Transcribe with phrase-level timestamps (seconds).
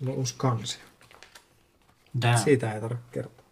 [0.00, 0.78] Mulla on uusi kansi.
[2.22, 2.38] Damn.
[2.38, 3.44] Siitä ei tarvitse kertoa.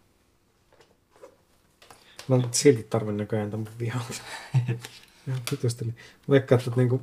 [2.28, 4.24] Mä oon silti tarvin näköjään tämän mun vihauksen.
[5.28, 5.94] Ihan vitusti.
[6.28, 7.02] Vaikka että niinku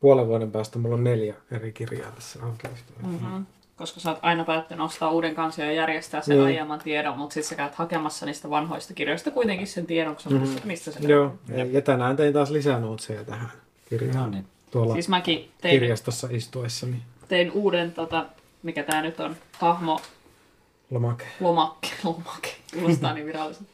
[0.00, 2.68] puolen vuoden päästä mulla on neljä eri kirjaa tässä auki.
[3.02, 3.46] Mm-hmm.
[3.76, 6.46] Koska sä oot aina päättänyt ostaa uuden kansion ja järjestää sen Niin.
[6.46, 10.30] aiemman tiedon, mutta sitten sä käyt hakemassa niistä vanhoista kirjoista kuitenkin sen tiedon, kun sä
[10.30, 10.38] Mhm.
[10.38, 13.52] muistat, mistä se Joo, ja, ja tänään tein taas lisää noutseja tähän
[13.88, 14.16] kirjaan.
[14.16, 14.46] No niin.
[14.70, 17.02] Tuolla Siis mäkin tein, kirjastossa istuessani.
[17.28, 18.26] tein uuden, tota,
[18.62, 20.00] mikä tää nyt on, hahmo
[20.90, 21.26] Lomake.
[21.40, 23.70] lomakke, lomakke, kuulostaa niin viralliselta.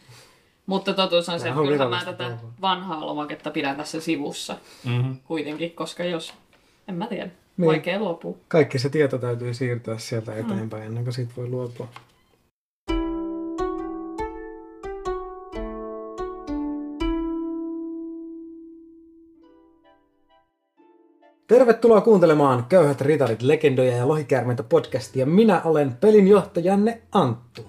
[0.67, 5.17] Mutta totuus on se, että on kyllähän mä tätä vanhaa lomaketta pidän tässä sivussa Mm-hmm.
[5.25, 6.35] kuitenkin, koska jos,
[6.89, 7.67] en mä tiedä, Niin.
[7.67, 8.37] vaikea luopua.
[8.49, 11.89] Kaikki se tieto täytyy siirtää sieltä eteenpäin ennen kuin siitä voi luopua.
[21.49, 25.27] Tervetuloa kuuntelemaan Köyhät ritarit, legendoja ja lohikäärmeitä podcastia.
[25.27, 27.67] Minä olen pelinjohtajanne Anttu.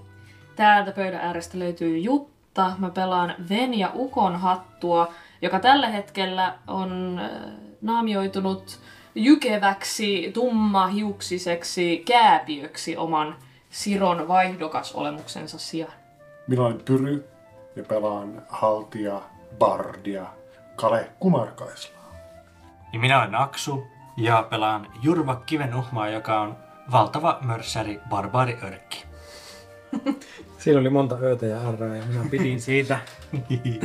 [0.56, 2.72] Täältä pöydän äärestä löytyy Jutta.
[2.78, 8.80] Mä pelaan Ven ja Ukon hattua, joka tällä hetkellä on äh, naamioitunut
[9.16, 13.36] jykeväksi, tummahiuksiseksi kääpiöksi oman
[13.70, 15.94] Siron vaihdokasolemuksensa sijaan.
[16.48, 17.26] Minä olen Pyry
[17.76, 19.22] ja pelaan haltia,
[19.60, 20.26] bardia,
[20.76, 21.97] Kale Kumarkaislaa.
[22.98, 26.58] Ja minä olen Aksu ja pelaan Jurva Kivenuhmaa, joka on
[26.92, 29.06] valtava mörssäri barbaari örkki.
[30.58, 33.00] Siinä oli monta öötä ja ärrää ja minä pidin siitä.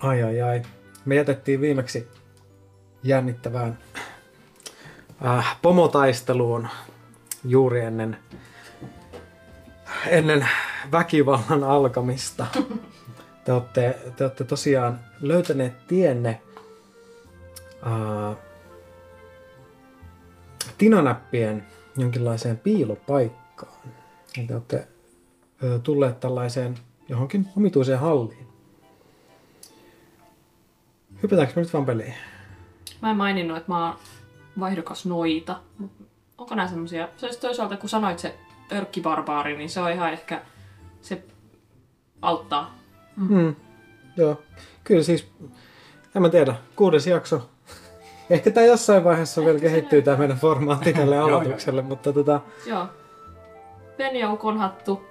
[0.00, 0.62] Ai ai ai.
[1.04, 2.08] Me jätettiin viimeksi
[3.02, 3.78] jännittävään
[5.26, 6.68] äh, pomotaisteluun
[7.44, 8.18] juuri ennen,
[10.06, 10.48] ennen
[10.92, 12.46] väkivallan alkamista.
[13.44, 16.40] Te olette, te olette tosiaan löytäneet tienne
[20.78, 23.92] tinanäppien jonkinlaiseen piilopaikkaan.
[24.36, 24.88] Ja te olette
[25.82, 28.46] tulleet tällaiseen johonkin omituiseen halliin.
[31.22, 32.14] Hypätäänkö me nyt vaan peliin?
[33.02, 33.96] Mä en maininnut, että mä oon
[34.60, 35.60] vaihdokas noita.
[36.38, 37.08] Onko nää semmosia?
[37.16, 38.38] Se olisi toisaalta, kun sanoit se
[38.72, 40.42] örkkibarbaari, niin se on ihan ehkä,
[41.02, 41.24] se
[42.22, 42.74] auttaa.
[43.16, 43.54] Mm.
[44.16, 44.42] Joo.
[44.84, 45.32] Kyllä siis,
[46.14, 47.50] en mä tiedä, kuudes jakso.
[48.30, 52.86] Ehkä tämä jossain vaiheessa vielä kehittyy tämä meidän formaatti tälle aloitukselle, mutta tota, Joo.
[53.98, 55.04] Ven ja Ukon hattu,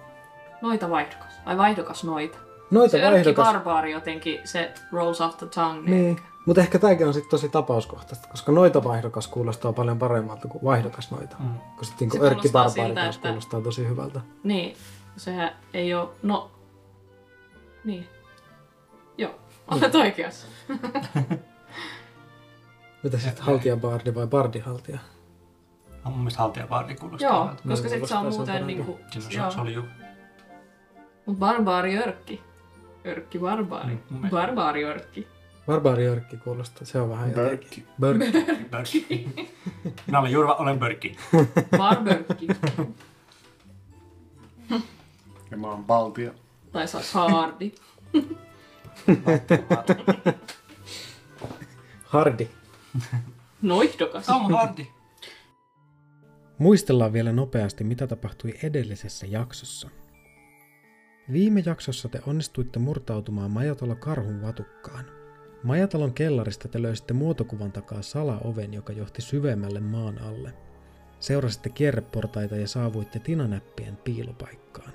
[0.61, 1.33] noita vaihdokas.
[1.45, 2.37] Vai vaihdokas noita.
[2.71, 3.27] noita se vaihdokas.
[3.27, 5.89] örkkibarbaari jotenkin, se rolls off the tongue.
[5.89, 6.19] Niin.
[6.45, 11.11] Mutta ehkä tämäkin on sitten tosi tapauskohtaista, koska noita vaihdokas kuulostaa paljon paremmalta kuin vaihdokas
[11.11, 11.35] noita.
[11.39, 11.49] Mm.
[11.77, 14.21] Koska sitten niin örkki barbaari siltä, taas että- kuulostaa tosi hyvältä.
[14.43, 14.75] Niin,
[15.17, 16.51] sehän ei ole, no,
[17.83, 18.07] niin.
[19.17, 19.31] Joo,
[19.71, 20.47] olet oikeassa.
[23.05, 24.99] Mitä sitten haltijabardi vai bardihaltija?
[26.05, 27.61] No, mun mielestä haltijabardi kuulostaa Joo, hyvältä.
[27.67, 29.83] koska sit se on muuten niinku, Siinä se, oli ju...
[31.25, 32.41] Mut barbaari örkki.
[33.05, 33.97] Örkki barbaari.
[34.09, 34.29] Mm.
[34.29, 35.27] Barbaari örkki.
[35.67, 37.87] Barbaariörkki kuulostaa, se on vähän jotenkin.
[38.01, 38.31] Börkki.
[38.31, 38.65] Börkki.
[38.69, 39.29] Börkki.
[40.07, 41.17] Minä olen Jurva, olen Börkki.
[41.77, 42.47] Barbörkki.
[45.51, 46.31] Ja mä oon Baltia.
[46.71, 47.71] tai saa saardi.
[52.05, 52.49] Hardi.
[53.61, 54.25] Noihdokas.
[54.25, 54.85] Tom Hardy.
[56.57, 59.89] Muistellaan vielä nopeasti, mitä tapahtui edellisessä jaksossa.
[61.31, 65.05] Viime jaksossa te onnistuitte murtautumaan Majatalo karhun vatukkaan.
[65.63, 70.53] Majatalon kellarista te löysitte muotokuvan takaa salaoven, joka johti syvemmälle maan alle.
[71.19, 74.93] Seurasitte kierreportaita ja saavuitte tinanäppien piilopaikkaan.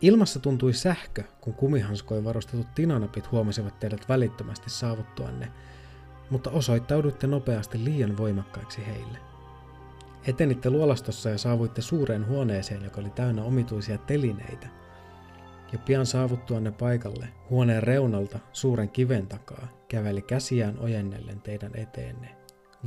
[0.00, 5.52] Ilmassa tuntui sähkö, kun kumihanskoin varustetut tinanapit huomasivat teidät välittömästi saavuttuanne,
[6.30, 9.18] mutta osoittauduitte nopeasti liian voimakkaiksi heille.
[10.26, 14.68] Etenitte luolastossa ja saavuitte suureen huoneeseen, joka oli täynnä omituisia telineitä.
[15.72, 22.36] Ja pian saavuttuanne paikalle, huoneen reunalta, suuren kiven takaa, käveli käsiään ojennellen teidän eteenne.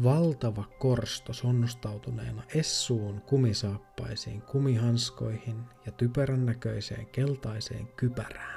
[0.04, 8.57] Valtava korsto sonnustautuneena essuun kumisaappaisiin, kumihanskoihin ja typerän näköiseen keltaiseen kypärään.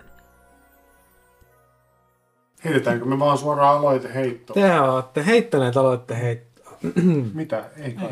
[2.64, 4.54] Heitetäänkö me vaan suoraan aloite heittoon?
[4.60, 6.72] Te olette heittäneet aloitte heittoa.
[7.34, 7.64] Mitä?
[7.84, 8.08] Ei kai.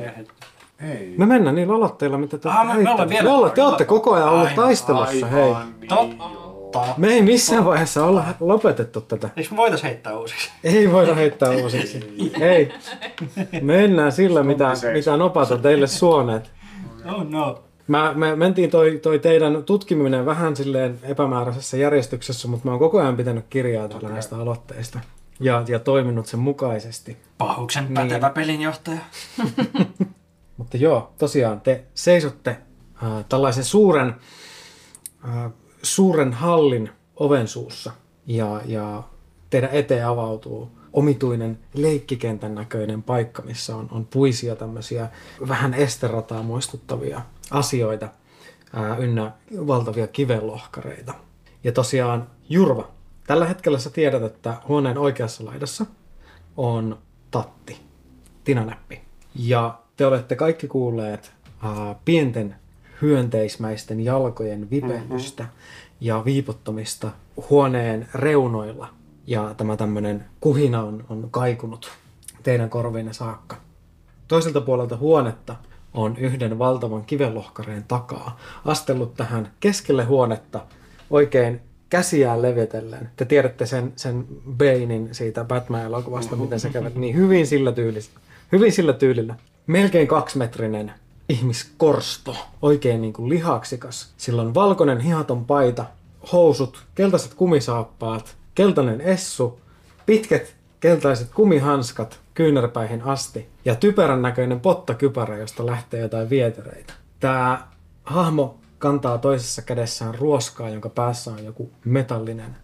[0.90, 1.14] Ei.
[1.18, 3.62] Me mennään niillä aloitteilla, mitä te Ah, olette me- me ollaan vielä- Me ollaan, te
[3.62, 5.42] olette koko ajan olleet Aivan, taistelussa, hei.
[5.42, 6.80] Aivan niin, Totta.
[6.96, 9.28] Me ei missään vaiheessa olla lopetettu tätä.
[9.36, 10.50] Eikö me voitais heittää uusiksi?
[10.64, 12.14] Ei voida heittää uusiksi.
[12.40, 12.72] Ei.
[13.62, 16.50] Mennään sillä, mitä, mitä nopat on teille suoneet.
[17.14, 17.58] Oh no.
[17.88, 22.98] Mä, me mentiin toi, toi teidän tutkiminen vähän silleen epämääräisessä järjestyksessä, mutta mä oon koko
[23.00, 25.00] ajan pitänyt kirjaa täällä näistä aloitteista.
[25.40, 27.16] Ja, ja toiminut sen mukaisesti.
[27.38, 27.94] Pahuksen Niin.
[27.94, 28.98] pätevä pelinjohtaja.
[30.56, 34.14] Mutta joo, tosiaan te seisotte äh, tällaisen suuren,
[35.28, 35.50] äh,
[35.82, 37.92] suuren hallin oven suussa
[38.26, 39.02] ja, ja
[39.50, 45.08] teidän eteen avautuu omituinen leikkikentän näköinen paikka, missä on, on puisia tämmöisiä
[45.48, 47.20] vähän esterataa muistuttavia
[47.50, 48.08] asioita
[48.72, 49.32] ää, ynnä
[49.66, 51.14] valtavia kivenlohkareita.
[51.64, 52.88] Ja tosiaan Jurva,
[53.26, 55.86] tällä hetkellä sä tiedät, että huoneen oikeassa laidassa
[56.56, 56.98] on
[57.30, 57.76] Tatti,
[58.44, 59.00] Tinanäppi.
[59.34, 62.56] Ja te olette kaikki kuulleet ää, pienten
[63.02, 65.56] hyönteismäisten jalkojen vipehdystä mm-hmm.
[66.00, 67.10] ja viipottomista
[67.50, 68.88] huoneen reunoilla.
[69.26, 71.90] Ja tämä tämmöinen kuhina on, on kaikunut
[72.42, 73.56] teidän korviinne saakka.
[74.28, 75.56] Toiselta puolelta huonetta
[75.94, 80.60] on yhden valtavan kivenlohkareen takaa astellut tähän keskelle huonetta
[81.10, 83.10] oikein käsiään levetellen.
[83.16, 84.26] Te tiedätte sen, sen
[84.58, 88.20] Banein siitä Batman-elokuvasta, miten se kävi niin hyvin sillä tyylillä.
[88.52, 89.34] Hyvin sillä tyylillä.
[89.66, 90.92] Melkein kaksimetrinen
[91.28, 94.12] ihmiskorsto, oikein niin kuin lihaksikas.
[94.16, 95.84] Sillä on valkoinen hihaton paita,
[96.32, 99.60] housut, keltaiset kumisaappaat, keltainen essu,
[100.06, 106.92] pitkät keltaiset kumihanskat kyynärpäihin asti ja typerän näköinen pottakypärä, josta lähtee jotain vietereitä.
[107.20, 107.66] Tämä
[108.04, 112.56] hahmo kantaa toisessa kädessään ruoskaa, jonka päässä on joku metallinen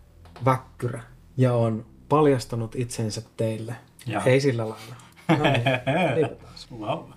[0.45, 1.03] väkkyrä
[1.37, 3.75] ja on paljastanut itsensä teille.
[4.07, 4.23] Ja.
[4.25, 4.95] Ei sillä lailla.
[5.29, 6.31] No niin.
[6.81, 7.11] Wow.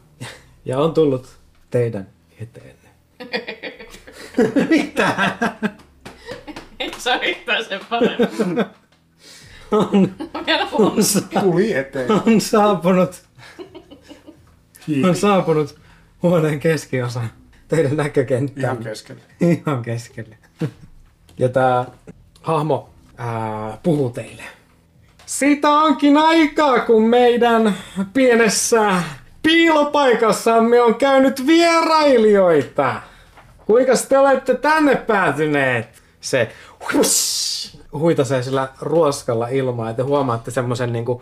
[0.66, 1.38] Ja on tullut
[1.70, 2.08] teidän
[2.42, 2.90] eteenne.
[4.70, 5.32] Mitä?
[6.80, 8.66] Ei saa yhtään sen paremmin.
[9.72, 10.16] On,
[10.72, 12.12] on, sa- Tuli eteen.
[12.12, 13.22] on saapunut,
[15.08, 15.76] on saapunut
[16.24, 17.22] huoneen keskiosa
[17.68, 18.64] teidän näkökenttään.
[18.64, 19.22] Ihan keskellä.
[19.42, 20.38] Ihan keskelle.
[21.38, 21.86] Ja tämä
[22.42, 24.44] hahmo ää, puhuu teille.
[25.26, 27.78] Siitä onkin aikaa, kun meidän
[28.14, 29.04] pienessä
[29.44, 33.02] piilopaikassamme on käynyt vierailijoita.
[33.66, 35.88] Kuinka te olette tänne päätyneet?
[36.22, 36.52] Se
[36.94, 41.22] huish, huitasee sillä ruoskalla ilmaa ja te huomaatte semmoisen niinku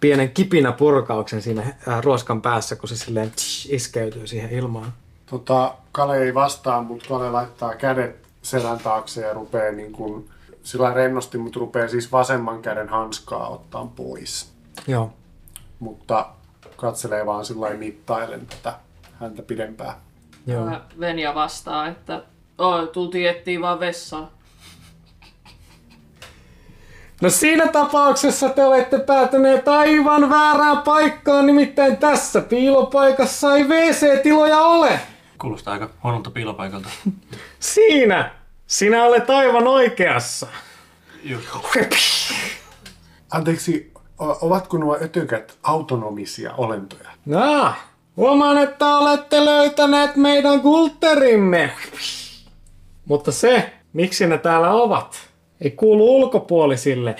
[0.00, 4.92] pienen kipinäpurkauksen siinä ää, ruoskan päässä, kun se silleen tsh, iskeytyy siihen ilmaan.
[5.26, 10.30] Tota, Kale ei vastaa, mutta Kale laittaa kädet selän taakse ja rupeaa niin kuin,
[10.62, 14.52] sillä rennosti, mutta rupeaa siis vasemman käden hanskaa ottaa pois.
[14.86, 15.12] Joo.
[15.78, 16.26] Mutta
[16.76, 18.74] katselee vaan sillä lailla mittailen tätä
[19.20, 19.94] häntä pidempään.
[20.46, 20.70] Joo.
[21.00, 22.22] Venja vastaa, että
[22.92, 24.30] tultiin etsiä vaan vessaa.
[27.22, 35.00] No siinä tapauksessa te olette päätyneet aivan väärään paikkaan, nimittäin tässä piilopaikassa ei WC-tiloja ole.
[35.38, 36.88] Kuulostaa aika huonolta piilopaikalta.
[37.60, 38.30] Siinä!
[38.66, 40.46] Sinä olet aivan oikeassa.
[43.30, 47.08] Anteeksi, o- ovatko nuo ötökät autonomisia olentoja?
[47.26, 47.72] No,
[48.16, 51.70] huomaan, että olette löytäneet meidän kultterimme.
[53.08, 55.16] Mutta se, miksi ne täällä ovat,
[55.64, 57.16] ei kuulu ulkopuolisille.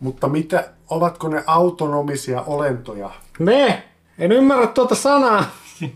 [0.00, 3.10] Mutta mitä, ovatko ne autonomisia olentoja?
[3.38, 3.82] Ne,
[4.18, 5.44] en ymmärrä tuota sanaa.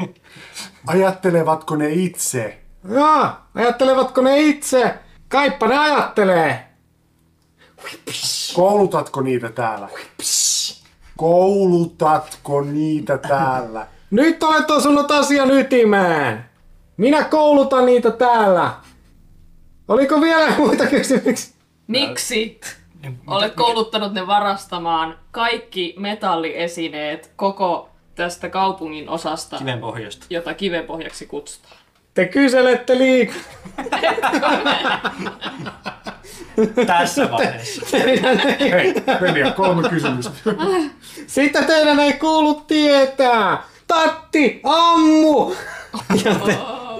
[0.86, 2.58] Ajattelevatko ne itse?
[2.94, 4.94] Ja, ajattelevatko ne itse?
[5.28, 6.64] Kaippa ne ajattelee.
[8.54, 9.88] Koulutatko niitä täällä?
[11.16, 13.86] Koulutatko niitä täällä?
[14.10, 16.44] Nyt olet osunut asian ytimeen.
[16.96, 18.72] Minä koulutan niitä täällä.
[19.88, 21.54] Oliko vielä muita kysymyksiä?
[21.86, 22.60] Miksi
[23.26, 30.26] olet kouluttanut ne varastamaan kaikki metalliesineet koko tästä kaupungin osasta, Kiven pohjasta.
[30.30, 31.76] jota kivenpohjaksi kutsutaan?
[32.14, 33.36] Te kyselette liikaa.
[36.86, 37.96] Tässä vaiheessa.
[38.60, 40.30] Hei, Venja, kolme kysymystä.
[41.26, 43.62] Sitä teidän ei kuulu tietää.
[43.86, 45.54] Tatti, ammu!
[46.24, 46.34] Ja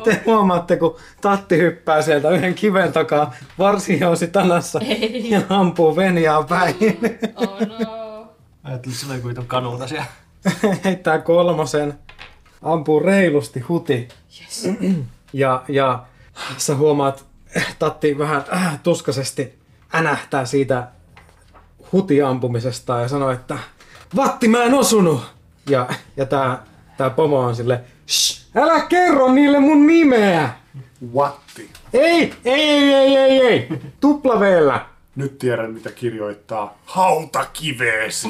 [0.04, 4.80] te, te huomaatte, kun Tatti hyppää sieltä yhden kiven takaa varsijousi tanassa
[5.30, 6.76] ja ampuu Venjaa päin.
[7.36, 8.28] Oh no.
[8.64, 10.06] Ajattelin sillä joku vitun kanuuna siellä.
[10.84, 11.98] Heittää kolmosen,
[12.62, 14.08] ampuu reilusti huti.
[14.40, 14.68] Yes.
[15.32, 16.04] Ja, ja
[16.56, 17.24] sä huomaat,
[17.78, 19.58] Tatti vähän äh, tuskaisesti
[19.94, 20.88] änähtää siitä
[21.92, 23.58] hutiampumisesta ja sanoo, että
[24.16, 25.20] Vatti, mä en osunut!
[25.70, 26.62] Ja, ja tää,
[26.96, 30.50] tää pomo on sille, Shh, älä kerro niille mun nimeä!
[31.14, 31.70] Watti.
[31.92, 33.68] Ei, ei, ei, ei, ei, ei,
[34.00, 34.86] tuplaveellä.
[35.16, 36.78] Nyt tiedän, mitä kirjoittaa.
[36.84, 38.28] Hautakiveesi.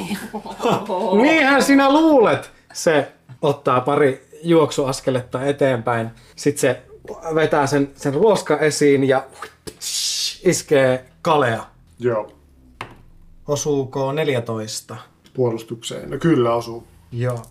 [1.22, 2.50] Niinhän sinä luulet.
[2.72, 6.10] Se ottaa pari juoksuaskeletta eteenpäin.
[6.36, 6.82] Sitten se
[7.34, 9.26] vetää sen, sen ruoska esiin ja
[10.44, 11.62] iskee kalea.
[11.98, 12.32] Joo,
[13.48, 14.96] Osuuko 14?
[15.34, 16.10] puolustukseen.
[16.10, 16.86] No kyllä osuu.
[17.12, 17.42] Joo.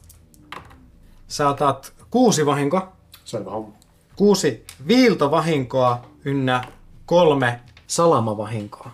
[1.28, 2.92] Sä otat kuusi vahinkoa,
[3.26, 3.74] Selvä homma.
[4.16, 6.64] kuusi viiltovahinkoa ynnä
[7.06, 8.92] kolme salamavahinkoa.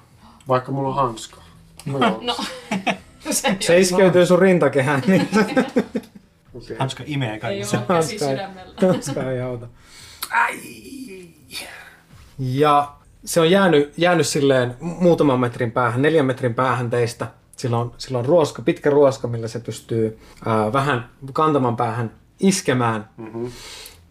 [0.47, 1.37] Vaikka mulla on hanska.
[1.85, 1.99] No.
[2.21, 2.35] No,
[3.31, 5.29] se Se iskeytyy sun rintakehään, niin
[6.55, 6.77] Okei.
[6.79, 7.77] Hanska imee ei kaikissa.
[7.77, 8.73] ole käsi Hanska ei- sydämellä.
[8.93, 9.67] hanska ei auta.
[12.39, 12.91] Ja
[13.25, 17.27] se on jäänyt, jäänyt silleen muutaman metrin päähän, neljän metrin päähän teistä.
[17.57, 23.09] Sillä on, sillä on ruoska, pitkä ruoska, millä se pystyy ää, vähän kantaman päähän iskemään.
[23.17, 23.51] Mm-hmm.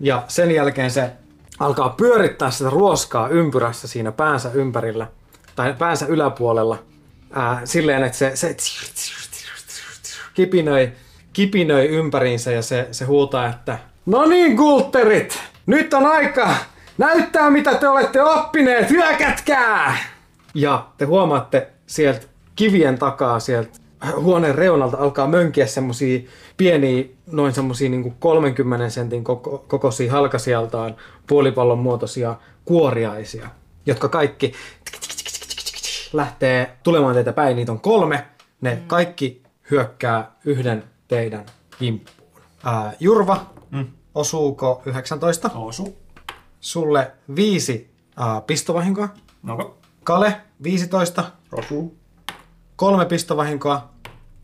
[0.01, 1.11] Ja sen jälkeen se
[1.59, 5.07] alkaa pyörittää sitä ruoskaa ympyrässä siinä päänsä ympärillä,
[5.57, 6.83] tai päänsä yläpuolella,
[7.33, 8.57] ää, silleen, että se, se
[10.35, 10.93] kipinöi,
[11.33, 15.39] kipinöi ympäriinsä ja se, se huutaa, että No niin, kultterit!
[15.67, 16.55] Nyt on aika
[16.99, 18.91] näyttää, mitä te olette oppineet!
[18.91, 19.97] Hyökätkää!
[20.55, 22.27] Ja te huomaatte sieltä
[22.57, 23.79] kivien takaa, sieltä
[24.21, 26.21] huoneen reunalta alkaa mönkiä semmosia
[26.57, 33.49] pieniä, noin semmosia niin 30 sentin koko, kokoisia halkasijaltaan puolipallon muotoisia kuoriaisia,
[33.87, 34.53] jotka kaikki
[36.13, 37.57] lähtee tulemaan teitä päin.
[37.57, 38.27] Niitä on kolme.
[38.61, 41.47] Ne kaikki hyökkää yhden teidän
[41.79, 42.41] kimppuun.
[42.65, 43.87] Ää, Jurva, Mm.
[44.15, 45.51] osuuko 19?
[45.55, 45.97] Osu.
[46.61, 49.09] Sulle viisi ää, pistovahinkoa.
[49.43, 51.25] No, Kale, 15.
[51.53, 51.97] Osuu.
[52.77, 53.92] Kolme pistovahinkoa.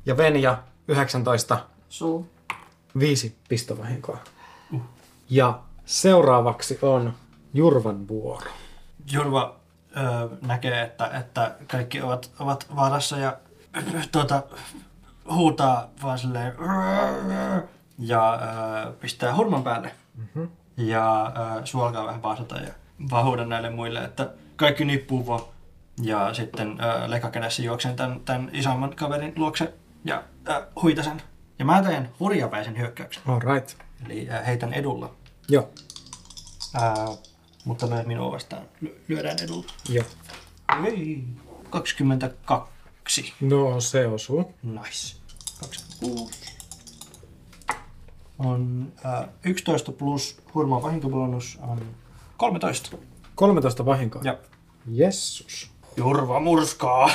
[0.09, 1.59] Ja Venja, 19.
[1.89, 2.31] Suu.
[2.99, 4.19] Viisi pistovahinkoa.
[5.31, 7.13] Ja seuraavaksi on
[7.55, 8.51] Jurvan vuoro.
[9.13, 9.57] Jurva
[9.97, 13.37] ö, näkee, että, että kaikki ovat, ovat vaarassa ja
[14.13, 14.43] tuota,
[15.31, 16.55] huutaa vaan silleen
[17.99, 19.95] ja ö, pistää hurman päälle.
[20.17, 20.49] Mm-hmm.
[20.77, 22.73] Ja ö, suu alkaa vähän paasata ja
[23.11, 25.43] vaan näille muille, että kaikki nippuu vaan.
[26.03, 29.75] Ja sitten ö, lekakädessä juoksen tämän, tämän isomman kaverin luokse
[30.05, 31.23] ja ö, huitasen.
[31.59, 33.23] Ja mä teen hurjapäisen hyökkäyksen.
[33.27, 33.77] Alright.
[34.07, 35.15] Eli ö, heitän edulla.
[35.49, 35.69] Joo.
[36.75, 36.95] Ää,
[37.65, 39.65] mutta myös minua vastaan ly- lyödään edulla.
[39.89, 40.05] Joo.
[40.85, 41.25] Ei.
[41.71, 43.35] 22.
[43.41, 44.55] No se osuu.
[44.63, 45.17] Nice.
[45.61, 46.59] 26.
[48.39, 51.81] On äh, 11 plus hurmaa vahinkobonus on
[52.37, 52.97] 13.
[53.35, 54.23] 13 vahinkoa.
[54.25, 54.39] Ja
[54.87, 55.71] Jessus.
[55.97, 57.11] Jurva murskaa.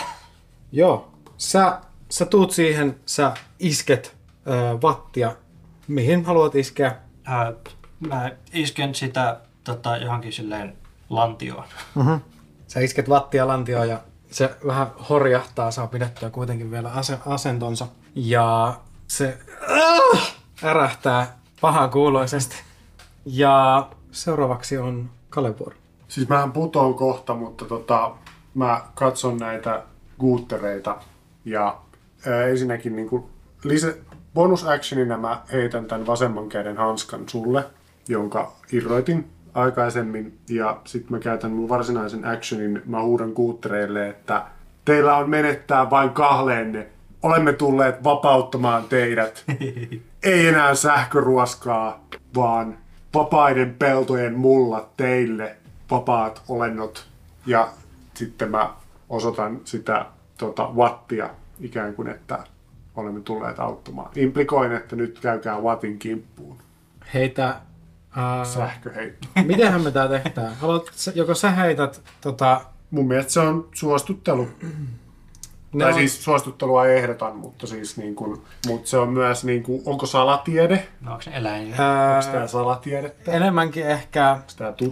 [0.72, 1.12] Joo.
[1.38, 1.82] Sä,
[2.14, 4.16] sä tuut siihen, sä isket
[4.48, 5.36] ö, vattia.
[5.88, 6.96] Mihin haluat iskeä?
[7.28, 7.54] Äh,
[8.10, 10.78] mä isken sitä tota, johonkin silleen
[11.10, 11.64] lantioon.
[12.68, 14.00] Sä isket vattia lantioon ja
[14.32, 17.88] se vähän horjahtaa, saa pidettyä kuitenkin vielä ase- asentonsa.
[18.16, 18.74] Ja
[19.08, 19.38] se
[19.72, 22.56] äh, ärähtää pahan kuuloisesti.
[23.26, 25.76] Ja seuraavaksi on Kalevuoro.
[26.08, 28.12] Siis mähän putoon kohta, mutta tota,
[28.54, 29.84] mä katson näitä
[30.20, 30.98] guuttereita
[31.46, 31.84] ja ää,
[32.26, 33.24] ensinnäkin niin kuin
[33.64, 33.94] lisä,
[34.34, 37.64] bonus actionina mä heitän tämän vasemman käden hanskan sulle,
[38.08, 44.46] jonka irroitin aikaisemmin ja sitten mä käytän mun varsinaisen actionin, mä huudan guuttereille, että
[44.86, 46.88] teillä on menettää vain kahleenne.
[47.24, 49.44] Olemme tulleet vapauttamaan teidät.
[50.24, 52.78] Ei enää sähköruoskaa, vaan
[53.14, 55.56] vapaiden peltojen mullat teille,
[55.92, 57.08] vapaat olennot.
[57.46, 57.68] Ja
[58.14, 58.70] sitten mä
[59.10, 60.06] osoitan sitä
[60.38, 61.30] tota, wattia
[61.64, 62.44] ikään kuin, että
[62.96, 64.12] olemme tulleet auttamaan.
[64.16, 66.58] Implikoin, että nyt käykää watin kimppuun.
[67.14, 67.56] Heitä...
[68.16, 69.28] Ää, Sähköheitto.
[69.46, 70.56] mitenhän me tää tehdään?
[70.56, 72.62] Haluat, joko sä heität tota...
[72.92, 74.48] Mun mielestä se on suostuttelu.
[75.74, 79.64] Ne tai on, siis suostuttelua ehdotan, mutta siis niin kuin, mutta se on myös niin
[79.64, 80.88] kuin, onko salatiede?
[81.02, 81.76] No onko ne eläimiä?
[81.78, 83.32] ää, Onko tämä salatiedettä?
[83.32, 84.38] enemmänkin ehkä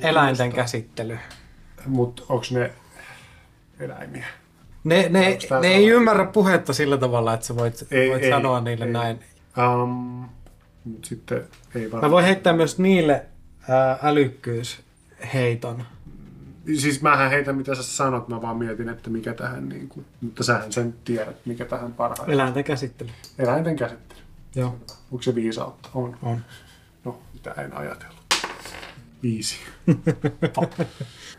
[0.02, 1.20] eläinten käsittely.
[1.86, 2.72] Mutta onko ne
[3.80, 4.26] eläimiä?
[4.84, 8.62] Ne, ne, ne ei ymmärrä puhetta sillä tavalla, että sä voit, Ei, voit ei, sanoa
[8.62, 8.92] niille ei.
[8.92, 9.20] näin.
[9.84, 10.26] Um,
[11.06, 11.44] sitten
[11.76, 12.12] ei Mä varmaan.
[12.12, 13.26] voin heittää myös niille
[13.70, 15.84] ää, älykkyysheiton.
[16.78, 20.44] Siis mähän heitän mitä sä sanot, mä vaan mietin, että mikä tähän niin kuin, mutta
[20.44, 22.34] sähän sen tiedät, mikä tähän parhaiten.
[22.34, 23.10] Eläinten käsittely.
[23.40, 24.20] Eläinten käsittely.
[24.56, 24.76] Joo,
[25.12, 25.90] Onko se viisautta?
[25.94, 26.18] On.
[26.24, 26.42] on.
[27.06, 28.22] No, mitä en ajatellut.
[29.24, 29.56] Viisi.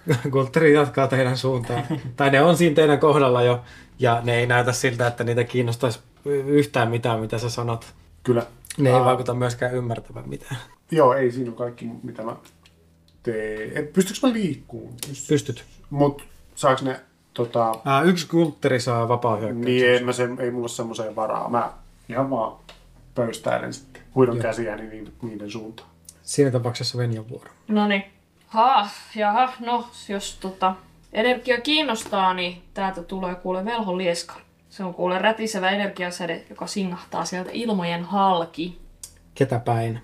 [0.32, 1.84] Kultteri jatkaa teidän suuntaan.
[2.16, 3.60] tai ne on siinä teidän kohdalla jo,
[3.98, 6.00] ja ne ei näytä siltä, että niitä kiinnostaisi
[6.46, 7.94] yhtään mitään, mitä sä sanot.
[8.22, 8.46] Kyllä.
[8.78, 10.56] Ne ei Aa, vaikuta myöskään ymmärtävän mitään.
[10.90, 12.36] Joo, ei siinä ole kaikki, mitä mä
[13.22, 13.76] teen.
[13.78, 14.94] Et Pystyykö mä liikkuun?
[15.28, 15.64] Pystyt.
[15.90, 17.00] Mut saaks ne
[17.34, 17.72] tota...
[17.84, 21.48] Ää, yksi kultteri saa vapaa Niin ei, mä sen, ei mulla semmoiseen varaa.
[21.48, 21.72] Mä
[22.08, 22.56] ihan vaan
[23.14, 24.02] pöystäilen sitten.
[24.14, 25.88] Huidon käsiäni niiden, niiden suuntaan.
[26.22, 27.50] Siinä tapauksessa Venjan vuoro.
[27.68, 28.04] No niin.
[28.52, 30.74] Ha, jaha, no jos tota,
[31.12, 34.34] energia kiinnostaa, niin täältä tulee kuule velholieska.
[34.70, 38.80] Se on kuule rätisevä energiasäde, joka singahtaa sieltä ilmojen halki.
[39.34, 40.00] Ketä päin?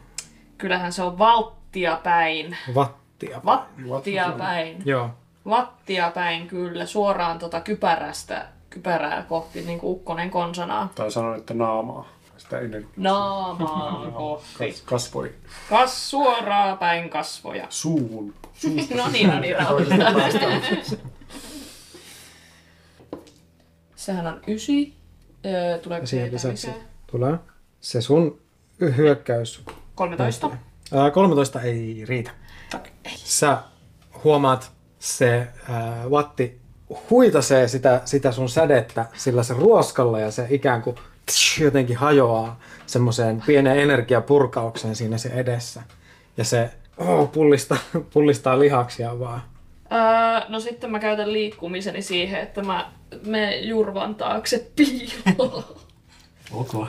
[0.58, 2.56] Kyllähän se on valttia päin.
[2.74, 3.40] Vattia.
[3.44, 4.82] Vattia päin.
[4.84, 5.10] Joo.
[5.48, 10.88] Vattia päin kyllä, suoraan tota kypärästä, kypärää kohti, niin kuin ukkonen konsanaa.
[10.94, 12.08] Tai sanoin, että naamaa.
[12.48, 14.54] Sitä ennen Naamaa kohti.
[14.58, 15.34] kas- kasvoi
[15.70, 17.66] Kas suoraan päin kasvoja.
[17.70, 18.34] suun.
[18.96, 19.56] No niin, no niin.
[23.96, 24.94] Sehän on ysi.
[25.46, 26.82] Öö, tuleeko Siihen lisäksi lisää?
[27.06, 27.38] tulee
[27.80, 28.40] se sun
[28.96, 29.62] hyökkäys.
[29.94, 30.50] 13.
[30.94, 32.30] Ää, 13 ei riitä.
[33.14, 33.58] Sä
[34.24, 36.60] huomaat, se ää, vatti
[37.10, 40.96] huitasee sitä, sitä sun sädettä sillä se ruoskalla ja se ikään kuin
[41.32, 45.82] tsh, jotenkin hajoaa semmoiseen pieneen energiapurkaukseen siinä se edessä.
[46.36, 47.78] Ja se oh, pullistaa,
[48.12, 49.42] pullistaa lihaksia vaan.
[49.92, 52.92] Öö, no sitten mä käytän liikkumiseni siihen, että mä
[53.26, 55.64] menen Jurvan taakse piiloon.
[56.52, 56.86] Ok.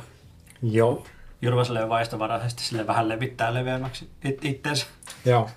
[0.61, 1.03] Joo.
[1.41, 4.85] Jurva silleen vaistovaraisesti sille vähän levittää leveämmäksi it- itteensä.
[5.25, 5.49] Joo.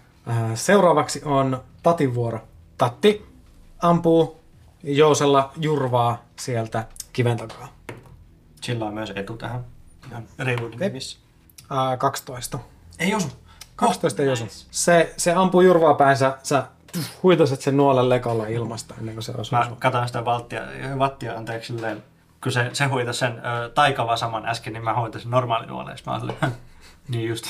[0.55, 2.41] Seuraavaksi on Tatin vuoro.
[2.79, 3.27] Tatti
[3.83, 4.41] ampuu
[4.83, 7.69] Jousella jurvaa sieltä kiven takaa.
[8.63, 9.65] Sillä on myös etu tähän.
[10.11, 11.19] Ihan reilun nimissä.
[11.71, 12.59] Ää, 12.
[12.99, 13.29] Ei osu.
[13.77, 14.45] 12 ei osu.
[14.45, 14.67] Nice.
[14.71, 16.67] Se, se ampuu jurvaa päin, sä,
[17.23, 19.59] huitaset sen nuolen lekolla ilmasta ennen kuin se osuu.
[19.59, 20.63] Mä sun- katson sitä valttia,
[20.99, 22.03] vattia anteeksi silleen,
[22.43, 23.33] kun se, se huitasi sen
[23.65, 25.99] ö, taikava saman äsken, niin mä hoitasin normaali nuoleen.
[26.07, 26.53] Mä silleen,
[27.09, 27.45] niin just.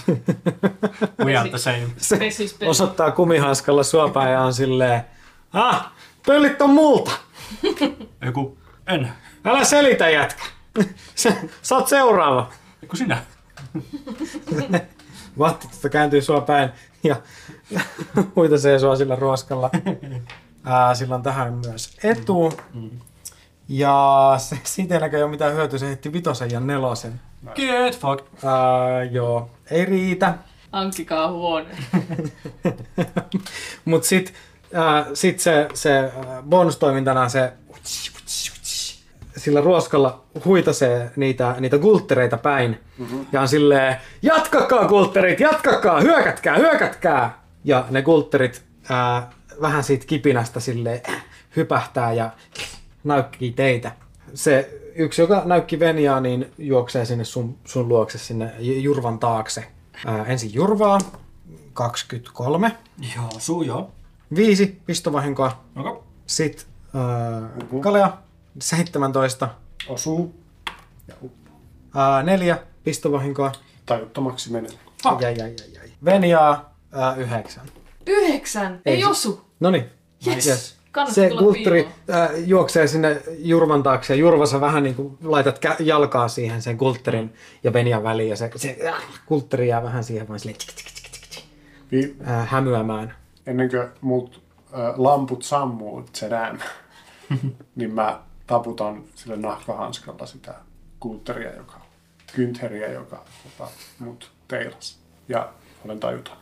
[1.25, 1.87] We are the same.
[1.97, 2.19] Se
[2.67, 5.05] osoittaa kumihanskalla sua päin ja on silleen,
[5.53, 5.91] ah,
[6.27, 7.11] pöllit on multa.
[8.25, 9.13] Joku, en.
[9.45, 10.43] Älä selitä jätkä.
[11.15, 12.51] Sä, sä oot seuraava.
[12.83, 13.23] Joku sinä.
[15.39, 16.71] Vatti tota kääntyy sua päin
[17.05, 17.17] ja
[18.37, 19.71] huitasee sua sillä ruoskalla.
[20.65, 22.53] Ää, sillä on tähän myös etu.
[23.69, 27.21] Ja se, siitä ei näköjään ole mitään hyötyä, se heitti vitosen ja nelosen.
[27.55, 28.27] Get fucked.
[28.45, 30.35] Ää, joo, ei riitä.
[30.73, 31.77] Hankkikaa huone.
[33.85, 34.35] Mut sit,
[34.75, 36.13] ää, sit se, se
[36.49, 37.53] bonustoimintana se
[39.43, 42.81] sillä ruoskalla huitasee niitä, niitä gulttereita päin.
[42.99, 43.27] Mm-hmm.
[43.33, 47.43] Ja on silleen, jatkakaa gultterit, jatkakaa, hyökätkää, hyökätkää.
[47.65, 51.01] Ja ne gultterit ää, vähän siitä kipinästä silleen
[51.57, 52.31] hypähtää ja
[53.05, 53.93] näykkii teitä.
[54.35, 59.65] Se yksi, joka näykki Veniaa, niin juoksee sinne sun, sun luokse sinne Jurvan taakse.
[60.07, 60.99] Ää, ensin Jurvaa,
[61.73, 62.77] 23.
[63.17, 63.91] Joo, suu joo.
[64.35, 65.65] Viisi pistovahinkoa.
[65.77, 65.97] Okay.
[66.27, 68.17] Sitten äh, Kalea,
[68.61, 69.49] 17.
[69.89, 70.35] Osuu.
[71.95, 73.53] Ja neljä pistovahinkoa.
[73.87, 74.71] tajuttomaksi menee.
[75.03, 75.21] Fuck.
[75.21, 75.91] Jäi, jäi, jäi, jäi.
[76.05, 77.67] Veniaa, äh, yhdeksän.
[78.07, 78.73] Yhdeksän!
[78.73, 79.41] Ei, Ei ei se- osu!
[79.61, 79.85] Noniin.
[80.27, 80.77] Yes.
[80.93, 82.23] Kannattaa Se tulla kultteri piiloon.
[82.23, 86.79] äh, juoksee sinne Jurvan taakse ja Jurvassa vähän niin kuin laitat kä- jalkaa siihen sen
[86.79, 87.35] kultterin
[87.65, 88.95] ja Venian väliin ja se, se äh,
[89.27, 91.45] kultteri jää vähän siihen vaan silleen tsk, tsk, tsk, tsk, tsk,
[91.93, 93.15] Vi- äh, hämyämään.
[93.47, 94.43] ennen kuin mut
[94.75, 96.59] äh, lamput sammuu Zedam,
[97.77, 98.21] niin mä
[98.53, 100.55] taputan sille nahkahanskalla sitä
[101.01, 101.81] kuutteria, joka,
[102.35, 104.99] kyntheriä, joka tota, mut teilas.
[105.29, 105.49] Ja
[105.85, 106.37] olen tajuton.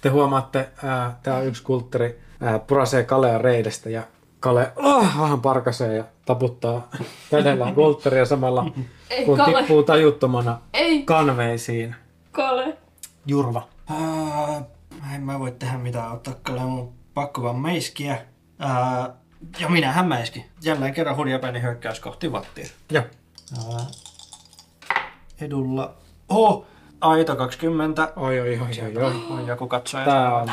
[0.00, 4.02] Te huomaatte, äh, tämä on yksi kultteri, äh, purasee Kalea reidestä ja
[4.40, 6.88] Kale oh, vähän parkasee ja taputtaa
[7.30, 8.66] kädellään kultteria samalla,
[9.10, 9.58] Ei, kun Kale.
[9.58, 11.94] tippuu tajuttomana Ei, kanveisiin.
[12.32, 12.76] Kale.
[13.26, 13.68] Jurva.
[13.90, 14.62] Uh,
[15.14, 18.18] en mä voi tehdä mitään ottaa kyllä mun pakko vaan meiskiä.
[18.64, 19.14] Uh,
[19.60, 20.44] ja minähän mäiskin.
[20.62, 22.66] Jälleen kerran hurjapäinen hyökkäys kohti vattia.
[22.90, 23.04] Joo.
[25.40, 25.94] Edulla.
[26.28, 26.66] Oh!
[27.00, 28.12] Aito 20.
[28.16, 29.26] Oi, oi, oi, oi, oi.
[29.30, 30.04] On joku katsoja.
[30.04, 30.50] Tää on,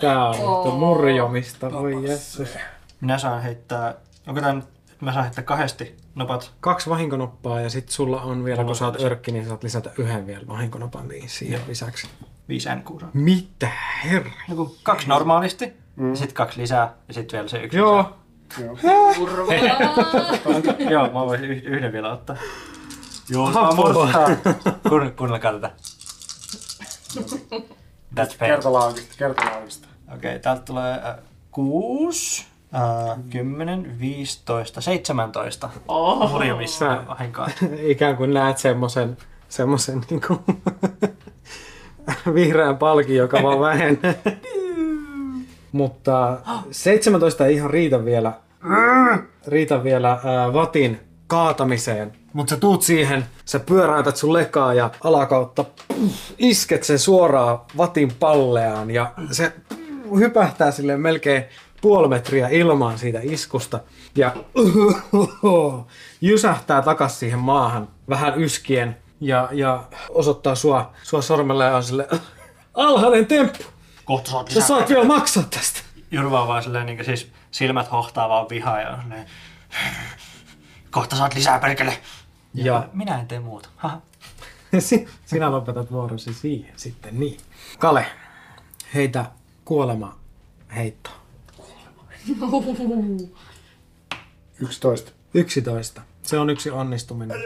[0.00, 0.78] tää on oh.
[0.78, 2.58] murjomista, voi jessus.
[3.00, 3.94] Minä saan heittää...
[4.26, 4.64] Onko tää nyt...
[5.00, 6.52] Mä saan heittää kahdesti nopat.
[6.60, 9.90] Kaksi vahinkonoppaa ja sit sulla on vielä, Mulla kun sä oot örkki, niin saat lisätä
[9.98, 12.08] yhden vielä vahinkonopan niin siihen lisäksi.
[12.48, 13.10] 5 NQ saan.
[13.14, 13.70] Mitä
[14.04, 14.30] herra?
[14.48, 15.72] Joku kaksi normaalisti.
[15.96, 16.14] Mm.
[16.14, 16.94] Sitten kaksi lisää.
[17.08, 18.02] Ja sitten vielä se yksi Joo, Joo.
[18.02, 18.19] Lisää.
[20.90, 22.36] Joo, mä voisin yh- yhden vielä ottaa.
[23.28, 23.92] Joo, Apua.
[23.92, 24.28] murtaa.
[24.88, 25.70] Kun, kuunnelkaa tätä.
[28.14, 28.38] That's pain.
[28.38, 29.88] Kertalaakista, kertalaakista.
[30.14, 31.14] Okei, täältä tulee äh,
[31.50, 36.30] 6, äh, 10, 15, 17 Oh.
[36.30, 37.48] murjumista Sä- vahinkoa.
[37.82, 39.16] ikään kuin näet semmosen,
[39.48, 40.42] semmosen niinku
[42.34, 44.20] vihreän palkin, joka vaan vähenee.
[45.72, 46.38] Mutta
[46.70, 48.32] 17 ei ihan riitä vielä,
[49.46, 52.12] riitä vielä ää, vatin kaatamiseen.
[52.32, 58.12] Mutta sä tuut siihen, sä pyöräytät sun lekaa ja alakautta puff, isket sen suoraan vatin
[58.20, 59.52] palleaan ja se
[60.18, 61.44] hypähtää sille melkein
[61.80, 63.80] puoli metriä ilmaan siitä iskusta
[64.16, 64.36] ja
[66.20, 72.08] jysähtää takas siihen maahan vähän yskien ja, ja osoittaa sua, sua sormella ja on sille
[72.74, 73.64] alhainen temppu.
[74.04, 74.68] Kohta saat Sä lisää.
[74.68, 75.80] saat vielä maksaa tästä.
[76.10, 79.26] Jurva on vaan silleen niin siis silmät hohtaa vaan vihaa ja silleen,
[80.90, 81.98] kohta saat lisää perkele.
[82.54, 83.68] Ja, Ja- minä en tee muuta.
[83.76, 84.00] Haha.
[85.26, 87.40] Sinä lopetat vuorosi siihen sitten, niin.
[87.78, 88.06] Kale,
[88.94, 89.24] heitä
[89.64, 90.18] kuolema
[90.76, 91.10] heitto.
[94.60, 95.12] 11.
[95.34, 96.02] 11.
[96.22, 97.36] Se on yksi onnistuminen.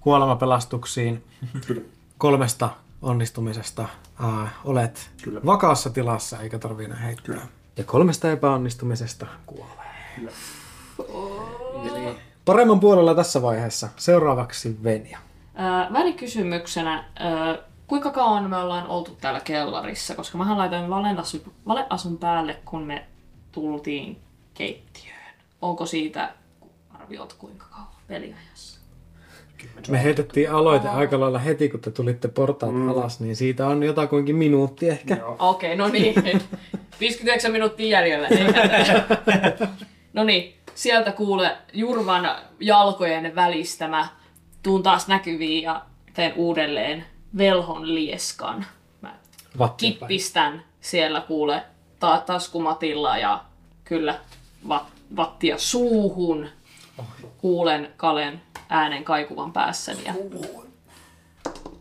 [0.00, 1.24] Kuolemapelastuksiin
[1.66, 1.80] Kyllä.
[2.18, 2.70] kolmesta
[3.02, 3.88] onnistumisesta
[4.24, 5.40] äh, olet Kyllä.
[5.46, 7.46] vakaassa tilassa eikä tarvii enää heittää.
[7.76, 9.94] Ja kolmesta epäonnistumisesta kuolee.
[10.16, 10.30] Kyllä.
[11.84, 13.88] Eli paremman puolella tässä vaiheessa.
[13.96, 15.18] Seuraavaksi Venja.
[15.54, 20.14] Ää, Välikysymyksenä, ää, kuinka kauan me ollaan oltu täällä kellarissa?
[20.14, 23.06] Koska mä laitoin valeasun, valeasun päälle, kun me
[23.52, 24.20] tultiin
[24.54, 25.34] keittiöön.
[25.62, 26.34] Onko siitä
[26.90, 28.77] arviot kuinka kauan peliajassa?
[29.88, 32.88] Me heitettiin aloite aika lailla heti, kun te tulitte portaat mm.
[32.88, 35.16] alas, niin siitä on jotakuinkin minuutti ehkä.
[35.38, 36.14] Okei, no niin.
[37.00, 38.28] 59 minuuttia jäljellä.
[40.12, 44.08] No niin, sieltä kuule Jurvan jalkojen välistämä.
[44.62, 45.82] Tuun taas näkyviin ja
[46.14, 47.04] teen uudelleen
[47.38, 48.66] velhon lieskan.
[49.00, 49.18] Mä
[49.76, 51.62] kippistän siellä kuule
[52.00, 53.44] ta- taskumatilla ja
[53.84, 54.14] kyllä
[54.68, 54.84] vat,
[55.16, 56.48] vattia suuhun.
[57.38, 60.14] Kuulen Kalen äänen kaikuvan päässäni ja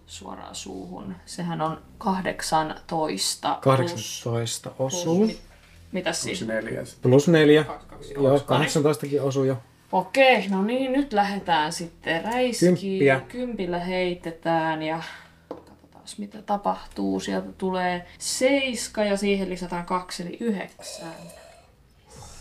[0.05, 1.15] suoraan suuhun.
[1.25, 5.25] Sehän on 18 plus, 18 osuu.
[5.25, 5.41] mit-
[5.91, 6.45] Mitäs siis?
[7.01, 7.63] Plus neljä.
[7.63, 9.57] kaksi, Joo, 18kin osuu jo.
[9.91, 12.77] Okei, no niin, nyt lähdetään sitten räiskiin.
[12.77, 13.19] Kymppiä.
[13.27, 15.03] Kympillä heitetään ja
[15.49, 17.19] katsotaan mitä tapahtuu.
[17.19, 21.13] Sieltä tulee seiska ja siihen lisätään kaksi eli yhdeksän.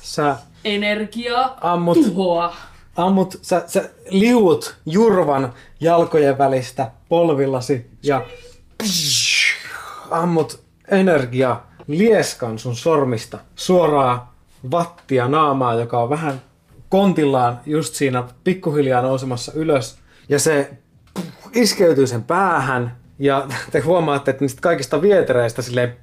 [0.03, 2.57] Sä Energiaa, ammut, tuhoa.
[2.97, 8.27] Ammut sä, sä liuut jurvan jalkojen välistä polvillasi ja
[10.11, 14.21] ammut energia lieskan sun sormista suoraan
[14.71, 16.43] vattia naamaa, joka on vähän
[16.89, 19.99] kontillaan just siinä pikkuhiljaa nousemassa ylös.
[20.29, 20.71] Ja se
[21.53, 25.97] iskeytyy sen päähän ja te huomaatte, että niistä kaikista vietereistä silleen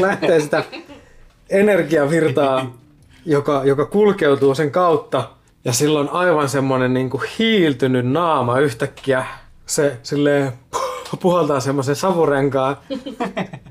[0.00, 0.64] lähtee sitä
[1.50, 2.78] energiavirtaa,
[3.26, 5.30] joka, joka kulkeutuu sen kautta.
[5.64, 9.26] Ja silloin aivan semmonen niin kuin hiiltynyt naama yhtäkkiä.
[9.66, 10.52] Se silleen
[11.22, 12.76] puhaltaa semmoisen savurenkaan.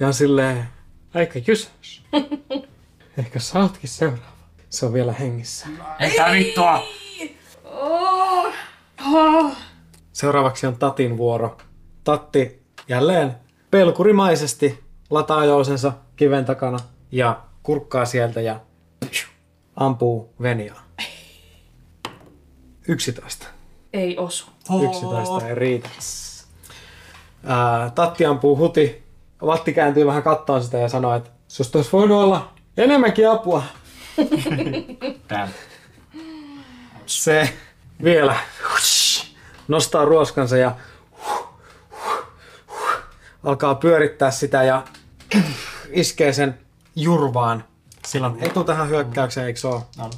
[0.00, 0.68] Ja on silleen,
[1.14, 2.02] aika jysäys.
[3.18, 4.32] Ehkä sä ootkin seuraava.
[4.70, 5.66] Se on vielä hengissä.
[6.00, 6.82] Ei tää vittua!
[7.64, 8.52] Oh.
[9.12, 9.52] Oh.
[10.12, 11.56] Seuraavaksi on Tatin vuoro.
[12.04, 13.34] Tatti jälleen
[13.70, 16.78] pelkurimaisesti lataa jousensa kiven takana
[17.12, 18.60] ja kurkkaa sieltä ja
[19.76, 20.82] ampuu Veniaa.
[22.88, 23.46] 11.
[23.92, 24.46] Ei osu.
[24.86, 25.88] 11 ei riitä.
[27.44, 29.02] Ää, Tatti ampuu huti.
[29.46, 33.62] Vatti kääntyy vähän kattoon sitä ja sanoo, että susta olisi voinut olla enemmänkin apua.
[37.06, 37.52] Se
[38.04, 38.36] vielä
[39.68, 40.76] nostaa ruoskansa ja
[43.44, 44.84] alkaa pyörittää sitä ja
[45.90, 46.58] iskee sen
[46.96, 47.64] jurvaan.
[48.06, 49.82] Sillä on etu tähän hyökkäykseen, eikö se ole?
[49.98, 50.10] On.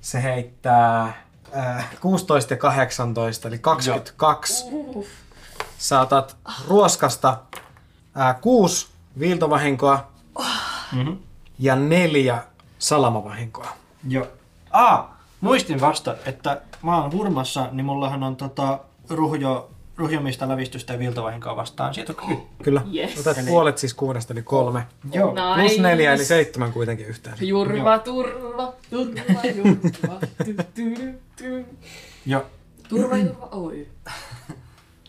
[0.00, 1.25] Se heittää
[1.56, 4.64] äh, 16 ja 18, eli 22.
[5.78, 6.36] Saatat
[6.68, 7.38] ruoskasta
[8.20, 8.88] äh, 6
[9.18, 10.16] viiltovahinkoa
[10.92, 11.18] Mm-hmm.
[11.58, 12.42] ja neljä
[12.78, 13.68] salamavahinkoa.
[14.08, 14.26] Joo.
[14.70, 15.04] Ah,
[15.40, 18.78] muistin vasta, että mä oon hurmassa, niin mullahan on tota
[19.10, 21.94] ruhjo, ruhjomista lävistystä ja viltovahinkoa vastaan.
[21.94, 22.82] Siitä on kyllä.
[22.94, 23.20] Yes.
[23.20, 24.86] Otat puolet siis kuudesta, eli kolme.
[25.12, 25.34] Joo.
[25.60, 26.28] Plus neljä, eli Nice.
[26.28, 27.44] seitsemän kuitenkin yhteensä.
[27.44, 30.20] Jurva, turva, turva, jurva.
[31.36, 31.66] Tu.
[32.26, 32.44] Joo.
[32.88, 33.88] Turva, jurva, oi.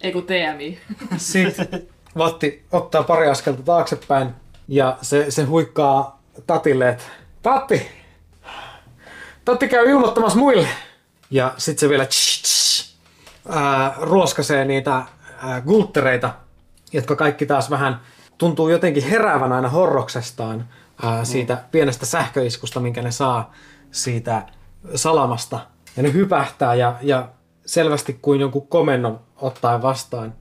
[0.01, 0.79] Ei kun TMI.
[1.17, 4.29] Sitten Vatti ottaa pari askelta taaksepäin
[4.67, 7.03] ja se, se huikkaa Tatille, että
[7.41, 7.87] Tatti!
[9.45, 10.67] Tatti käy ilmoittamassa muille!
[11.31, 12.66] Ja sitten se vielä tsh, tsh,
[13.49, 14.93] ää, ruoskasee niitä
[15.41, 16.33] ää, gulttereita,
[16.93, 17.99] jotka kaikki taas vähän
[18.37, 20.67] tuntuu jotenkin heräävän aina horroksestaan
[21.03, 23.51] ää, siitä pienestä sähköiskusta, minkä ne saa
[23.91, 24.45] siitä
[24.95, 25.59] salamasta.
[25.97, 27.29] Ja ne hypähtää ja, ja
[27.65, 30.33] selvästi kuin jonkun komennon ottaen vastaan,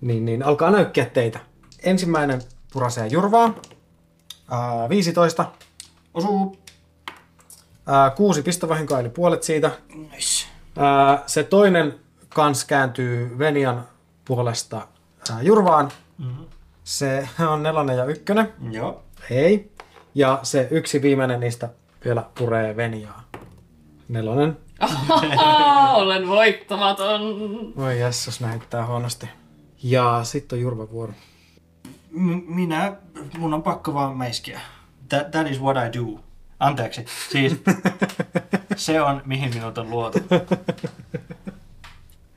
[0.00, 1.38] niin, niin alkaa näykkiä teitä.
[1.82, 3.54] Ensimmäinen purasee jurvaa.
[4.50, 5.44] Ää, 15.
[6.14, 6.56] Osuu.
[7.86, 9.70] Ää, kuusi pistovahinkoa, eli puolet siitä.
[9.94, 10.46] Nice.
[10.76, 12.03] Ää, se toinen
[12.34, 13.84] kans kääntyy Venian
[14.24, 14.88] puolesta
[15.30, 15.88] ää, jurvaan.
[16.18, 16.46] Mm-hmm.
[16.84, 18.52] Se on nelonen ja ykkönen.
[18.70, 19.02] Joo.
[19.30, 19.72] Ei.
[20.14, 21.68] Ja se yksi viimeinen niistä
[22.04, 23.24] vielä puree Veniaa.
[24.08, 24.56] Nelonen.
[25.94, 27.20] Olen voittamaton.
[27.76, 29.28] Voi jessus, näyttää huonosti.
[29.82, 31.12] Ja sitten on Jurva vuoro.
[32.10, 32.96] M- minä,
[33.38, 34.60] mun on pakko vaan meiskiä.
[35.08, 36.20] That, that is what I do.
[36.60, 37.62] Anteeksi, siis
[38.76, 40.18] se on mihin minut on luotu.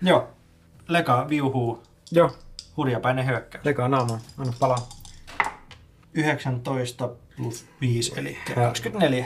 [0.01, 0.27] Joo,
[0.87, 2.31] leka viuhuu, Joo,
[2.77, 3.65] hurjapäinen hyökkäys.
[3.65, 4.21] lekaa naamaan.
[4.37, 4.87] Anna palaa.
[6.13, 9.25] 19 plus 5, eli 24.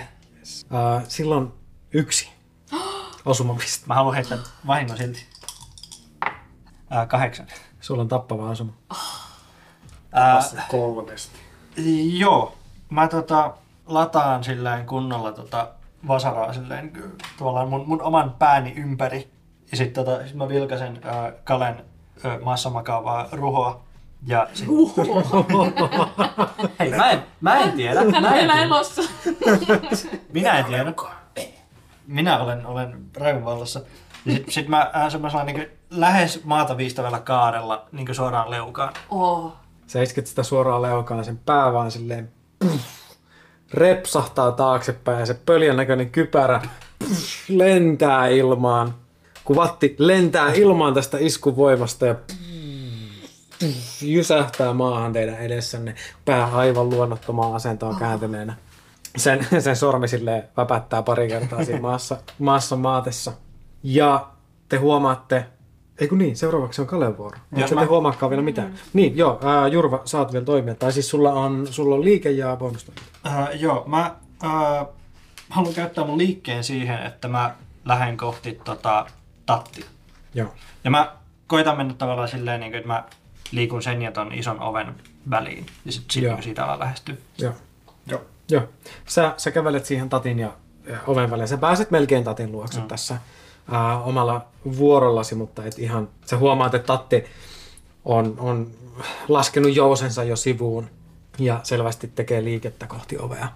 [0.50, 1.54] Uh, silloin
[1.94, 2.30] yksi
[3.26, 3.88] osumapiste.
[3.88, 5.26] Mä haluan heittää vahingon silti.
[6.90, 7.48] Ää, kahdeksan.
[7.82, 8.74] Sulla on tappava osuma.
[10.12, 11.40] Ää, Kolmesti.
[12.18, 12.58] joo,
[12.90, 13.54] mä tota,
[13.88, 15.68] lataan silleen kunnolla tota
[16.08, 16.94] vasaraa silleen
[17.40, 19.31] tavallaan mun, mun oman pääni ympäri.
[19.72, 21.84] Ja sit, tota, sit mä vilkasen ää, Kalen
[22.24, 23.82] ää, maassa makaavaa ruhoa.
[24.28, 24.68] Ja sit...
[26.80, 28.00] Hei, mä en, mä en tiedä.
[28.00, 28.64] Hän Mä en vielä tiedä.
[28.66, 29.02] elossa.
[30.34, 30.94] Minä en tiedä.
[32.08, 33.82] Minä olen, olen raivon vallassa.
[34.26, 38.94] Ja sit, sit mä äh, semmoisella niin lähes maata viistävällä kaarella niin suoraan leukaan.
[39.10, 39.54] Oh.
[39.88, 42.84] Sä isket sitä suoraan leukaan, sen pää vaan silleen puff,
[43.74, 46.62] repsahtaa taaksepäin ja se pöljän näköinen kypärä
[47.00, 48.94] puff, lentää ilmaan.
[49.44, 52.16] Kuvatti lentää ilmaan tästä iskuvoimasta ja
[54.02, 55.96] jysähtää maahan teidän edessänne.
[56.26, 58.56] Pää aivan luonnottomaan asentoon kääntyneenä.
[59.18, 63.32] Sen, sen sormi silleen väpättää pari kertaa siinä maassa, maassa maatessa.
[63.84, 64.28] Ja
[64.70, 65.46] te huomaatte,
[66.00, 67.38] ei kun niin, seuraavaksi on Kalen vuoro.
[67.56, 68.74] Jos mä- te huomaakaan vielä mitään.
[68.94, 70.76] Niin, joo, ää, Jurva, saat vielä toimia.
[70.76, 72.92] Tai siis sulla on, sulla on liike ja bonusta.
[73.28, 74.86] Äh, joo, mä äh,
[75.50, 79.06] haluan käyttää mun liikkeen siihen, että mä lähden kohti tota,
[79.46, 79.86] tattia.
[80.34, 80.54] Joo.
[80.84, 81.16] Ja mä
[81.48, 83.04] koitan mennä tavallaan silleen, niin kuin, että mä
[83.52, 84.96] liikun sen ja ton ison oven
[85.30, 85.66] väliin.
[85.86, 86.36] Ja sit, sit Joo.
[86.36, 87.22] niin siitä alan lähestyy.
[87.38, 87.54] Joo.
[88.08, 88.22] Joo.
[88.50, 88.64] Joo.
[89.06, 90.52] Sä, sä kävelet siihen tatin ja,
[90.88, 91.48] ja oven väliin.
[91.48, 92.88] Sä pääset melkein tatin luokse mm.
[92.88, 93.18] tässä
[93.72, 94.46] ää, omalla
[94.78, 97.26] vuorollasi, mutta et ihan, sä huomaat, että tatti
[98.06, 98.72] on, on
[99.28, 100.90] laskenut jousensa jo sivuun
[101.40, 103.48] ja selvästi tekee liikettä kohti ovea.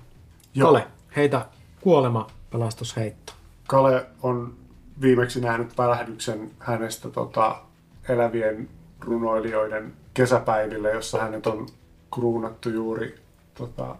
[0.53, 0.67] Joo.
[0.67, 1.45] Kale, heitä
[1.81, 3.33] kuolema pelastusheitto.
[3.67, 4.53] Kale on
[5.01, 7.61] viimeksi nähnyt välähdyksen hänestä tota,
[8.09, 11.67] elävien runoilijoiden kesäpäiville, jossa hänet on
[12.13, 13.19] kruunattu juuri
[13.53, 13.95] tota,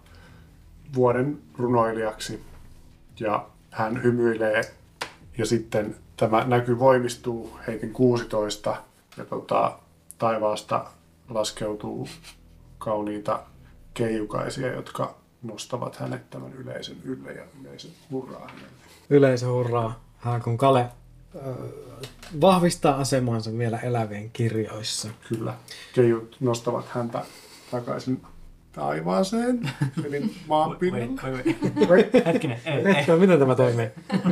[0.95, 2.43] vuoden runoilijaksi.
[3.19, 4.61] Ja hän hymyilee
[5.37, 8.75] ja sitten tämä näky voimistuu heitin 16
[9.17, 9.79] ja tota,
[10.17, 10.85] taivaasta
[11.29, 12.07] laskeutuu
[12.77, 13.43] kauniita
[13.93, 18.67] keijukaisia, jotka nostavat hänet tämän yleisön ylle ja yleisön hurraa hänelle.
[19.09, 20.04] Yleisö hurraa,
[20.43, 20.85] kun Kale
[21.35, 21.39] ö,
[22.41, 25.09] vahvistaa asemansa vielä elävien kirjoissa.
[25.29, 25.53] Kyllä.
[25.93, 27.21] Keijut nostavat häntä
[27.71, 28.21] takaisin
[28.71, 29.69] taivaaseen,
[30.05, 31.43] eli maan pinnalle.
[32.25, 33.05] Hetkinen, ei, ei.
[33.07, 33.89] No, miten tämä toimii?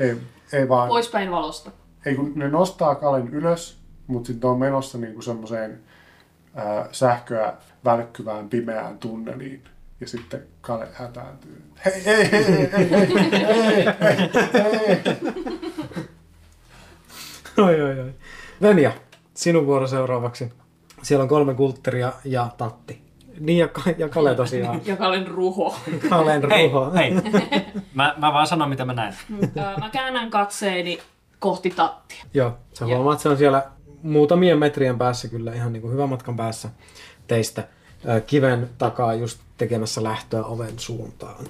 [0.00, 0.16] Ei,
[0.52, 1.70] ei vaan, Poispäin valosta.
[2.06, 5.80] ei kun ne nostaa Kalen ylös, mutta sitten on menossa niinku semmoiseen
[6.54, 9.64] ää, sähköä välkkyvään pimeään tunneliin.
[10.00, 11.62] Ja sitten Kale hätääntyy.
[11.84, 15.04] Hei, hei, hei, hei, hei, hei, hei, hei.
[17.58, 18.14] Oi, oi, oi.
[18.62, 18.92] Venja,
[19.34, 20.52] sinun vuoro seuraavaksi.
[21.02, 23.02] Siellä on kolme kultteria ja tatti.
[23.40, 24.80] Niin ja, ja Kale tosiaan.
[24.86, 25.76] Joka olen ruho.
[26.08, 26.92] Kalen Hei, ruho.
[26.94, 27.12] hei.
[27.94, 29.14] Mä, mä vaan sanon, mitä mä näen.
[29.42, 30.98] Ö, Mä käännän katseeni
[31.38, 32.24] kohti tattia.
[32.34, 33.62] Joo, sä huomaat, että se on siellä
[34.02, 36.68] muutamien metrien päässä kyllä ihan niin kuin hyvän matkan päässä
[37.26, 37.68] teistä.
[38.26, 41.44] Kiven takaa just tekemässä lähtöä oven suuntaan.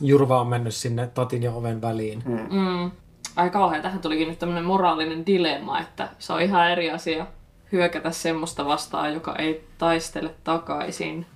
[0.00, 2.22] Jurva on mennyt sinne tatin ja oven väliin.
[2.26, 2.90] Mm.
[3.36, 7.26] Ai kauhean, tähän tulikin nyt tämmönen moraalinen dilemma, että se on ihan eri asia
[7.72, 11.26] hyökätä semmoista vastaan, joka ei taistele takaisin.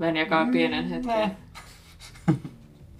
[0.00, 1.36] Venja käy pienen hetken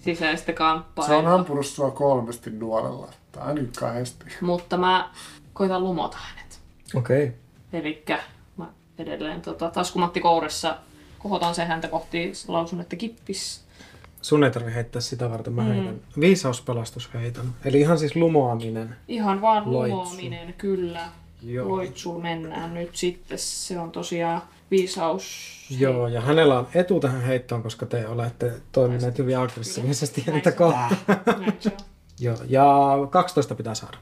[0.04, 1.34] sisäistä Se on kamppailua.
[1.34, 3.08] ampunut sua kolmesti nuorella.
[3.32, 4.24] Tai nyt kahdesti.
[4.40, 5.10] Mutta mä
[5.52, 6.60] koitan lumota hänet.
[6.94, 7.24] Okei.
[7.24, 7.80] Okay.
[7.80, 8.18] Elikkä
[9.08, 10.76] edelleen tota, taskumatti kouressa
[11.18, 13.62] kohotan sen häntä kohti, lausun, että kippis.
[14.22, 16.00] Sun ei tarvi heittää sitä varten, mä heitän.
[16.20, 17.44] Viisauspelastus heitän.
[17.64, 18.96] Eli ihan siis lumoaminen.
[19.08, 19.96] Ihan vaan Loitsu.
[19.96, 21.08] lumoaminen, kyllä.
[21.42, 21.68] Joo.
[21.68, 23.38] Loitsu mennään nyt sitten.
[23.38, 25.26] Se on tosiaan viisaus.
[25.78, 30.96] Joo, ja hänellä on etu tähän heittoon, koska te olette toimineet hyvin aggressiivisesti häntä kohtaan.
[32.20, 32.66] Joo, ja
[33.10, 33.98] 12 pitää saada.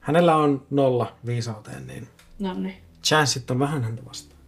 [0.00, 2.83] Hänellä on nolla viisauteen, niin No niin.
[3.04, 4.40] Chanssit on vähän häntä vastaan.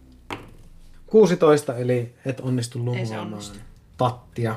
[1.07, 3.41] 16, eli et onnistu lumoamaan
[3.97, 4.55] tattia.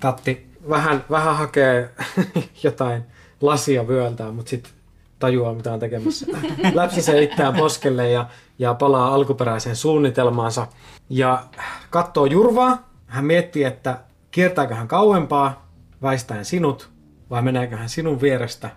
[0.00, 1.90] Tatti vähän, vähän hakee
[2.62, 3.02] jotain
[3.40, 4.72] lasia vyöltään, mutta sitten
[5.18, 6.26] tajuaa, mitä on tekemässä.
[6.74, 8.26] Läpsisee itseään poskelle ja,
[8.58, 10.66] ja palaa alkuperäiseen suunnitelmaansa.
[11.10, 11.44] Ja
[11.90, 12.88] katsoo Jurvaa.
[13.06, 13.98] Hän miettii, että
[14.30, 15.68] kiertääkö hän kauempaa
[16.02, 16.90] väistäen sinut
[17.30, 18.70] vai meneekö hän sinun vierestä,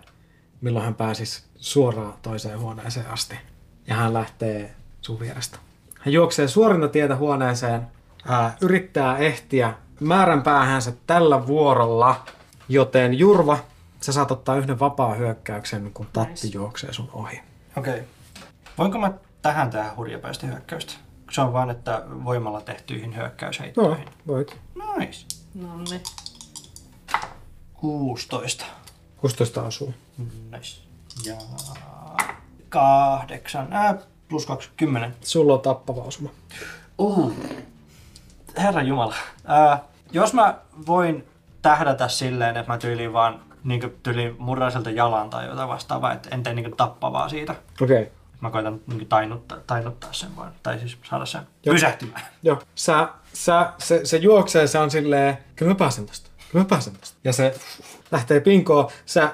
[0.60, 3.34] milloin hän pääsisi suoraan toiseen huoneeseen asti.
[3.86, 5.58] Ja hän lähtee sun vierestä.
[6.00, 7.86] Hän juoksee suorinta tietä huoneeseen,
[8.28, 12.24] ää, yrittää ehtiä määränpäähänsä tällä vuorolla,
[12.68, 13.58] joten Jurva,
[14.00, 16.58] sä saat ottaa yhden vapaa hyökkäyksen, kun Tatti Nice.
[16.58, 17.40] juoksee sun ohi.
[17.76, 17.92] Okei.
[17.94, 18.04] Okay.
[18.78, 20.92] Voinko mä tähän tehdä hurjapäistä hyökkäystä?
[21.30, 24.08] Se on vaan, että voimalla tehtyihin No, hyökkäysheittoihin.
[24.26, 24.56] voit.
[24.98, 25.26] Nice.
[25.54, 26.00] No niin.
[27.74, 28.64] 16.
[29.16, 29.94] 16 asuu.
[30.50, 30.80] Nice.
[31.24, 31.34] Ja
[32.72, 33.72] kahdeksan.
[33.72, 33.94] Äh,
[34.28, 35.16] plus 20.
[35.20, 36.30] Sulla on tappava osuma.
[36.98, 37.34] Uhu.
[38.58, 39.14] Herra Jumala.
[39.46, 41.26] Ää, jos mä voin
[41.62, 46.42] tähdätä silleen, että mä tyyliin vaan niin tyyliin murraiselta jalan tai jotain vastaavaa, että en
[46.42, 47.54] tee niin tappavaa siitä.
[47.82, 48.02] Okei.
[48.02, 48.12] Okay.
[48.40, 51.74] Mä koitan niin tainuttaa, tainuttaa sen vaan, tai siis saada sen Joo.
[51.74, 52.22] pysähtymään.
[52.42, 56.68] Joo, sä, sä, se, se juoksee, se on silleen, kyllä mä pääsen tästä, kyllä mä
[56.68, 57.18] pääsen tästä.
[57.24, 57.54] Ja se
[58.12, 59.32] lähtee pinkoon, sä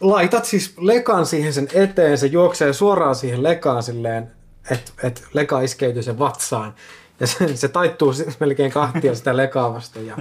[0.00, 4.30] laitat siis lekan siihen sen eteen, se juoksee suoraan siihen lekaan silleen,
[4.70, 6.74] että et leka iskeytyy sen vatsaan.
[7.20, 10.16] Ja se, se taittuu siis melkein kahtia sitä lekaa vasten ja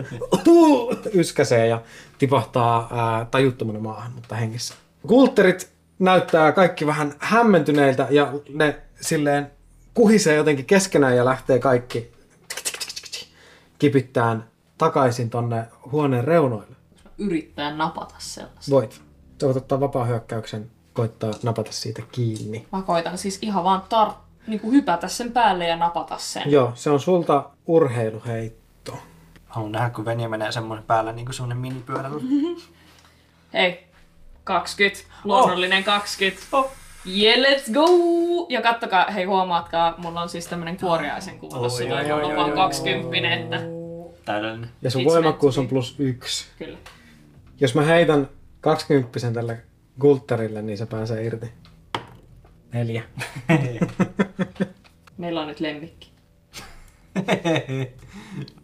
[1.13, 1.81] yskäsee ja
[2.17, 4.73] tipahtaa ää, tajuttomana maahan, mutta hengissä.
[5.07, 9.51] Kultterit näyttää kaikki vähän hämmentyneiltä ja ne silleen
[9.93, 12.11] kuhisee jotenkin keskenään ja lähtee kaikki
[13.79, 16.75] kipittään takaisin tonne huoneen reunoille.
[17.17, 18.71] Yrittää napata sellaista.
[18.71, 19.06] Voit.
[19.43, 22.67] Ottaa vapaa hyökkäyksen, koittaa napata siitä kiinni.
[22.71, 24.13] Mä koitan siis ihan vaan tar-
[24.47, 26.51] niinku hypätä sen päälle ja napata sen.
[26.51, 28.97] Joo, se on sulta urheiluheitto.
[29.47, 32.21] Haluan nähdä, kun Venja menee semmoinen päällä niin kuin semmoinen minipyörällä.
[33.53, 33.87] Hei,
[34.43, 34.99] 20.
[35.23, 36.41] Luonnollinen 20.
[36.51, 36.71] Oh.
[37.17, 37.85] Yeah, let's go!
[38.49, 42.35] Ja kattokaa, hei huomaatkaa, mulla on siis tämmönen kuoriaisen kuva tossa, oi, mulla oi, on
[42.35, 43.59] vaan oi, 20, että
[44.25, 44.69] Täydellinen.
[44.81, 46.45] Ja sun It's voimakkuus on plus yksi.
[46.57, 46.77] kyllä.
[47.59, 48.29] Jos mä heitän
[48.61, 49.61] 20 tälle
[49.99, 51.51] Gulterille, niin se pääsee irti.
[52.73, 53.03] Neljä.
[55.17, 56.11] Meillä on nyt lemmikki.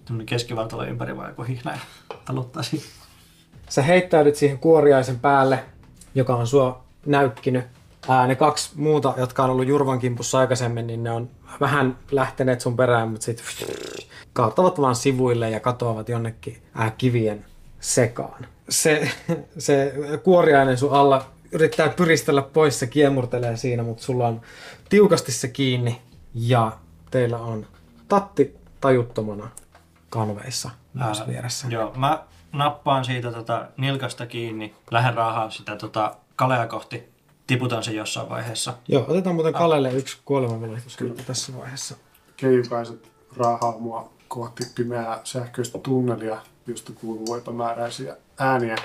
[0.05, 1.79] Tämmöinen keskivartalo ympäri vaan joku hihna ja
[2.25, 2.85] taluttaa siitä.
[3.69, 5.63] Sä heittäydyt siihen kuoriaisen päälle,
[6.15, 7.65] joka on sua näykkinyt.
[8.09, 11.29] Ää, ne kaksi muuta, jotka on ollut Jurvan kimpussa aikaisemmin, niin ne on
[11.59, 13.45] vähän lähteneet sun perään, mutta sitten
[14.33, 17.45] kaatavat vaan sivuille ja katoavat jonnekin ää, kivien
[17.79, 18.45] sekaan.
[18.69, 19.11] Se,
[19.57, 24.41] se kuoriainen sun alla yrittää pyristellä pois, se kiemurtelee siinä, mutta sulla on
[24.89, 26.01] tiukasti se kiinni
[26.33, 26.71] ja
[27.11, 27.65] teillä on
[28.07, 29.49] tatti tajuttomana
[30.09, 31.67] kanveissa myös Ää, vieressä.
[31.67, 37.03] Joo, mä nappaan siitä tota, nilkasta kiinni, lähden raahaa sitä tota, kalea kohti,
[37.47, 38.73] tiputan sen jossain vaiheessa.
[38.87, 41.95] Joo, otetaan muuten Kalelle yksi kuolemanvalitus kyllä tässä vaiheessa.
[42.37, 48.75] Keijukaiset raahaa mua kohti pimeää sähköistä tunnelia, josta kuuluu epämääräisiä ääniä.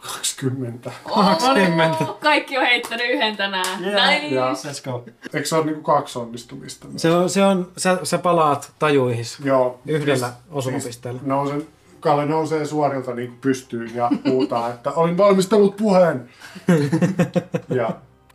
[0.00, 0.90] 20.
[1.14, 2.04] 20.
[2.20, 3.84] Kaikki on heittänyt yhden tänään.
[3.84, 4.10] Yeah.
[4.10, 4.34] Nice.
[4.34, 5.04] Ja- Let's go.
[5.34, 6.86] Eikö se ole niinku kaksi onnistumista?
[6.96, 9.38] Se on, se on sä, sä palaat tajuihis.
[9.44, 9.80] Joo.
[9.86, 11.18] Yhdellä siis- osumapisteellä.
[11.18, 11.66] Siis nousen,
[12.00, 16.28] Kalle nousee suorilta niin pystyyn ja huutaa, että olin valmistellut puheen.
[17.68, 17.90] ja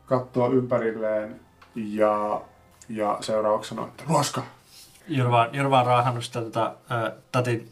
[0.06, 1.40] katsoo ympärilleen
[1.76, 2.42] ja,
[2.90, 4.44] ja seurauksena, että ruoska.
[5.08, 5.48] Jurva,
[5.80, 7.70] on- raahannut sitä tota, ää, tatin,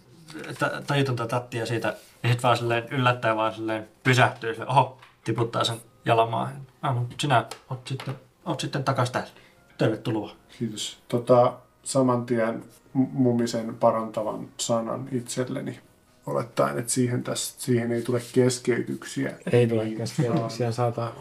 [0.60, 5.64] ta, tajutonta tattia siitä, ja sitten vaan silleen yllättäen vaan silleen pysähtyy, silleen, oho, tiputtaa
[5.64, 6.68] sen jalan maahan.
[6.82, 9.30] Ah, no, sinä oot sitten, oot sitten takas täällä.
[9.78, 10.36] Tervetuloa.
[10.60, 11.00] Kiitos.
[11.08, 11.54] Tota,
[11.84, 15.80] saman tien mumisen parantavan sanan itselleni.
[16.26, 19.34] Olettaen, että siihen, täs, siihen ei tule keskeytyksiä.
[19.52, 21.12] Ei tule Niin keskeytyksiä, saata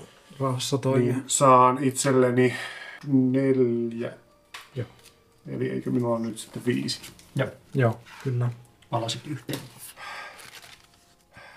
[0.40, 1.12] rauhassa saan, toimia.
[1.12, 2.54] niin saan itselleni
[3.06, 4.12] neljä.
[4.74, 4.86] Joo.
[5.46, 7.00] Eli eikö minulla ole nyt sitten viisi?
[7.36, 8.50] Joo, Joo, kyllä.
[8.92, 9.58] valasit yhteen.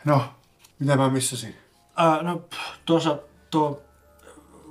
[0.05, 0.25] No,
[0.79, 1.55] mitä mä missasin?
[1.95, 2.41] Ää, no,
[2.85, 3.19] tuossa
[3.51, 3.81] tuo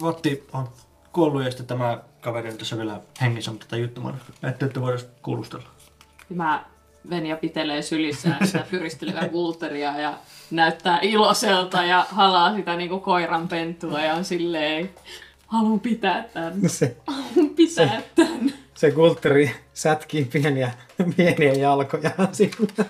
[0.03, 0.69] Vatti on
[1.13, 4.21] kuollut ja sitten tämä kaveri on tässä vielä hengissä, mutta tätä juttumaan.
[4.43, 5.65] Että ette voida kuulustella.
[6.29, 6.65] Mä
[7.11, 10.19] Venja pitelee sylissään sitä pyristelevää kulteria ja
[10.51, 14.91] näyttää iloiselta ja halaa sitä niinku koiran pentua ja on silleen,
[15.47, 18.53] haluan pitää tän, Se, haluan pitää tän.
[18.75, 20.73] se kultteri sätkii pieniä,
[21.17, 22.85] pieniä jalkoja siinä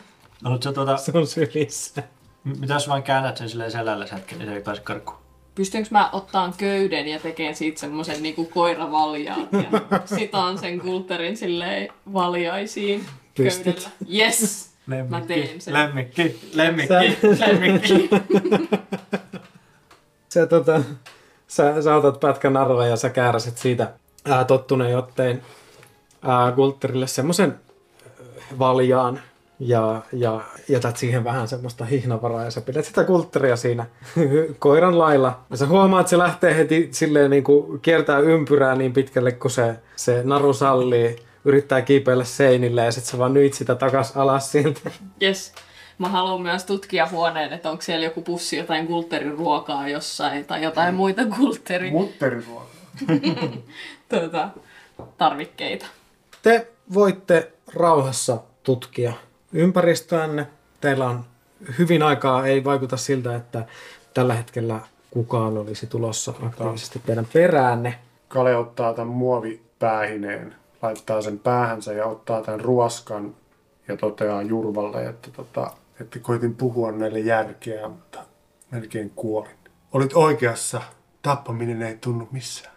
[0.44, 2.02] Haluatko tuota, sun sylissä.
[2.44, 5.18] Mitä jos vaan käännät sen silleen selällä hetken, niin se ei pääse karkuun?
[5.54, 9.80] Pystynkö mä ottaan köyden ja tekemään siitä semmosen niinku koiravaljaan ja
[10.18, 13.04] sitaan sen kulterin silleen valjaisiin
[13.36, 13.64] Pystyt.
[13.64, 13.90] köydellä.
[14.14, 14.72] Yes!
[15.08, 15.74] Mä teen sen.
[15.74, 16.88] Lemmikki, lemmikki,
[17.38, 18.10] Sä- lemmikki.
[20.28, 20.80] Sä, tota,
[21.48, 23.92] sä, sä otat pätkän narua ja sä kääräset siitä
[24.24, 25.42] ää, tottuneen otteen
[26.22, 27.60] ää, kultterille semmoisen
[28.58, 29.20] valjaan,
[29.64, 33.86] ja, ja jätät siihen vähän semmoista hihnavaraa ja sä pidät sitä kultteria siinä
[34.58, 35.40] koiran lailla.
[35.50, 39.50] Ja sä huomaat, että se lähtee heti silleen niin kuin kiertää ympyrää niin pitkälle, kun
[39.50, 44.52] se, se naru sallii, yrittää kiipeillä seinille ja sitten sä vaan nyt sitä takas alas
[44.52, 44.90] sieltä.
[45.22, 45.52] Yes.
[45.98, 50.94] Mä haluan myös tutkia huoneen, että onko siellä joku pussi jotain kultteriruokaa jossain tai jotain
[50.94, 52.66] muita kultteri Mutteriruoka.
[54.08, 54.48] tuota,
[55.18, 55.86] tarvikkeita.
[56.42, 59.12] Te voitte rauhassa tutkia
[59.52, 60.46] ympäristöänne.
[60.80, 61.24] Teillä on
[61.78, 63.66] hyvin aikaa, ei vaikuta siltä, että
[64.14, 64.80] tällä hetkellä
[65.10, 67.98] kukaan olisi tulossa aktiivisesti teidän peräänne.
[68.28, 73.34] Kale ottaa tämän muovipäähineen, laittaa sen päähänsä ja ottaa tämän ruoskan
[73.88, 78.18] ja toteaa Jurvalle, että, tota, että koitin puhua näille järkeä, mutta
[78.70, 79.56] melkein kuolin.
[79.92, 80.82] Olit oikeassa.
[81.22, 82.74] Tappaminen ei tunnu missään.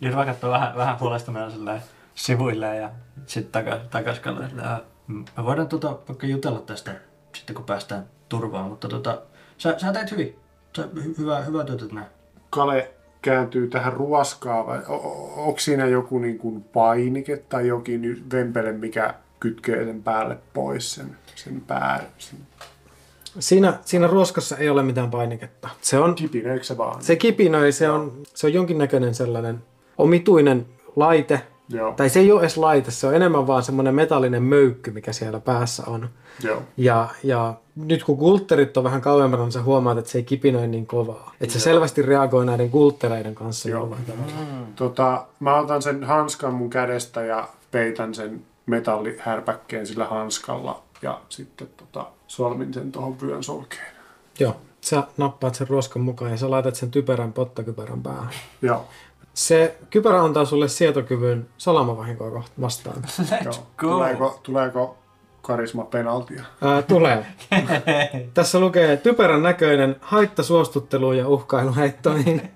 [0.00, 1.82] Jyrvä katsoo vähän, vähän huolestuminen silleen
[2.14, 2.90] sivuilleen ja
[3.26, 4.48] sitten takas, takas kalle.
[5.12, 6.94] Me voidaan tota, vaikka jutella tästä
[7.36, 9.22] sitten kun päästään turvaan, mutta tota,
[9.58, 10.36] sä, sä teit hyvin.
[10.76, 12.06] Sä, hy, hyvää, hyvää työtä näin.
[12.50, 12.90] Kale
[13.22, 18.72] kääntyy tähän ruoskaan vai o- o- onko siinä joku niin kuin painike tai jokin vempele,
[18.72, 22.38] mikä kytkee sen päälle pois sen, sen pää, sen
[23.38, 25.68] Siinä, siinä ruoskassa ei ole mitään painiketta.
[25.80, 27.02] Se on kipineekö se vaan?
[27.02, 29.64] Se kipinöi, se on, se on jonkinnäköinen sellainen
[29.98, 31.42] omituinen laite.
[31.68, 35.12] Joo, Tai se ei ole edes laite, se on enemmän vaan semmoinen metallinen möykky, mikä
[35.12, 36.08] siellä päässä on.
[36.42, 36.62] joo.
[36.76, 40.66] Ja, ja nyt kun kultterit on vähän kauempana, niin sä huomaat, että se ei kipinöi
[40.66, 41.34] niin kovaa.
[41.40, 43.80] Että se selvästi reagoi näiden kulttereiden kanssa Joo.
[43.80, 44.32] jollain tavalla.
[44.76, 51.68] Tota, mä otan sen hanskan mun kädestä ja peitän sen metallihärpäkkeen sillä hanskalla ja sitten
[51.76, 53.92] tota, solmin sen tuohon vyön solkeen.
[54.40, 54.56] Joo.
[54.80, 58.30] Sä nappaat sen ruoskan mukaan ja sä laitat sen typerän pottakypärän päähän.
[58.62, 58.84] Joo,
[59.34, 62.96] Se kypärä antaa sulle sietokyvyn salamavahinkoa kohta vastaan.
[63.20, 63.88] Let's go!
[63.88, 64.98] Tuleeko, tuleeko
[65.42, 66.42] karisma penaltia?
[66.62, 67.26] Ää, tulee.
[68.34, 72.50] Tässä lukee typerän näköinen haitta suostutteluun ja uhkailuheittoihin.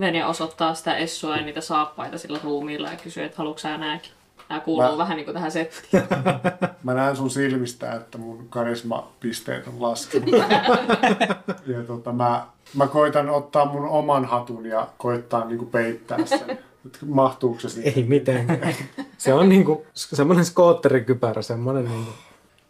[0.00, 4.10] Venja osoittaa sitä Essua ja niitä saappaita sillä ruumiilla ja kysyy, että haluatko sä nääkin.
[4.48, 6.02] Nämä kuuluu Mä- vähän niin kuin tähän settiin.
[6.84, 10.28] Mä näen sun silmistä, että mun karismapisteet on laskenut.
[11.66, 16.58] ja tota, mä, mä koitan ottaa mun oman hatun ja koittaa niinku peittää sen.
[17.06, 17.92] Mahtuuko se siihen?
[17.96, 18.74] Ei mitenkään.
[19.18, 22.10] Se on niinku semmoinen skootterikypärä, semmoinen niinku.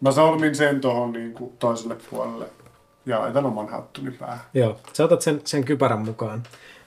[0.00, 2.46] Mä solmin sen tuohon niinku toiselle puolelle
[3.06, 4.40] ja laitan oman hattuni päähän.
[4.54, 6.42] Joo, sä otat sen, sen kypärän mukaan.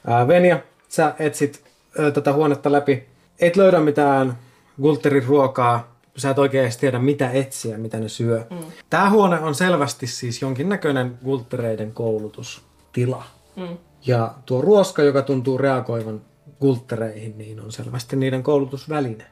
[0.06, 1.64] Ää, Venja, sä etsit
[1.98, 3.04] ö, tätä huonetta läpi.
[3.40, 4.38] Et löydä mitään
[4.82, 5.92] Gulterin ruokaa.
[6.16, 8.46] Sä et oikein edes tiedä, mitä etsiä, mitä ne syö.
[8.50, 8.58] Mm.
[8.90, 13.24] Tämä huone on selvästi siis jonkinnäköinen Gultereiden koulutustila.
[13.56, 13.78] Mm.
[14.06, 16.20] Ja tuo ruoska, joka tuntuu reagoivan
[16.60, 19.26] Gultereihin, niin on selvästi niiden koulutusväline.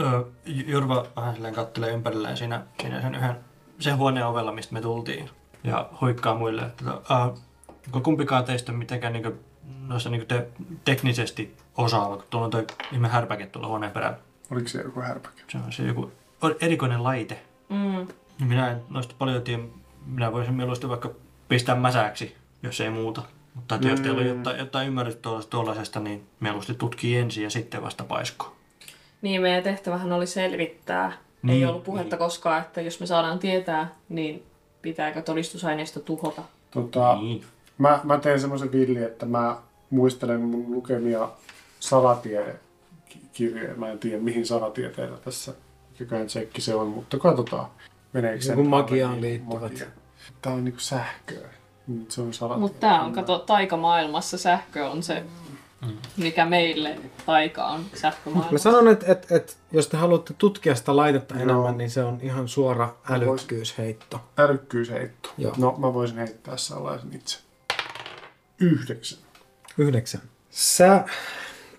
[0.00, 3.36] Öö, Jurva vähän silleen kattelee ympärilleen siinä, siinä sen yhden
[3.78, 5.30] sen huoneen ovella, mistä me tultiin.
[5.64, 7.38] Ja huikkaa muille, että uh,
[7.86, 9.40] onko kumpikaan teistä mitenkään niin
[9.86, 10.46] noissa niin te,
[10.84, 14.18] teknisesti osaava, kun tuolla on toi ihme härpäke tuolla huoneen perällä.
[14.50, 15.42] Oliko se joku härpäke?
[15.52, 16.12] Se on se joku
[16.60, 17.40] erikoinen laite.
[17.68, 18.06] Mm.
[18.48, 19.62] Minä en noista paljon tiedä.
[20.06, 21.10] Minä voisin mieluusti vaikka
[21.48, 23.22] pistää mäsäksi, jos ei muuta.
[23.54, 23.88] Mutta mm.
[23.88, 28.04] jos teillä on jotain, jotain ymmärrystä tuolla- tuollaisesta, niin mieluusti tutkii ensin ja sitten vasta
[28.04, 28.52] paiskoo.
[29.22, 31.06] Niin, meidän tehtävähän oli selvittää.
[31.12, 34.42] Ei Niin, ollut puhetta koskaan, että jos me saadaan tietää, niin
[34.82, 36.42] pitääkö todistusaineisto tuhota.
[36.70, 37.44] Tota, Niin.
[37.78, 39.56] mä, mä teen semmoisen villi, että mä
[39.90, 41.28] muistelen mun lukemia
[41.88, 43.74] salatiedekirjoja.
[43.76, 45.54] Mä en tiedä, mihin salatieteellä tässä
[45.90, 47.66] mikäkään tsekki se on, mutta katsotaan.
[48.12, 49.60] Meneekö sen magiaan liittyvät.
[49.62, 49.86] magia.
[50.42, 51.48] Tää on niinku sähköä.
[51.86, 52.60] Mm, Se on salatiede.
[52.60, 55.22] Mutta tää on, kato, taikamaailmassa sähkö on se,
[56.16, 58.58] mikä meille taika on Mä sähkömaailma.
[58.58, 61.42] sanon, että, että, että jos te haluatte tutkia sitä laitetta Joo.
[61.42, 64.20] enemmän, niin se on ihan suora älykkyysheitto.
[64.38, 65.30] Älykkyysheitto.
[65.38, 65.54] Joo.
[65.56, 67.38] No, mä voisin heittää sellaisen itse.
[68.60, 69.18] Yhdeksän.
[69.78, 70.20] Yhdeksän.
[70.50, 71.04] Sä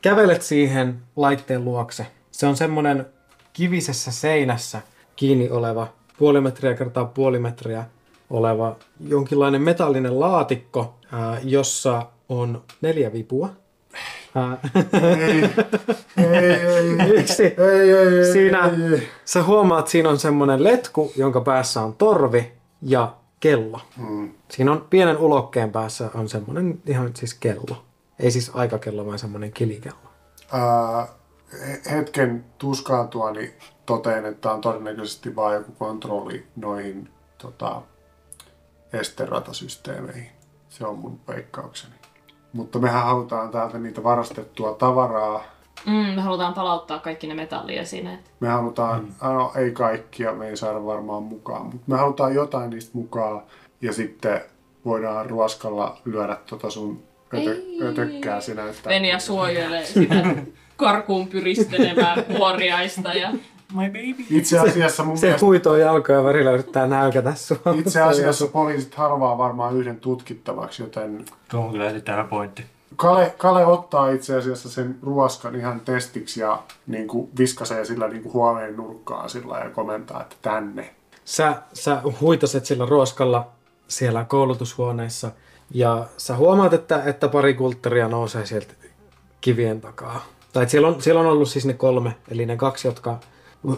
[0.06, 2.08] kävelet siihen laitteen luokse.
[2.32, 3.06] Se on semmonen
[3.54, 4.82] kivisessä seinässä
[5.16, 5.88] kiinni oleva
[6.18, 7.86] puoli metriä kertaa puoli metriä
[8.30, 8.76] oleva
[9.08, 13.50] jonkinlainen metallinen laatikko, ää, jossa on neljä vipua.
[18.34, 18.72] Siinä
[19.26, 22.52] sä huomaat, siinä on semmonen letku, jonka päässä on torvi
[22.82, 23.82] ja kello.
[23.98, 24.32] Mm.
[24.52, 27.86] Siinä on pienen ulokkeen päässä on semmonen ihan siis kello.
[28.20, 30.10] Ei siis aikakello, vaan semmonen kilikello.
[30.52, 31.08] Ää,
[31.68, 33.54] he- hetken tuskaantuani
[33.86, 37.82] totean, että on todennäköisesti vain joku kontrolli noihin tota,
[38.94, 40.32] esteratasysteemeihin.
[40.70, 41.94] Se on mun veikkaukseni.
[42.54, 45.44] Mutta mehän halutaan täältä niitä varastettua tavaraa
[45.86, 48.32] Mm, me halutaan palauttaa kaikki ne metalliesineet.
[48.40, 49.14] Me halutaan, mm.
[49.22, 53.42] no ei kaikkia, me ei saada varmaan mukaan, mutta me halutaan jotain niistä mukaan
[53.82, 54.42] ja sitten
[54.86, 57.04] voidaan ruoskalla lyödä tota sun
[57.38, 58.94] ötö, ötökkää se näyttää.
[58.94, 60.16] Venja suojelee sitä
[60.78, 63.32] karkuun pyristelevää kuoriaista ja
[63.74, 64.24] My baby.
[64.30, 67.58] Itse asiassa mun Se mielestä, huitoo jalkoja välillä yrittää nälkätä sua.
[67.80, 72.66] itse asiassa poliisit harvaa varmaan yhden tutkittavaksi, joten Tuo on kyllä erittäin hyvä pointti.
[72.96, 78.24] Kale, Kale ottaa itse asiassa sen ruoskan ihan testiksi ja niin kuin viskasee sillä niin
[78.24, 80.90] kuin huoneen nurkkaan sillä ja komentaa, että tänne.
[81.26, 83.48] Sä, sä huitaset sillä ruoskalla
[83.88, 85.32] siellä koulutushuoneessa
[85.76, 88.74] ja sä huomaat, että, että pari kultteria nousee sieltä
[89.42, 90.26] kivien takaa.
[90.54, 93.20] Tai että siellä, on, siellä on ollut siis ne kolme, eli ne kaksi, jotka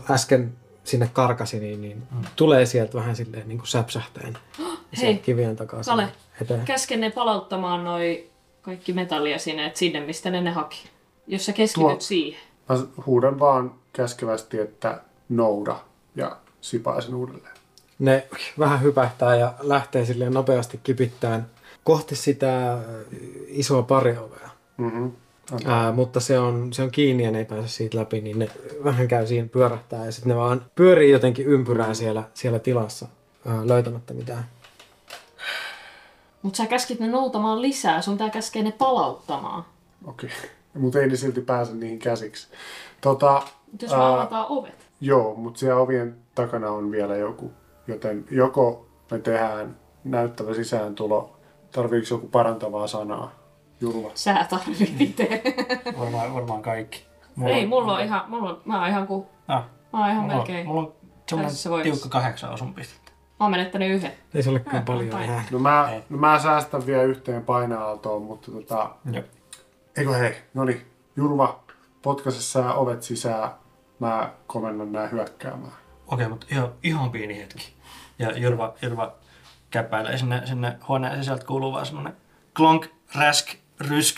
[0.09, 2.21] äsken sinne karkasi, niin, niin mm.
[2.35, 4.37] tulee sieltä vähän silleen niin kuin säpsähtäen
[4.99, 5.81] sieltä kivien takaa.
[5.85, 6.01] Kale.
[6.01, 6.65] sinne eteen.
[6.65, 8.29] käsken ne palauttamaan noi
[8.61, 10.89] kaikki metalliesineet sinne, mistä ne ne haki.
[11.27, 12.41] Jos sä keskityt Tuo- siihen.
[12.69, 15.79] Mä huudan vaan käskevästi, että nouda
[16.15, 17.57] ja sipaa sen uudelleen.
[17.99, 18.27] Ne
[18.59, 21.56] vähän hypähtää ja lähtee silleen nopeasti kipittämään
[21.87, 22.79] kohti sitä äh,
[23.47, 24.49] isoa pariovea.
[24.77, 25.11] Mm-hmm.
[25.65, 28.49] Ää, mutta se on, se on kiinni ja ne ei pääse siitä läpi, niin ne
[28.83, 33.07] vähän käy siinä pyörähtää ja sitten ne vaan pyörii jotenkin ympyrää siellä, siellä tilassa
[33.45, 34.45] ää, löytämättä mitään.
[36.41, 39.65] Mut sä käskit ne noutamaan lisää, sun tää käskee ne palauttamaan.
[40.05, 40.29] Okei.
[40.39, 40.81] Okay.
[40.83, 42.47] Mutta ei ne silti pääse niihin käsiksi.
[43.01, 44.13] Tota, Mut jos me Ää.
[44.13, 44.87] avataan ovet.
[45.01, 47.51] joo, mutta siellä ovien takana on vielä joku.
[47.87, 51.36] Joten joko me tehdään näyttävä sisääntulo,
[51.77, 53.31] tarviiko joku parantavaa sanaa?
[53.81, 54.11] Jurva.
[54.13, 55.41] Sä tarvit itse.
[55.99, 57.05] Varmaan, varmaan kaikki.
[57.45, 59.63] Ei, mulla on ihan, mulla on, mä oon ihan ku, Ah,
[59.93, 60.67] mä oon ihan mulla, melkein.
[60.67, 60.93] mulla on
[61.25, 61.89] semmoinen voisi.
[61.89, 63.11] tiukka kahdeksan osun pistettä.
[63.11, 64.11] Mä oon menettänyt yhden.
[64.33, 65.43] Ei se olekaan Ää, paljon enää.
[65.51, 66.03] No mä, Ei.
[66.09, 68.89] no mä säästän vielä yhteen paina-aaltoon, mutta tota...
[69.11, 69.23] Joo.
[69.97, 70.81] Eikö hei, no niin,
[71.15, 71.59] Jurva,
[72.01, 73.49] potkaise sä ovet sisään,
[73.99, 75.71] mä komennan nää hyökkäämään.
[76.07, 77.73] Okei, mutta ihan, ihan pieni hetki.
[78.19, 79.13] Ja Jurva, Jurva
[79.71, 82.13] käppäilee sinne, sinne huoneen sisältä kuuluu vaan semmonen
[82.55, 83.47] klonk, räsk,
[83.79, 84.17] rysk.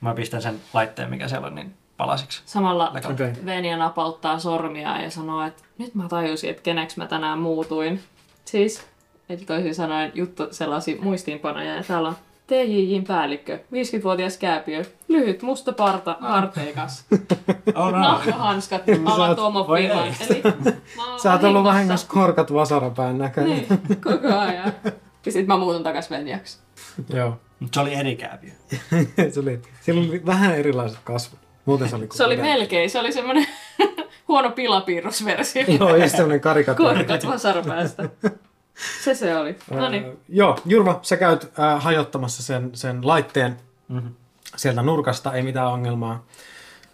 [0.00, 2.42] Mä pistän sen laitteen, mikä siellä on, niin palasiksi.
[2.46, 2.92] Samalla.
[3.10, 3.32] Okei.
[3.44, 8.02] Venja napauttaa sormia ja sanoo, että nyt mä tajusin, että keneksi mä tänään muutuin.
[8.44, 8.86] Siis,
[9.28, 11.74] eli toisin sanoen juttu sellaisia muistiinpanoja.
[11.74, 12.16] Ja täällä on
[12.52, 17.04] TJJin päällikkö, 50-vuotias kääpiö, lyhyt musta parta, harteikas,
[17.74, 17.98] Oh no.
[17.98, 20.14] nahkahanskat, sä alan oot- Tomo voi Finland.
[20.30, 20.42] ei.
[20.42, 20.42] Eli
[21.22, 23.56] Sä oot ollut vahingossa- korkat vasarapään näköinen.
[23.56, 23.66] Niin,
[24.04, 24.72] koko ajan.
[25.26, 26.58] Ja sit mä muutun takas Venjaksi.
[27.14, 27.38] Joo.
[27.60, 28.50] Mutta se oli eri kääpiö.
[29.32, 31.40] se oli, siellä oli vähän erilaiset kasvot.
[31.64, 33.46] Muuten se oli Se oli melkein, se oli semmonen
[34.28, 35.62] huono pilapiirrosversio.
[35.78, 36.94] Joo, just semmonen karikatuuri.
[36.94, 38.08] Korkat vasarapäästä.
[39.04, 39.56] Se se oli.
[39.70, 40.04] No niin.
[40.04, 43.56] Ää, Joo, Jurva, sä käyt äh, hajottamassa sen, sen laitteen
[43.88, 44.14] Mm-hmm.
[44.56, 46.24] sieltä nurkasta, ei mitään ongelmaa.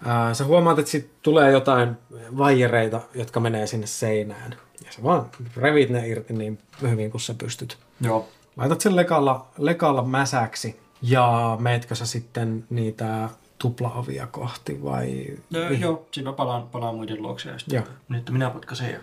[0.06, 1.96] Ää, sä huomaat, että sit tulee jotain
[2.38, 4.54] vaijereita, jotka menee sinne seinään.
[4.84, 5.26] Ja sä vaan
[5.56, 7.78] revit ne irti niin hyvin kuin sä pystyt.
[8.00, 8.28] Joo.
[8.56, 13.28] Laitat sen lekalla, lekalla mäsäksi ja meetkö sä sitten niitä
[13.58, 15.26] tuplaovia kohti vai...
[15.54, 17.58] Öö, joo, sitten mä palaan, palaan muiden luokse ja Joo.
[17.58, 18.98] sitten nyt minä potkasen ja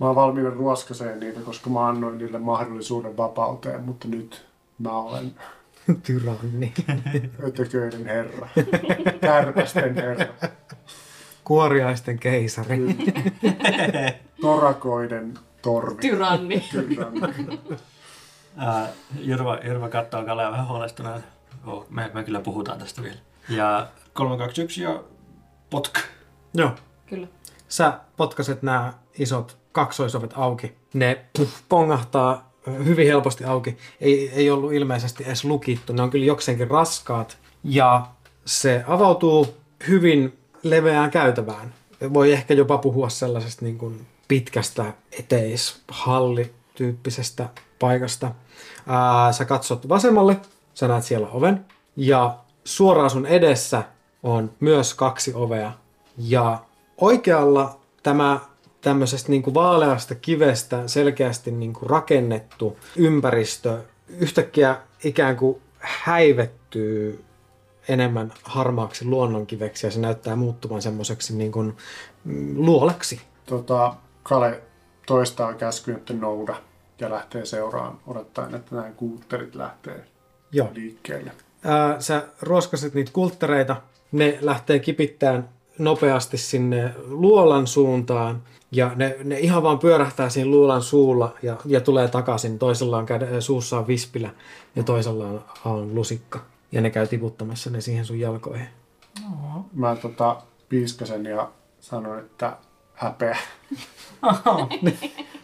[0.00, 4.46] Mä oon valmiina ruoskaseen niitä, koska mä annoin niille mahdollisuuden vapauteen, mutta nyt
[4.78, 5.32] mä olen
[6.06, 6.72] Tyranni.
[7.46, 8.48] ötököiden herra.
[9.20, 10.26] Kärpästen herra.
[11.44, 12.78] Kuoriaisten keisari.
[14.40, 16.00] Torakoiden torvi.
[16.00, 16.60] Tyranni.
[16.70, 17.60] Tyranni.
[19.20, 21.20] Jyrva, Jyrva katsoo Kalea vähän huolestuneena.
[21.66, 23.18] Oh, me, me kyllä puhutaan tästä vielä.
[23.48, 25.02] Ja 321 ja
[25.70, 25.98] potk.
[26.54, 26.70] Joo.
[27.06, 27.26] Kyllä.
[27.68, 30.72] Sä potkaset nämä isot kaksoisovet auki.
[30.94, 32.50] Ne puff, pongahtaa
[32.84, 33.76] hyvin helposti auki.
[34.00, 35.92] Ei, ei ollut ilmeisesti edes lukittu.
[35.92, 37.38] Ne on kyllä jokseenkin raskaat.
[37.64, 38.06] Ja
[38.44, 39.54] se avautuu
[39.88, 41.74] hyvin leveään käytävään.
[42.14, 47.48] Voi ehkä jopa puhua sellaisesta niin kuin pitkästä eteishallityyppisestä
[47.78, 48.30] paikasta.
[48.86, 50.36] Ää, sä katsot vasemmalle,
[50.74, 51.64] sä näet siellä oven.
[51.96, 53.82] Ja suoraan sun edessä
[54.22, 55.72] on myös kaksi ovea.
[56.18, 56.58] Ja
[57.00, 58.40] oikealla tämä
[58.84, 63.78] tämmöisestä niin kuin vaaleasta kivestä selkeästi niin kuin rakennettu ympäristö
[64.08, 67.24] yhtäkkiä ikään kuin häivettyy
[67.88, 71.76] enemmän harmaaksi luonnonkiveksi ja se näyttää muuttuvan semmoiseksi niin kuin
[72.24, 73.20] mm, luoleksi.
[73.46, 74.62] Tota, Kale
[75.06, 76.56] toistaa käskyn, että nouda
[77.00, 80.04] ja lähtee seuraan odottaen, että nämä kuutterit lähtee
[80.52, 80.70] Joo.
[80.74, 81.32] liikkeelle.
[81.64, 83.76] Ää, sä ruoskasit niitä kulttereita,
[84.12, 85.48] ne lähtee kipittämään
[85.78, 91.80] nopeasti sinne luolan suuntaan ja ne, ne ihan vaan pyörähtää siinä luolan suulla ja, ja
[91.80, 92.58] tulee takaisin.
[92.58, 94.30] Toisella on käde, suussa on vispilä
[94.76, 96.40] ja toisella on, on lusikka
[96.72, 98.66] ja ne käy tiputtamassa ne siihen sun jalkoihin.
[99.72, 100.36] Mä tota,
[100.68, 101.50] Piiskasen ja
[101.80, 102.56] sanoin, että
[102.94, 103.38] häpeä.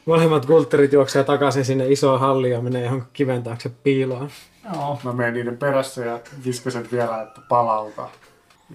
[0.06, 4.30] Molemmat kultterit juoksee takaisin sinne isoon halliin ja menee johonkin kiven taakse piiloon.
[4.74, 4.98] Joo.
[5.04, 8.08] Mä menen niiden perässä ja viskasen vielä, että palauta.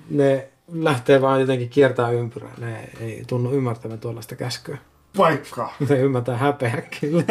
[0.09, 2.51] Ne lähtee vaan jotenkin kiertää ympyrää.
[2.57, 4.77] Ne ei tunnu ymmärtävän tuollaista käskyä.
[5.17, 5.73] Paikka.
[5.89, 7.23] Ne ymmärtää häpeä kyllä.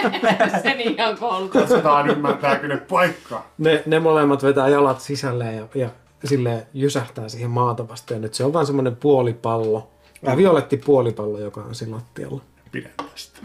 [0.62, 1.52] Se niin ihan koulutus.
[1.52, 3.44] Katsotaan ymmärtääkö ne paikka.
[3.58, 5.88] Ne, ne molemmat vetää jalat sisälle ja, ja
[6.24, 8.20] sille jysähtää siihen maata vasten.
[8.20, 9.90] Nyt se on vaan semmoinen puolipallo.
[10.22, 12.42] Ja violetti puolipallo, joka on siinä lattialla.
[12.72, 13.40] Pidän tästä.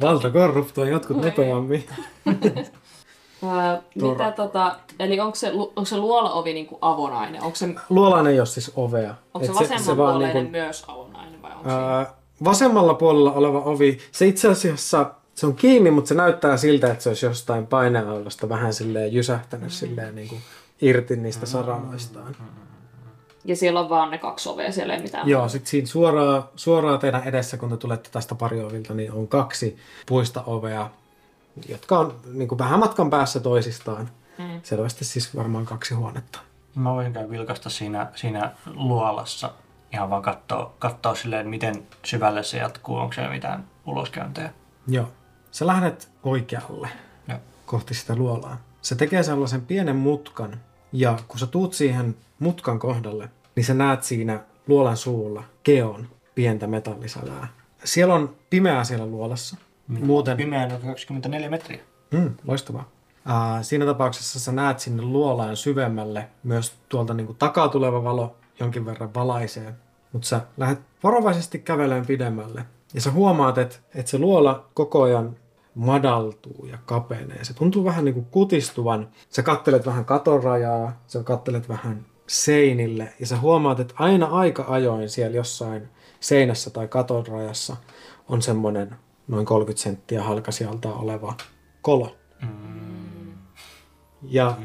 [0.00, 1.84] Valta korruptoi jotkut nopeammin.
[3.46, 7.42] Ää, mitä tota, eli onko se, onko se luolaovi niinku avonainen?
[7.42, 9.14] Onko se, Luolaan ei ole siis ovea.
[9.34, 11.74] onko se Et vasemmanpuoleinen niinku- myös avonainen vai onko se?
[11.74, 12.06] Ää,
[12.44, 17.02] vasemmalla puolella oleva ovi, se itse asiassa se on kiinni, mutta se näyttää siltä, että
[17.02, 20.40] se olisi jostain paineaulasta vähän silleen jysähtänyt silleen niin kuin
[20.80, 22.36] irti niistä saranoistaan.
[23.44, 25.28] Ja siellä on vaan ne kaksi ovea, siellä ei mitään.
[25.28, 29.76] Joo, sitten siinä suoraan, suoraan teidän edessä, kun te tulette tästä pariovilta, niin on kaksi
[30.06, 30.90] puista ovea,
[31.68, 34.10] jotka on niin kuin vähän matkan päässä toisistaan.
[34.38, 34.60] Mm.
[34.62, 36.38] Selvästi siis varmaan kaksi huonetta.
[36.74, 39.52] Mä voin käydä vilkasta siinä, siinä luolassa.
[39.92, 42.96] Ihan vaan katsoa, katsoa silleen, miten syvälle se jatkuu.
[42.96, 44.52] Onko siellä mitään uloskäyntejä.
[44.86, 45.08] Joo.
[45.50, 46.88] Sä lähdet oikealle
[47.28, 47.38] Joo.
[47.66, 48.56] kohti sitä luolaa.
[48.82, 50.60] Se tekee sellaisen pienen mutkan,
[50.92, 56.66] ja kun sä tuut siihen mutkan kohdalle, niin sä näet siinä luolan suulla keon pientä
[56.66, 57.48] metallisälää.
[57.84, 59.56] Siellä on pimeää siellä luolassa.
[59.88, 61.80] Muuten, Pimeän on 24 metriä.
[62.10, 62.88] mm, loistavaa.
[63.26, 68.36] Ää, siinä tapauksessa sä näet sinne luolaan syvemmälle myös tuolta niin kuin takaa tuleva valo
[68.60, 69.74] jonkin verran valaisee.
[70.12, 72.64] Mutta sä lähdet varovaisesti kävelemään pidemmälle.
[72.94, 75.36] Ja sä huomaat, että, että se luola koko ajan
[75.74, 77.44] madaltuu ja kapenee.
[77.44, 79.08] Se tuntuu vähän niin kuin kutistuvan.
[79.30, 85.10] Sä kattelet vähän katorajaa, sä kattelet vähän seinille ja sä huomaat, että aina aika ajoin
[85.10, 85.88] siellä jossain
[86.20, 87.76] seinässä tai katorajassa
[88.28, 88.96] on semmoinen
[89.28, 91.34] noin 30 senttiä halkasijalta oleva
[91.82, 92.16] kolo.
[94.22, 94.56] Ja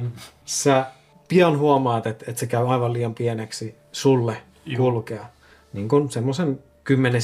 [0.46, 0.86] sä
[1.28, 4.38] pian huomaat, että, että se käy aivan liian pieneksi sulle
[4.78, 5.26] kulkea.
[5.74, 7.22] Niin kun semmoisen 10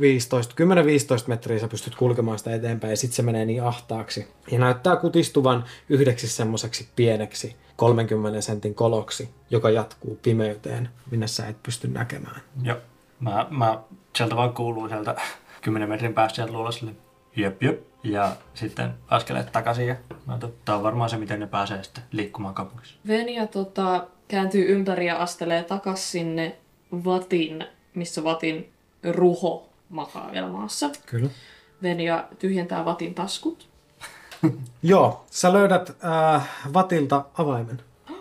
[0.00, 0.54] 15,
[1.24, 4.28] 10-15 metriä sä pystyt kulkemaan sitä eteenpäin ja sitten se menee niin ahtaaksi.
[4.50, 11.62] Ja näyttää kutistuvan yhdeksi semmoiseksi pieneksi 30 sentin koloksi, joka jatkuu pimeyteen, minne sä et
[11.62, 12.40] pysty näkemään.
[12.62, 12.76] Joo.
[13.20, 13.78] Mä, mä
[14.16, 15.16] sieltä vaan kuuluu sieltä
[15.60, 16.92] 10 metrin päästä sieltä luolasille.
[17.36, 17.80] Jep, jep.
[18.04, 19.96] Ja sitten askeleet takaisin ja
[20.26, 22.96] no, tämä on varmaan se, miten ne pääsee sitten liikkumaan kaupungissa.
[23.06, 26.56] Venja tota, kääntyy ympäri ja astelee takas sinne
[27.04, 28.72] vatin, missä vatin
[29.12, 30.90] ruho makaa vielä maassa.
[31.06, 31.30] Kyllä.
[31.82, 33.68] Venja tyhjentää vatin taskut.
[34.82, 37.82] Joo, sä löydät äh, Vatilta avaimen.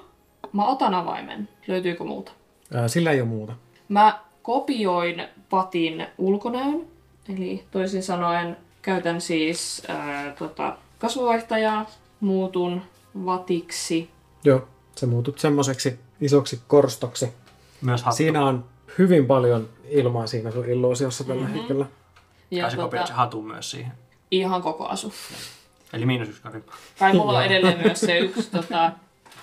[0.54, 1.50] Mä otan avaimen.
[1.68, 2.32] Löytyykö muuta?
[2.76, 3.54] Äh, sillä ei ole muuta.
[3.90, 6.88] Mä kopioin vatin ulkonäön.
[7.34, 12.82] Eli toisin sanoen käytän siis ää, tota, kasvovaihtajaa, muutun
[13.26, 14.10] vatiksi.
[14.44, 17.30] Joo, sä muutut semmoiseksi isoksi korstoksi.
[17.82, 18.18] Myös hattu.
[18.18, 18.66] Siinä on
[18.98, 21.58] hyvin paljon ilmaa siinä sun illuusiossa tällä mm-hmm.
[21.58, 21.86] hetkellä.
[22.52, 23.92] Ja Kai se tota, se hatun myös siihen.
[24.32, 25.14] ihan koko asu.
[25.94, 26.74] Eli miinus yksi karimpa.
[27.00, 28.92] Tai mulla on edelleen myös se yksi, tota,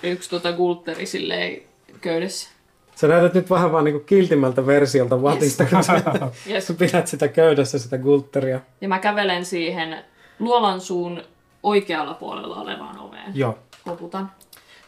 [0.03, 1.61] yksi tota gultteri silleen
[2.01, 2.49] köydessä.
[2.97, 6.01] Sä näytät nyt vähän vaan niinku kiltimmältä versiolta Vatista, kun sä,
[6.49, 6.67] Yes.
[6.67, 8.59] sä pidät sitä köydessä, sitä gultteria.
[8.81, 9.97] Ja mä kävelen siihen
[10.39, 11.21] luolan suun
[11.63, 13.31] oikealla puolella olevaan oveen.
[13.35, 13.57] Joo.
[13.85, 14.31] Koputan.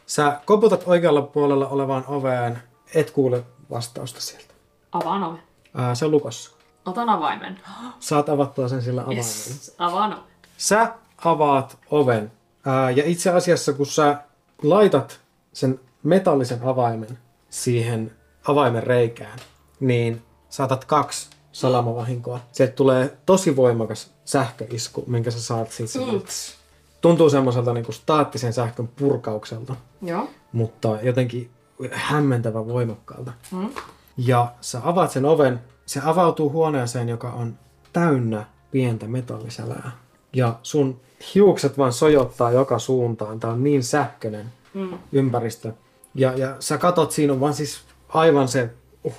[0.06, 2.60] Sä koputat oikealla puolella olevaan oveen,
[2.96, 4.54] et kuule vastausta sieltä.
[4.92, 5.42] Avaan oven.
[5.76, 6.52] Ää, se on lukossa.
[6.86, 7.60] Otan avaimen.
[8.00, 9.26] Saat avattua sen sillä avaimella.
[9.28, 9.76] Yes.
[9.80, 10.24] Avaan oven.
[10.58, 10.94] Sä
[11.26, 12.32] avaat oven.
[12.66, 14.18] Ää, ja itse asiassa, kun sä
[14.64, 15.20] laitat
[15.54, 17.18] sen metallisen avaimen
[17.50, 18.12] siihen
[18.48, 19.40] avaimen reikään,
[19.80, 22.40] niin saatat kaksi salamavahinkoa.
[22.52, 26.00] Sieltä tulee tosi voimakas sähköisku, minkä sä saat siitä.
[26.16, 26.56] Ups.
[27.02, 30.30] Tuntuu semmoiselta niin staattisen sähkön purkaukselta, Joo.
[30.52, 31.50] mutta jotenkin
[31.92, 33.32] hämmentävän voimakkaalta.
[33.52, 33.70] Mm.
[34.18, 37.58] Ja sä avaat sen oven, se avautuu huoneeseen, joka on
[37.94, 39.92] täynnä pientä metallisälää.
[40.34, 41.00] Ja sun
[41.36, 43.40] hiukset vaan sojottaa joka suuntaan.
[43.40, 44.98] Tää on niin sähköinen Mm.
[45.12, 45.74] ympäristö.
[46.16, 48.70] Ja, ja sä katot, siinä on vaan siis aivan se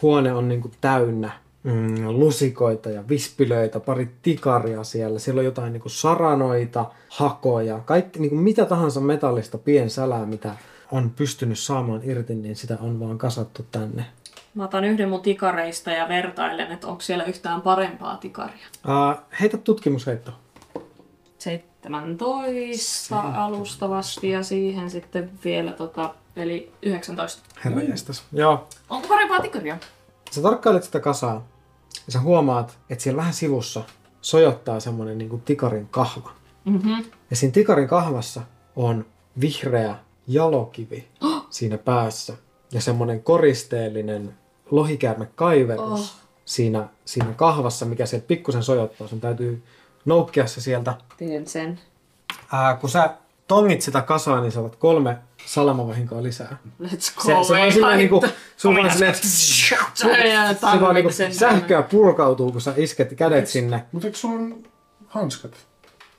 [0.03, 1.31] huone on niinku täynnä
[1.63, 5.19] mm, lusikoita ja vispilöitä, pari tikaria siellä.
[5.19, 10.55] Siellä on jotain niinku saranoita, hakoja, kaikki niinku mitä tahansa metallista piensälää, mitä
[10.93, 14.07] on pystynyt saamaan irti, niin sitä on vaan kasattu tänne.
[14.55, 18.67] Mä otan yhden mun tikareista ja vertailen, että onko siellä yhtään parempaa tikaria.
[18.85, 20.33] Uh, heitä tutkimusheitto.
[21.39, 27.43] 17 alustavasti ja siihen sitten vielä tota Eli 19.
[27.65, 28.23] Herra jestas.
[28.33, 28.69] Joo.
[28.91, 29.79] Onko parempaa tikaria?
[30.31, 31.47] Sä tarkkailet sitä kasaa
[32.07, 33.83] ja sä huomaat, että siellä vähän sivussa
[34.21, 36.31] sojottaa semmonen niinku tikarin kahva.
[36.65, 36.91] Mhm.
[37.31, 38.41] Ja siinä tikarin kahvassa
[38.77, 39.07] on
[39.41, 39.95] vihreä
[40.27, 41.09] jalokivi
[41.51, 42.35] siinä päässä
[42.73, 44.35] ja semmonen koristeellinen
[44.71, 46.17] lohikäärme kaiverus Oh.
[46.45, 49.09] siinä, siinä kahvassa, mikä sieltä pikkusen sojottaa.
[49.09, 49.63] Sun täytyy
[50.05, 50.95] noukkia se sieltä.
[51.17, 51.81] Teen sen.
[52.53, 53.15] Ää, kun sä
[53.49, 56.59] tongit sitä kasaa, niin saat kolme salamavahinkoa lisää.
[56.83, 57.23] Let's go.
[57.23, 58.25] Se, se vaan silleen niinku,
[58.57, 63.85] sun vaan silleen, se vaan niinku sähköä purkautuu, kun sä isket kädet sinne.
[63.93, 64.63] Mutta eikö sulla on
[65.09, 65.53] hanskat?
[65.55, 65.67] Sulla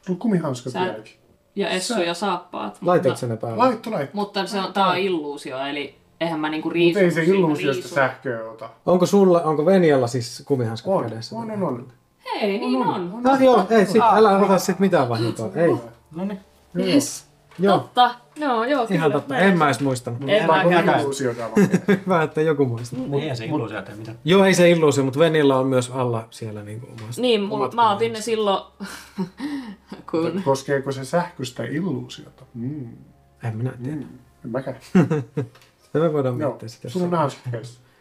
[0.10, 1.14] on kumihanskat Sä- vieläkin.
[1.56, 2.78] Ja Essu ja saappaat.
[2.82, 3.58] Laitoitko sä ne päälle?
[3.58, 4.12] Laitto, laitto.
[4.18, 7.00] Mutta se on, tää on illuusio, eli eihän mä niinku Mutta riisu.
[7.00, 8.70] ei se illuusiosta sähköä ota.
[8.86, 11.36] Onko sulla, onko Venjalla siis kumihanskat On, kädessä?
[11.36, 11.88] on, on, on.
[12.42, 13.20] Hei, niin on.
[13.24, 15.50] No joo, ei sit, älä ota sit mitään vahinkoa.
[15.56, 15.72] Ei,
[16.12, 16.40] No niin.
[16.78, 17.26] Yes.
[17.60, 18.16] joo, Totta.
[18.42, 19.00] No joo, kyllä.
[19.00, 19.38] ihan totta.
[19.38, 20.22] En mä edes muistanut.
[20.28, 21.02] En Mä mäkään.
[22.06, 23.00] Hyvä, että joku muistaa.
[23.00, 24.18] Niin, ei se illuusio tee mitään.
[24.26, 27.22] Joo, ei se illuusio, mutta Venjalla on myös alla siellä niinku omasta.
[27.22, 28.64] Niin, mul, mä otin ne silloin,
[30.12, 30.42] kun...
[30.46, 32.46] Koskeeko se sähköistä illuusiota?
[32.54, 32.88] Mm.
[33.44, 33.96] En minä tiedä.
[33.96, 34.08] Mm.
[34.46, 34.78] En mäkään.
[35.84, 36.92] Sitä me voidaan Joo, miettiä sitten.
[36.92, 37.32] sulla on.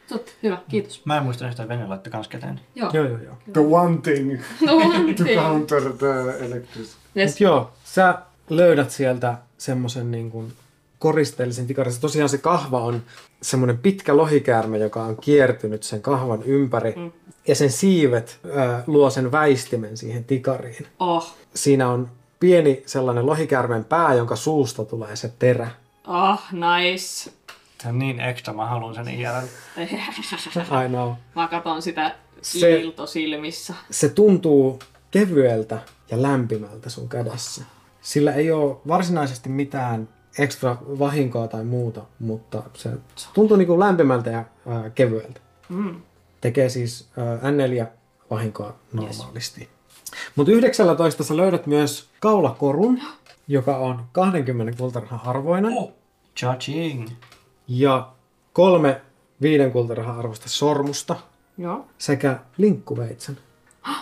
[0.09, 1.07] Totta, hyvä, kiitos.
[1.07, 2.61] Mä en muista yhtään Venäjä laittoi kans käteen.
[2.75, 2.91] Joo.
[2.93, 3.35] Joo, joo, joo.
[3.53, 5.41] The one thing No, one to thing.
[5.41, 6.97] counter the electricity.
[7.17, 7.31] Yes.
[7.33, 8.19] Mut joo, sä
[8.51, 10.53] löydät sieltä semmoisen niin kuin
[10.99, 12.01] koristeellisen tikarin.
[12.01, 13.03] Tosiaan se kahva on
[13.43, 16.95] semmoinen pitkä lohikäärme, joka on kiertynyt sen kahvan ympäri.
[16.97, 17.13] Mm.
[17.49, 20.87] Ja sen siivet äh, luo sen väistimen siihen tikariin.
[21.01, 22.09] Oh, Siinä on
[22.41, 25.71] pieni sellainen lohikäärmen pää, jonka suusta tulee se terä.
[26.07, 27.31] oh, nice.
[27.83, 29.47] Se on niin ekstra, mä haluan sen IRL.
[30.85, 31.13] I know.
[31.37, 33.75] Mä katon sitä Se- ilto silmissä.
[33.91, 34.79] Se tuntuu
[35.11, 35.79] kevyeltä
[36.11, 37.65] ja lämpimältä sun kädessä.
[38.01, 42.91] Sillä ei ole varsinaisesti mitään ekstra vahinkoa tai muuta, mutta se
[43.35, 45.41] tuntuu niin kuin lämpimältä ja ää, kevyeltä.
[45.69, 46.01] Mm.
[46.41, 47.87] Tekee siis ää, N4
[48.31, 49.69] vahinkoa normaalisti.
[50.37, 53.01] Mutta 19 sä löydät myös kaulakorun,
[53.49, 55.73] joka on 20 kultarahan arvoinen.
[55.73, 55.93] Oh.
[56.41, 57.11] Cha-ching.
[57.69, 58.13] Ja
[58.53, 59.01] kolme
[59.43, 61.17] viiden kultarahan arvosta sormusta
[61.59, 61.87] Joo.
[61.99, 63.39] sekä linkkuveitsen.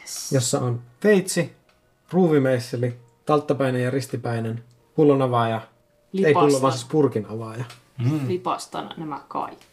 [0.00, 0.32] Yes.
[0.32, 1.52] jossa on veitsi,
[2.12, 2.96] ruuvimeisseli,
[3.26, 4.64] talttapäinen ja ristipäinen,
[4.94, 5.60] pullon avaaja,
[6.14, 7.64] ei pullon, vaan Lipastan, siis purkin avaaja.
[7.98, 8.28] Mm.
[8.28, 9.66] lipastan nämä kaikki.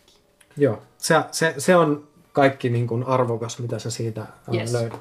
[0.58, 4.62] Joo, se, se, se on kaikki niin kuin arvokas, mitä sä siitä Yes.
[4.62, 4.74] yes.
[4.74, 4.99] löydät.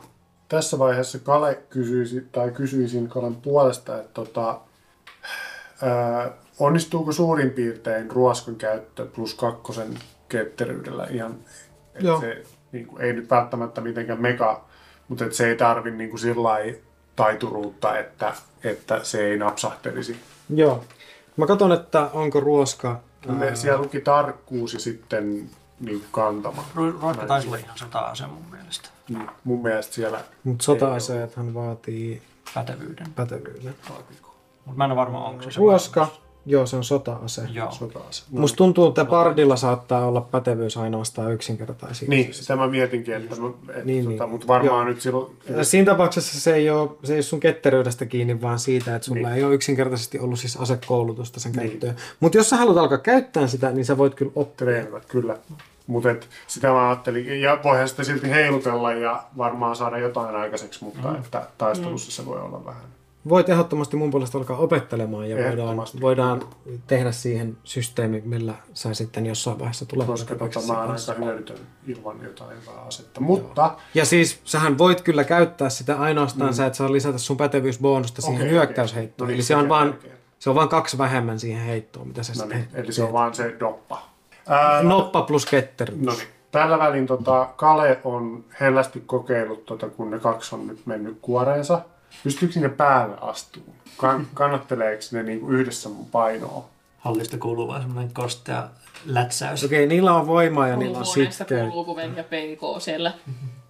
[0.49, 4.61] Tässä vaiheessa Kale kysyisi, tai kysyisin Kalen puolesta, että tota,
[5.83, 9.95] ää, onnistuuko suurin piirtein ruoskon käyttö plus kakkosen
[10.29, 11.35] ketteryydellä ihan,
[11.95, 12.21] että Joo.
[12.21, 12.43] se
[12.73, 14.65] niin kuin, ei nyt välttämättä mitenkään mega,
[15.09, 16.79] mutta että se ei tarvi niin kuin sillä lailla
[17.17, 18.33] taituruutta, että,
[18.65, 20.21] että se ei napsahtelisi.
[20.55, 20.85] Joo.
[21.37, 23.01] Mä katson, että onko ruoska...
[23.27, 25.51] Ne, ää, siellä luki tarkkuus ja sitten
[25.81, 26.65] niin kantama.
[26.77, 28.89] Ru- Ruoka taisi olla ihan sota-ase mun mielestä.
[29.09, 32.23] Niin, mun mielestä siellä Mutta sota-aseethan vaatii
[32.55, 33.07] Pätevyyden.
[33.13, 33.75] pätevyyden.
[34.65, 36.09] Mutta mä en ole varma, onko se se Ruoska,
[36.47, 37.43] joo se on sota-ase.
[37.53, 37.71] Joo.
[37.73, 38.25] sota-ase.
[38.31, 42.09] Musta tuntuu, että Bardilla saattaa olla pätevyys ainoastaan yksinkertaisia.
[42.09, 43.43] Niin, sitä mä mietinkin, että, että
[43.75, 44.19] Niin, niin, niin.
[44.19, 44.85] tota, mutta varmaan Joo.
[44.85, 45.37] nyt silloin...
[45.63, 49.29] Siinä tapauksessa se ei, ole, se ei ole sun ketteryydestä kiinni, vaan siitä, että sulla
[49.29, 49.39] Niin.
[49.39, 51.69] ei ole yksinkertaisesti ollut siis asekoulutusta sen Niin.
[51.69, 51.97] käyttöön.
[52.21, 54.57] Mutta jos sä haluat alkaa käyttää sitä, niin sä voit kyllä oppia.
[54.57, 55.37] treenaat, kyllä.
[55.87, 56.09] Mutta
[56.47, 61.15] sitä mä ajattelin, ja voihan sitä silti heilutella ja varmaan saada jotain aikaiseksi, mutta mm.
[61.15, 62.83] että taistelussa se voi olla vähän.
[63.29, 66.43] Voit ehdottomasti mun puolesta alkaa opettelemaan ja voidaan, voidaan
[66.87, 71.57] tehdä siihen systeemi, millä sä sitten jossain vaiheessa Koska tulevaisuudessa tota, mä oon aika hyödytön
[71.87, 73.21] ilman jotain hyvää asetta.
[73.21, 76.55] Mutta Ja siis sähän voit kyllä käyttää sitä ainoastaan, mm.
[76.55, 79.27] sä et saa lisätä sun pätevyysbonusta siihen Okei, hyökkäysheittoon.
[79.27, 79.95] No niin, Eli se on, vaan,
[80.39, 83.13] se on vaan kaksi vähemmän siihen heittoon, mitä sä no sitten niin, eli se on
[83.13, 84.03] vaan se doppa.
[84.49, 86.01] Ää, Noppa plus ketteryys.
[86.01, 86.29] No niin.
[86.53, 91.81] Tällä välin tota, Kale on hellästi kokeillut, tota, kun ne kaksi on nyt mennyt kuoreensa.
[92.25, 93.77] Pystyykö ne päälle astumaan?
[93.97, 96.65] Kan, kannatteleeko ne niinku yhdessä mun painoa?
[96.99, 98.69] Hallista kuuluu vaan semmoinen kostea
[99.07, 99.65] lätsäys.
[99.65, 101.67] Okei, niillä on voimaa ja niillä on sitkeä.
[101.71, 103.13] kuuluu, Venja penkoo siellä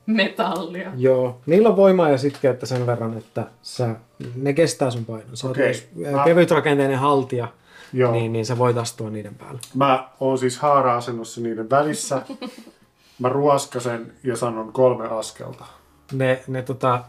[0.07, 0.91] metallia.
[0.97, 3.97] Joo, niillä on voimaa ja sitkeyttä sen verran, että sä,
[4.37, 5.37] ne kestää sun painon.
[5.37, 5.67] Sä Okei.
[5.95, 7.49] myös Mä- kevytrakenteinen haltija,
[7.93, 8.13] Joo.
[8.13, 9.61] niin, niin sä voit astua niiden päälle.
[9.75, 12.23] Mä oon siis haara-asennossa niiden välissä.
[13.19, 15.65] Mä ruoskasen ja sanon kolme askelta.
[16.13, 17.05] Ne, ne tota,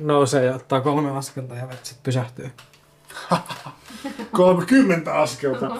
[0.00, 2.50] nousee ja ottaa kolme askelta ja sit pysähtyy.
[4.32, 5.70] 30 askelta.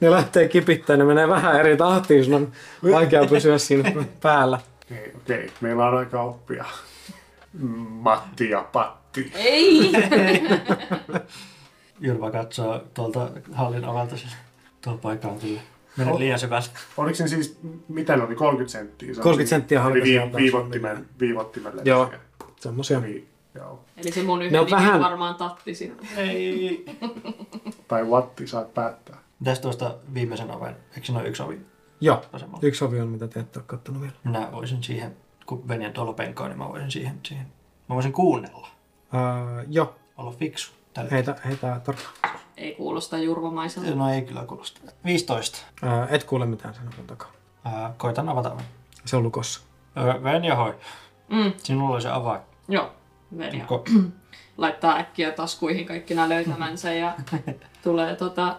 [0.00, 2.52] Ne lähtee kipittämään, ne menee vähän eri tahtiin, sun on
[2.92, 3.92] vaikea pysyä siinä
[4.22, 4.58] päällä.
[4.84, 5.50] Okei, okei.
[5.60, 6.64] Meillä on aika oppia.
[7.88, 9.32] Matti ja Patti.
[9.34, 9.92] Ei!
[12.00, 14.32] Jyrvä katsoo tuolta hallin ovelta sille.
[14.84, 15.60] Tuo paikka on kyllä.
[15.96, 16.18] Mene Oh.
[16.18, 16.66] liian syvälle.
[16.96, 17.58] Oliko se siis,
[17.88, 19.14] mitä ne oli, 30 senttiä?
[19.14, 21.82] Se on 30 siis- senttiä eli vii, alta viivottimen, viivottimelle.
[21.84, 22.12] Joo.
[22.66, 23.00] Semmosia.
[23.00, 23.84] Niin, joo.
[23.96, 26.08] Eli se mun yhden vähän- varmaan tatti sitten.
[26.16, 26.84] Ei.
[27.88, 29.16] Tai watti saat päättää.
[29.40, 30.76] Mitäs tuosta viimeisen oven?
[30.94, 31.60] Eikö siinä ole yksi ovi
[32.00, 32.66] Joo, vasemmalla?
[32.66, 34.14] yksi ovi on, mitä te ette ole kattonut vielä.
[34.24, 37.46] Minä voisin siihen, kun Venjan tuolla penkoon, niin mä voisin siihen, siihen.
[37.88, 38.68] Mä voisin kuunnella.
[39.12, 40.72] Uh, joo, Olla fiksu.
[40.94, 41.10] Tällä.
[41.10, 42.38] heitä, heitä tarkkaan.
[42.56, 43.94] Ei kuulosta jurvamaiselta.
[43.94, 44.80] No ei kyllä kuulosta.
[45.04, 45.58] 15.
[45.82, 47.32] Uh, et kuule mitään sen oven takaa.
[47.64, 48.64] Ää, koitan avata oven.
[49.04, 49.60] Se on lukossa.
[49.96, 50.74] Öö, Venja hoi.
[51.28, 52.40] Mm, Sinulla oli se avain.
[52.68, 52.92] Joo.
[53.38, 54.10] Venja Ko-
[54.58, 57.14] laittaa äkkiä taskuihin kaikki nämä löytämänsä ja
[57.84, 58.56] tulee tota,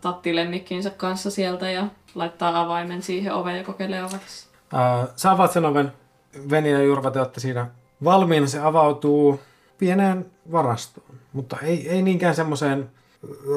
[0.00, 4.46] tattilemmikkinsä kanssa sieltä ja laittaa avaimen siihen oveen ja kokeilee avaksi.
[4.72, 5.92] Uh, sä avaat sen oven.
[6.50, 7.66] Veni ja Jurva, te olette siinä
[8.04, 8.46] valmiina.
[8.46, 9.40] Se avautuu
[9.78, 12.90] pieneen varastoon, mutta ei, ei niinkään semmoiseen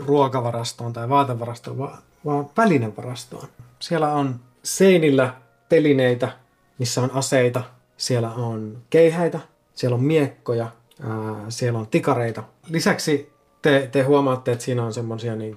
[0.05, 3.47] ruokavarastoon tai vaatevarastoon, vaan, vaan välinevarastoon.
[3.79, 5.33] Siellä on seinillä
[5.69, 6.31] telineitä,
[6.79, 7.63] missä on aseita.
[7.97, 9.39] Siellä on keihäitä,
[9.77, 10.67] siellä on miekkoja,
[11.01, 12.43] ää, siellä on tikareita.
[12.69, 15.55] Lisäksi te, te huomaatte, että siinä on semmoisia niin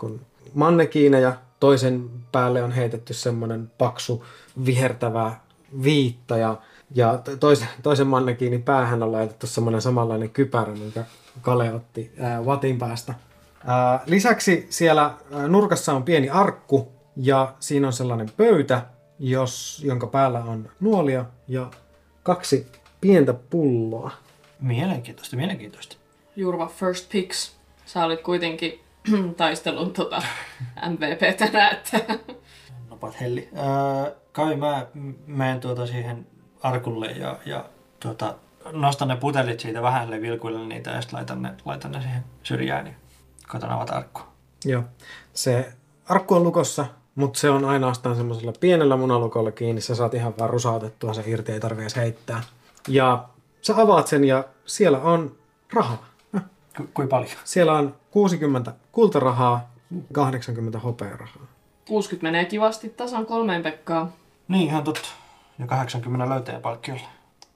[0.55, 1.35] mannekiineja.
[1.61, 4.25] Toisen päälle on heitetty semmoinen paksu
[4.66, 5.33] vihertävä
[5.83, 6.57] viitta ja,
[6.95, 11.05] ja to- toisen, toisen mannekiinin päähän on laitettu semmoinen samanlainen kypärä, minkä
[11.43, 13.14] Kale otti ää, vatin päästä.
[13.66, 15.14] Ää, lisäksi siellä
[15.49, 18.83] nurkassa on pieni arkku ja siinä on sellainen pöytä,
[19.18, 21.71] jos, jonka päällä on nuolia ja
[22.23, 22.66] kaksi
[23.01, 24.11] pientä pulloa.
[24.61, 25.97] Mielenkiintoista, mielenkiintoista.
[26.37, 27.57] Jurva First Picks.
[27.87, 28.81] Sä olit kuitenkin
[29.37, 30.23] taistelun tota,
[30.91, 32.19] MVP tänään, että
[32.91, 33.49] Nopat helli.
[33.57, 34.87] Öö, kai mä
[35.27, 36.27] menen tuota siihen
[36.63, 37.65] arkulle ja, ja
[38.01, 38.35] tuota,
[38.73, 42.25] nostan ne putelit siitä vähän sille vilkuille niitä ja sitten laitan ne, laitan ne siihen
[42.43, 42.93] syrjään ja
[43.49, 44.29] koitan avata arkkua.
[44.65, 44.83] Joo.
[45.35, 45.73] Se
[46.09, 49.81] arkku on lukossa, mutta se on ainoastaan semmoisella pienellä munalukolla kiinni.
[49.81, 52.43] Sä saat ihan vaan rusautettua se irti, ei tarvitse heittää.
[52.91, 53.28] Ja
[53.62, 55.36] sä avaat sen ja siellä on
[55.72, 56.07] rahaa.
[56.76, 57.30] Ku, kui paljon?
[57.45, 59.70] Siellä on 60 kultarahaa,
[60.12, 61.47] 80 hopearahaa.
[61.88, 64.12] 60 menee kivasti tasan kolmeen Pekkaan.
[64.49, 65.09] Niin, ihan totta.
[65.59, 67.03] Ja 80 löytäjä palkkiolla.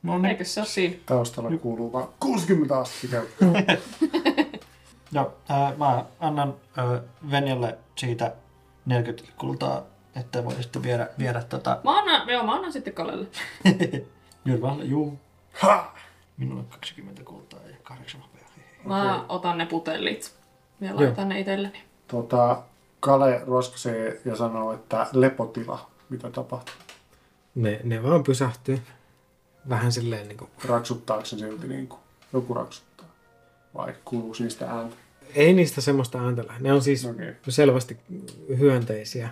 [0.02, 0.24] No niin.
[0.24, 0.96] Eikö se ole siinä?
[1.06, 3.10] Taustalla kuuluu vaan 60 asti.
[5.12, 8.32] Joo, ää, mä annan ää, Venjalle siitä
[8.86, 9.82] 40 kultaa,
[10.16, 13.26] että voi sitten viedä, viedä tota Mä annan, joo, mä annan sitten Kalelle.
[14.44, 15.18] Jyrvälle, juu.
[15.54, 15.94] Ha!
[16.36, 18.48] Minulle 20 kultaa ja 8 hopeaa.
[18.84, 20.34] Mä otan ne putellit
[20.80, 21.82] ja laitan ne itselleni.
[22.08, 22.62] Tota,
[23.00, 26.74] Kale roskasee ja sanoo, että lepotila, mitä tapahtuu.
[27.54, 28.80] Ne, ne vaan pysähtyy.
[29.68, 32.00] Vähän silleen niin kuin, Raksuttaako se silti niin kuin
[32.32, 33.06] joku raksuttaa?
[33.74, 34.96] Vai kuuluuko niistä ääntä?
[35.34, 36.62] ei niistä semmoista ääntä lähde.
[36.62, 37.32] Ne on siis Okei.
[37.48, 37.96] selvästi
[38.58, 39.28] hyönteisiä.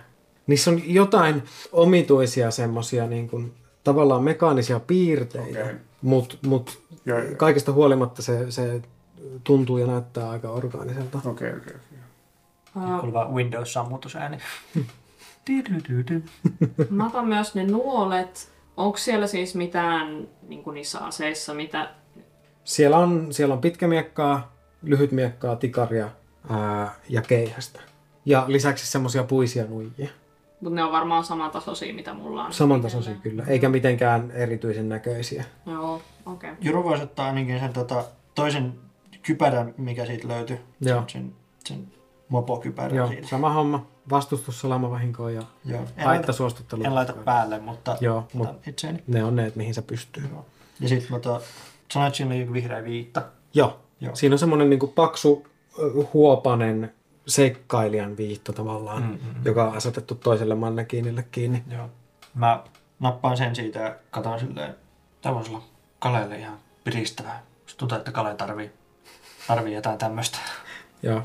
[0.47, 3.53] Niissä on jotain omituisia semmoisia niin kuin,
[3.83, 5.75] tavallaan mekaanisia piirteitä, Okei.
[6.03, 6.81] Mutta mut
[7.37, 8.81] kaikesta huolimatta se, se
[9.43, 11.17] tuntuu ja näyttää aika orgaaniselta.
[11.25, 11.99] Okei, okei, okei.
[12.77, 14.37] Ää, Kuuluu Windows-sammutusääni.
[16.89, 18.51] Mä otan myös ne nuolet.
[18.77, 21.89] Onko siellä siis mitään niin kuin niissä aseissa, mitä...
[22.63, 26.09] Siellä on, siellä on pitkä miekkaa, lyhyt miekkaa, tikaria
[26.49, 27.81] ää, ja keihästä.
[28.25, 30.09] Ja lisäksi semmoisia puisia nuijia.
[30.63, 32.53] Mutta ne on varmaan samantasoisia, mitä mulla on.
[32.53, 35.43] Samantasoisia kyllä, eikä mitenkään erityisen näköisiä.
[35.65, 36.51] Joo, okei.
[36.51, 36.55] Okay.
[36.61, 38.03] Juro voisi ottaa ainakin sen tota,
[38.35, 38.73] toisen
[39.23, 40.59] kypärän, mikä siitä löytyi.
[40.81, 41.03] Joo.
[41.07, 41.33] Sen,
[41.65, 41.87] sen
[42.29, 43.27] mopokypärän Joo, siitä.
[43.27, 43.85] sama homma.
[44.09, 45.81] Vastustus salamavahinkoon ja Joo.
[46.05, 46.83] Haittasuostuttelu.
[46.83, 49.03] en laita päälle, mutta Joo, mut itseäni.
[49.07, 50.23] ne on ne, että mihin se pystyy.
[50.31, 50.45] Joo.
[50.79, 51.41] Ja sitten mä to,
[51.91, 53.21] sanoin, että siinä oli vihreä viitta.
[53.53, 53.79] Joo.
[54.01, 54.15] Joo.
[54.15, 55.47] Siinä on semmoinen niin paksu,
[56.13, 56.93] huopanen
[57.27, 59.45] seikkailijan viitto tavallaan, Mm, mm, mm.
[59.45, 61.63] joka on asetettu toiselle mannekiinille kiinni.
[61.71, 61.89] Joo.
[62.33, 62.63] Mä
[62.99, 64.75] nappaan sen siitä ja katon silleen,
[65.21, 65.63] tämä voisi olla
[65.99, 67.43] Kalelle ihan piristävää.
[67.77, 68.71] Tuntuu, että Kale tarvii,
[69.47, 70.37] tarvii jotain tämmöistä.
[71.03, 71.21] Joo.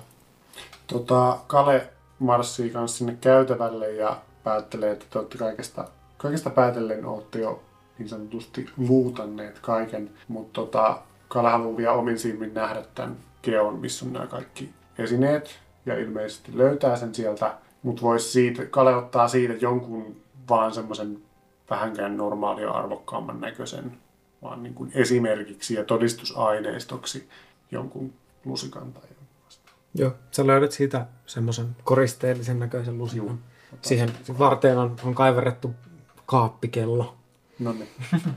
[0.86, 1.88] Tota, Kale
[2.18, 7.62] marssii kanssa sinne käytävälle ja päättelee, että te olette kaikesta, kaikesta päätellen olette jo
[7.98, 10.10] niin sanotusti luutanneet kaiken.
[10.28, 15.58] Mutta tota, Kale haluaa vielä omin silmin nähdä tämän keon, missä on nämä kaikki esineet
[15.88, 17.54] ja ilmeisesti löytää sen sieltä.
[17.82, 20.16] Mutta voisi siitä, Kale ottaa siitä jonkun
[20.48, 21.18] vaan semmoisen
[21.70, 23.98] vähänkään normaalia arvokkaamman näköisen,
[24.42, 27.28] vaan niin kuin esimerkiksi ja todistusaineistoksi
[27.70, 28.12] jonkun
[28.44, 29.02] lusikan tai.
[29.94, 30.12] Joo.
[30.30, 33.26] Sä löydät siitä semmoisen koristeellisen näköisen lusikan.
[33.26, 33.38] Juu.
[33.82, 35.74] Siihen varteen on, on kaiverrettu
[36.26, 37.16] kaappikello.
[37.58, 37.88] No niin,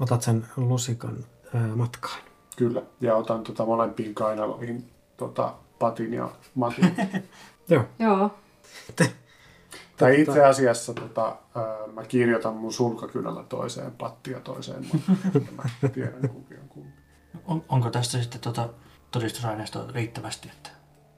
[0.00, 1.16] Otat sen lusikan
[1.54, 2.18] ää, matkaan.
[2.56, 2.82] kyllä.
[3.00, 5.54] Ja otan tota molempiin kainaloihin tota
[5.84, 6.96] Patin ja Matin.
[7.68, 7.84] Joo.
[7.98, 8.30] Joo.
[9.98, 15.48] tai itse asiassa tota, ää, mä kirjoitan mun sulkakynällä toiseen Patti ja toiseen Matin.
[15.82, 16.90] mä tiedän kumpi on kumpi.
[17.46, 18.68] On, onko tästä sitten tota
[19.10, 20.48] todistusaineistoa riittävästi?
[20.48, 20.70] Että...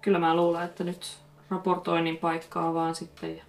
[0.02, 1.18] Kyllä mä luulen, että nyt
[1.50, 3.36] raportoinnin paikkaa vaan sitten.
[3.36, 3.44] Ja...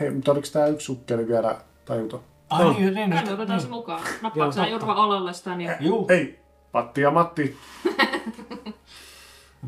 [0.00, 2.24] Hei, mutta oliko tää yksi sukkeli vielä tajuto?
[2.50, 2.72] Ai No.
[2.72, 3.74] niin, niin, Mä otetaan se niin.
[3.74, 4.02] mukaan.
[4.22, 4.66] Nappaatko sä.
[4.66, 6.38] Jurva alalle sitä, niin Juu, Hei,
[6.72, 7.56] Patti ja Matti,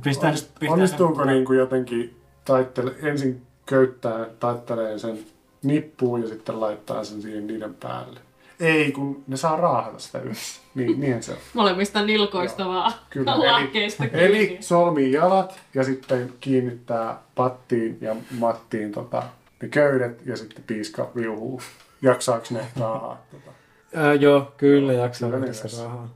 [0.04, 0.30] pistää.
[0.32, 5.18] Pistää onnistuuko sen- niin kuin jotenkin taittele, ensin köyttää, taittelee sen
[5.62, 8.20] nippuun ja sitten laittaa sen siihen niiden päälle?
[8.60, 10.60] Ei, kun ne saa raahata sitä yhdessä.
[10.74, 11.38] Niin, niin se on.
[11.54, 19.22] molemmista nilkoista vaan Kyllä, eli- Eli solmii jalat ja sitten kiinnittää pattiin ja mattiin tota,
[19.62, 21.60] ne köydet ja sitten piiska viuhuu.
[22.02, 23.22] Jaksaako ne raahaa?
[23.30, 23.50] Tota?
[23.94, 25.46] Ää, joo, kyllä jaksaa Kyllä
[25.82, 26.08] rahaa.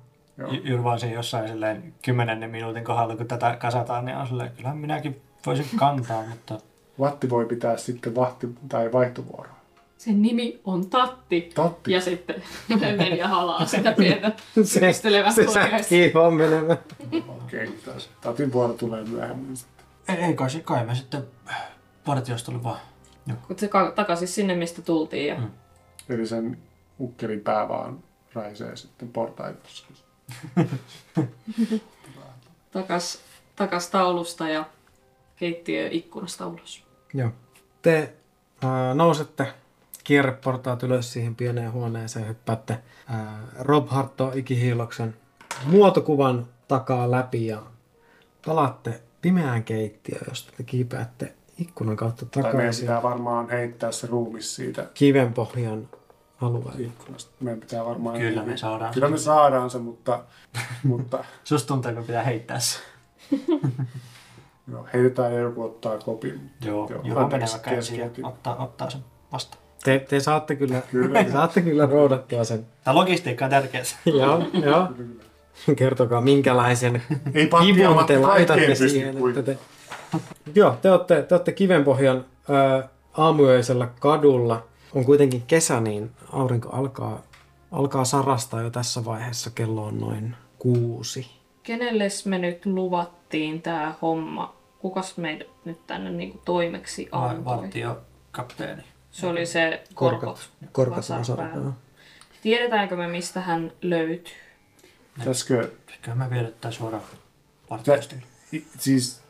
[0.43, 0.53] Joo.
[0.53, 4.51] J- Jurva on siinä jossain silleen kymmenennen minuutin kohdalla, kun tätä kasataan, niin on silleen,
[4.57, 6.59] kyllähän minäkin voisin kantaa, mutta
[7.01, 9.55] Vatti voi pitää sitten vahti- tai vaihtovuoroa.
[9.99, 11.51] Sen nimi on Tatti.
[11.55, 11.93] Tatti.
[11.93, 12.43] Ja sitten
[12.80, 14.32] meni ja halaa sitä pientä
[14.62, 16.78] Se, se säkkii vaan menemään.
[17.28, 19.57] Okei, okay, Tatin vuoro tulee myöhemmin.
[19.57, 19.84] sitten.
[20.09, 21.22] ei, ei kai, se- kai me sitten
[22.05, 22.78] partiostolle vaan.
[23.47, 25.26] Kun se ka- takaisin sinne, mistä tultiin.
[25.26, 25.34] Ja...
[25.34, 25.51] Mm.
[26.09, 26.59] Eli sen
[27.01, 27.99] ukkelin pää vaan
[28.34, 29.86] raisee sitten portaitossa.
[32.72, 33.18] Takas,
[33.57, 34.64] takas taulusta ja
[35.37, 36.85] keittiö ikkunasta ulos.
[37.14, 37.30] Joo.
[37.83, 38.12] Te
[38.62, 39.47] ää, nousette
[40.05, 42.78] kierreportaat ylös siihen pieneen huoneeseen, hyppäätte
[43.09, 45.16] ää, Rob Harto ikihiiloksen
[45.66, 47.62] muotokuvan takaa läpi ja
[48.47, 54.07] palaatte pimeään keittiöön, josta te kiipeätte ikkunan kautta Tai meidän takaisin pitää varmaan heittää se
[54.07, 55.89] ruumis siitä kivenpohjan
[56.43, 56.82] alueelle.
[56.82, 57.30] ikkunasta.
[57.40, 58.18] Meidän pitää varmaan...
[58.18, 59.24] Kyllä me saadaan Kyllä me se.
[59.24, 60.20] saadaan se, mutta,
[60.84, 62.78] mutta Susta tuntuu, että pitää heittää se.
[64.72, 66.51] joo, heitetään ja joku ottaa kopin.
[66.64, 69.01] Joo, Joo, Jurva menee vaikka ensin ottaa, ottaa sen
[69.32, 69.62] vastaan.
[69.84, 71.24] Te, te saatte kyllä, Kyllä.
[71.24, 72.66] te saatte kyllä roudattua sen.
[72.84, 73.84] Tämä logistiikka on tärkeää.
[74.07, 74.88] joo, joo.
[75.76, 77.03] Kertokaa minkälaisen
[77.34, 79.16] Ei kivun te laitatte siihen.
[79.28, 79.59] Että te...
[80.55, 84.64] Joo, te olette, te olette Kivenpohjan ää, aamuyöisellä kadulla.
[84.95, 87.22] On kuitenkin kesä, niin aurinko alkaa,
[87.70, 89.51] alkaa sarastaa jo tässä vaiheessa.
[89.51, 91.30] Kello on noin kuusi.
[91.62, 94.57] Kenelles me nyt luvattiin tää homma?
[94.78, 97.45] Kukas meidät nyt tänne niinku toimeksi antoi?
[97.45, 98.01] Vartio,
[98.32, 98.82] kapteeni.
[99.11, 100.51] Se oli se korkot.
[100.78, 101.53] vasarpää.
[101.55, 101.72] joo.
[102.43, 104.34] Tiedetäänkö me, mistä hän löytyy?
[105.18, 107.03] Pitäisikö, Eiköhän me viedä tää suoraan
[108.53, 109.22] i- siis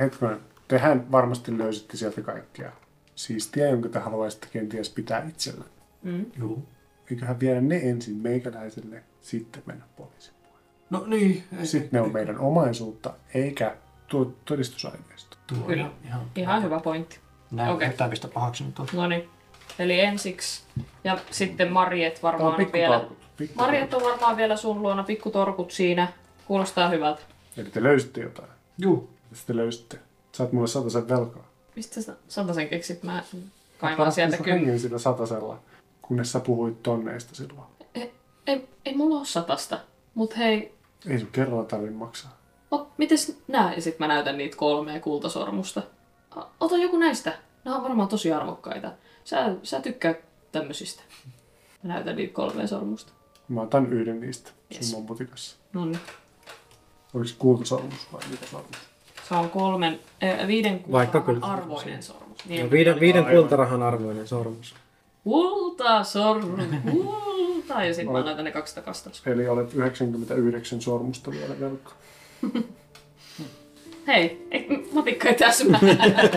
[0.00, 2.72] hetkonen, tehän varmasti löysitte sieltä kaikkea
[3.14, 5.64] siistiä, jonka te haluaisitte kenties pitää itsellä.
[6.02, 6.26] Mm.
[6.38, 6.58] Joo.
[7.10, 10.34] Eiköhän viedä ne ensin meikäläiselle, sitten mennä poliisiin.
[10.90, 11.44] No niin.
[11.58, 15.36] ei- Sitten ne on meidän omaisuutta, eikä tuo todistusaineisto.
[15.46, 15.90] Tuo Kyllä.
[16.04, 17.18] Ihan, Ihan hyvä pointti.
[17.50, 17.76] Näin Okei.
[17.76, 17.88] okay.
[17.88, 18.86] yhtään pistä pahaksi nyt on.
[18.92, 19.28] No niin.
[19.78, 20.62] Eli ensiksi.
[21.04, 23.00] Ja sitten Marjet Tämä on varmaan on vielä.
[23.36, 23.56] pikkutorkut.
[23.56, 26.08] Marjet on varmaan vielä sun luona pikkutorkut siinä.
[26.46, 27.20] Kuulostaa hyvältä.
[27.56, 28.48] Eli te löysitte jotain.
[28.78, 29.10] Juu.
[29.32, 29.98] Sitten te löysitte.
[30.32, 31.48] Saat mulle sen velkaa.
[31.76, 32.16] Mistä sä
[32.54, 33.02] sen keksit?
[33.02, 33.22] Mä
[33.78, 34.52] kaivan sieltä kyllä.
[34.54, 35.58] hengen sillä satasella,
[36.02, 37.66] kunnes sä puhuit tonneista silloin.
[38.46, 39.78] Ei, ei mulla oo satasta.
[40.14, 40.74] Mut hei,
[41.08, 42.38] Ei sun kerralla tarvitse maksaa.
[42.70, 43.74] ot, mites nää?
[43.74, 45.82] Ja sit mä näytän niitä kolmea kultasormusta.
[46.36, 47.38] O- Ota joku näistä.
[47.64, 48.92] Nämä on varmaan tosi arvokkaita.
[49.24, 50.14] Sä, sä tykkää
[50.52, 51.02] tämmöisistä.
[51.82, 53.12] Mä näytän niitä kolmea sormusta.
[53.48, 54.90] Mä otan yhden niistä Yes.
[54.90, 55.56] sun butikassa.
[55.72, 56.00] No niin.
[57.14, 58.76] Oliko kultasormus vai mitä sormus?
[59.28, 61.62] Se on kolmen, äh, viiden Vaikka kultarahan kyllä.
[61.72, 62.38] arvoinen sormus.
[62.48, 63.40] Niin, viiden, viiden Aivan.
[63.42, 64.74] kultarahan arvoinen sormus.
[65.24, 66.60] Kulta, sormus,
[66.92, 67.84] kulta.
[67.84, 69.10] Ja sitten mä Olet- laitan ne kaksi takasta.
[69.26, 71.92] Eli olet 99 sormusta vielä velkaa.
[74.06, 75.80] Hei, ei, matikka ei täsmää.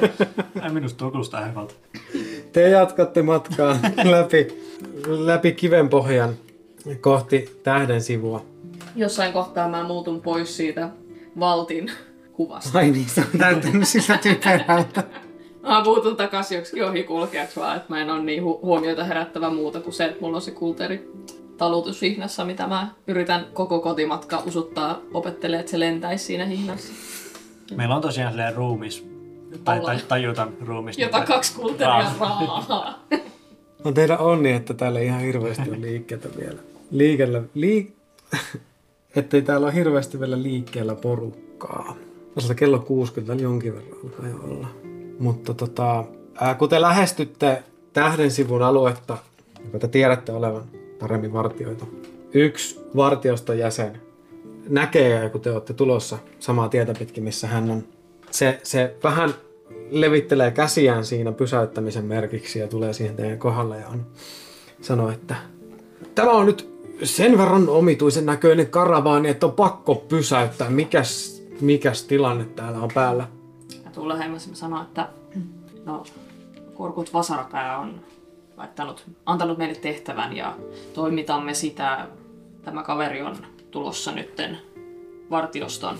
[0.73, 1.73] Minusta tuo kuulostaa hyvältä.
[2.53, 3.77] Te jatkatte matkaa
[4.11, 4.47] läpi,
[5.07, 6.33] läpi kivenpohjan
[7.01, 8.45] kohti tähden sivua.
[8.95, 10.89] Jossain kohtaa mä muutun pois siitä
[11.39, 11.91] valtin
[12.37, 12.79] kuvasta.
[12.79, 15.03] Ai niin, se on täyttänyt sillä typerältä.
[15.61, 19.79] Mä muutun takaisin joksikin ohikulkijaksi vaan, että mä en ole niin hu- huomiota herättävä muuta
[19.79, 21.11] kuin se, että mulla on se kulteri
[21.57, 26.93] talutushihnassa, mitä mä yritän koko kotimatka usuttaa opettelee, että se lentäisi siinä hihnassa.
[27.75, 29.07] Meillä on tosiaan silleen ruumis,
[29.63, 30.03] tai, tai Olla.
[30.07, 30.97] tajutan ruumis.
[30.97, 33.07] Jota niin- kaksi kulteria raahaa.
[33.83, 36.59] On teidän onni, että täällä ei ihan hirveästi ole liikkeitä vielä.
[36.91, 37.93] Liikellä, liik...
[39.15, 41.95] Ettei täällä ole hirveästi vielä liikkeellä porukkaa.
[42.37, 44.67] Tosiaan kello 60 täällä jonkin verran alkaa jo olla.
[45.19, 46.03] Mutta tota,
[46.41, 47.63] ää, kun te lähestytte
[47.93, 49.17] tähden sivun aluetta,
[49.63, 50.63] joka te tiedätte olevan
[50.99, 51.89] paremmin vartioitu,
[52.33, 54.01] yksi vartioston jäsen
[54.69, 57.83] näkee, kun te olette tulossa samaa tietä pitkin, missä hän on.
[58.31, 59.33] Se, se vähän
[59.89, 64.05] levittelee käsiään siinä pysäyttämisen merkiksi ja tulee siihen teidän kohdalle ja on,
[64.81, 65.35] sanoo, että
[66.15, 66.69] tämä on nyt
[67.03, 70.69] sen verran omituisen näköinen karavaani, että on pakko pysäyttää.
[70.69, 73.27] Mikäs, mikäs tilanne täällä on päällä?
[73.85, 75.09] Ja tuu lähemmäs ja sanoo, että
[75.85, 76.03] no,
[76.73, 77.99] Korkut Vasarapää on
[78.57, 80.55] laittanut, antanut meille tehtävän ja
[80.93, 82.07] toimitamme sitä.
[82.63, 83.35] Tämä kaveri on
[83.71, 84.57] tulossa nytten
[85.29, 85.97] vartioston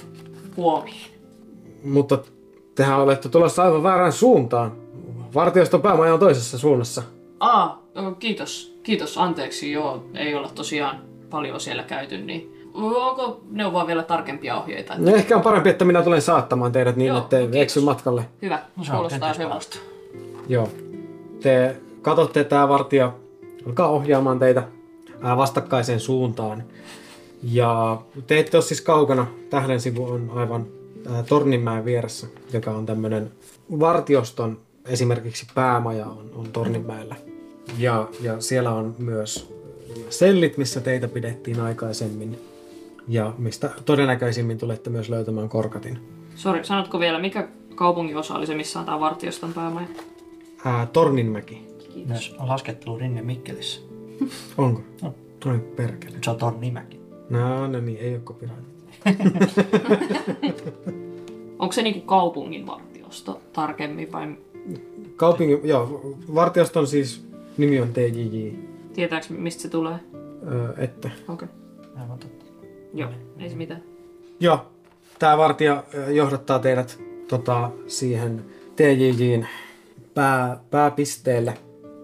[0.57, 1.11] huomiin.
[1.83, 2.19] Mutta
[2.75, 4.71] tehän olette tulossa aivan väärään suuntaan.
[5.33, 7.03] Vartioston päämaja on toisessa suunnassa.
[7.39, 8.77] Aa, ö, kiitos.
[8.83, 9.71] Kiitos, anteeksi.
[9.71, 14.93] Joo, ei olla tosiaan paljon siellä käyty, niin onko neuvoa vielä tarkempia ohjeita?
[14.97, 17.61] No ehkä on parempi, että minä tulen saattamaan teidät niin, Joo, ettei kiitos.
[17.61, 18.25] eksy matkalle.
[18.41, 19.77] Hyvä, No kuulostaa hyvältä.
[20.47, 20.69] Joo.
[21.41, 23.13] Te katsotte, että tämä vartija
[23.67, 24.63] alkaa ohjaamaan teitä
[25.37, 26.63] vastakkaiseen suuntaan.
[27.43, 29.27] Ja te ette ole siis kaukana.
[29.49, 30.65] Tähden sivu on aivan
[31.11, 33.31] ää, Torninmäen vieressä, joka on tämmöinen
[33.79, 37.15] vartioston esimerkiksi päämaja on, on Torninmäellä.
[37.77, 39.53] Ja, ja siellä on myös
[40.09, 42.39] sellit, missä teitä pidettiin aikaisemmin.
[43.07, 45.99] Ja mistä todennäköisimmin tulette myös löytämään korkatin.
[46.35, 49.87] Sori, sanotko vielä, mikä kaupungin osa oli se, missä on tämä vartioston päämaja?
[50.65, 51.67] Ää, Torninmäki.
[51.77, 52.07] Kiitos.
[52.07, 53.81] Myös on laskettelu Rinne Mikkelissä.
[54.57, 54.81] Onko?
[55.01, 55.13] On.
[55.39, 56.17] Toi perkele.
[56.23, 56.99] Se on Tornimäki.
[57.29, 58.63] No, no niin, ei ole copyright.
[61.59, 64.37] Onko se niinku kaupungin vartiosto tarkemmin vai
[65.15, 67.27] Kaupungin, joo, vartioston siis
[67.57, 68.51] nimi on TJJ.
[68.93, 69.95] tietääkö mistä se tulee?
[70.51, 71.09] Öö, että.
[71.27, 71.33] Okei.
[71.33, 71.47] Okay.
[72.93, 73.09] Joo,
[73.39, 73.83] ei se mitään.
[74.39, 74.65] Joo,
[75.19, 79.47] tämä vartija johdattaa teidät tota, siihen TJJin
[80.13, 81.57] pää, pääpisteelle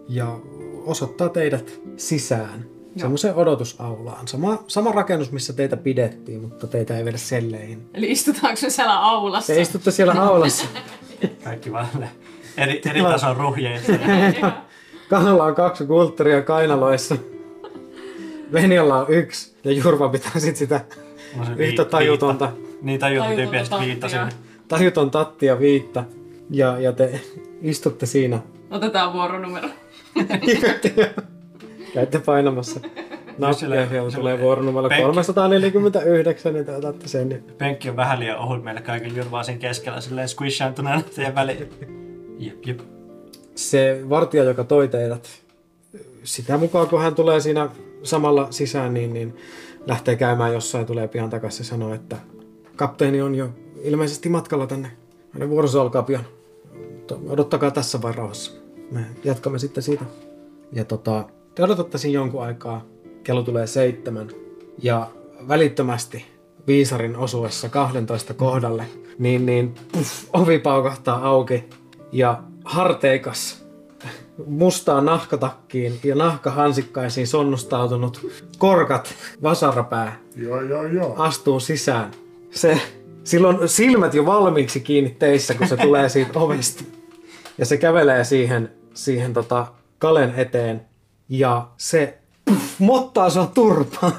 [0.09, 0.39] ja
[0.85, 2.65] osoittaa teidät sisään.
[2.97, 4.27] Semmoiseen odotusaulaan.
[4.27, 7.89] Sama, sama rakennus, missä teitä pidettiin, mutta teitä ei viedä selleihin.
[7.93, 9.53] Eli istutaanko me siellä aulassa?
[9.53, 10.65] Te istutte siellä aulassa.
[11.43, 12.09] Kaikki vaan ne
[12.57, 13.83] eri, eri tason ruhjeet.
[15.09, 17.15] Kannalla on kaksi kulttuuria kainaloissa.
[18.53, 19.55] Venjalla on yksi.
[19.63, 20.81] Ja Jurva pitää sit sitä
[21.35, 22.51] No yhtä vi- tajutonta,
[22.81, 23.87] Niin tajuton Tajutonta tyyppiä sitten tattia.
[23.87, 24.19] viittasin.
[24.67, 26.03] tajuton tattia viitta.
[26.49, 27.21] Ja, ja te
[27.61, 28.39] istutte siinä.
[28.71, 29.67] Otetaan vuoronumero.
[31.93, 32.79] Käytte painamassa
[33.37, 35.03] nappia, sillä- tulee vuoronumero penkki.
[35.03, 37.29] 349, niin te otatte sen.
[37.29, 41.69] Niin Penkki on vähän liian ohut meille kaiken jurvaa sen keskellä silleen squishantuneena siihen väliin.
[42.39, 42.79] Jep, jep.
[43.55, 45.29] se vartija, joka toi teidät,
[46.23, 47.69] sitä mukaan kun hän tulee siinä
[48.03, 49.35] samalla sisään, niin, niin
[49.87, 52.17] lähtee käymään jossain tulee pian takaisin ja sanoo, että
[52.75, 53.49] kapteeni on jo
[53.83, 54.91] ilmeisesti matkalla tänne.
[55.31, 56.25] Hänen vuorossa alkaa pian.
[57.29, 58.51] Odottakaa tässä vain rauhassa.
[58.91, 60.05] Me jatkamme sitten siitä.
[60.71, 62.85] Ja tota, te odotatte siinä jonkun aikaa.
[63.23, 64.29] Kello tulee seitsemän.
[64.77, 65.09] Ja
[65.47, 66.25] välittömästi
[66.67, 68.85] viisarin osuessa 12 kohdalle,
[69.19, 71.63] niin, niin puff, ovi paukahtaa auki
[72.11, 73.62] ja harteikas
[74.45, 78.27] mustaan nahkatakkiin ja nahkahansikkaisiin sonnustautunut
[78.57, 79.13] korkat
[79.43, 81.15] vasarapää Joo, joo, joo.
[81.17, 82.11] astuu sisään.
[82.51, 82.81] Se,
[83.23, 86.83] silloin silmät jo valmiiksi kiinni teissä, kun se tulee siitä ovesta.
[87.57, 89.67] Ja se kävelee siihen, siihen tota
[89.99, 90.85] Kalen eteen
[91.29, 94.13] ja se puff, mottaa sua turpaan.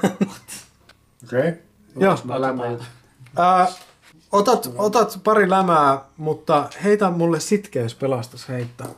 [1.25, 1.49] Okei.
[1.49, 1.53] Okay.
[1.97, 2.17] Joo.
[3.37, 3.69] Ää,
[4.33, 8.89] otat, otat pari lämää, mutta heitä mulle sitkeys pelastus heittää.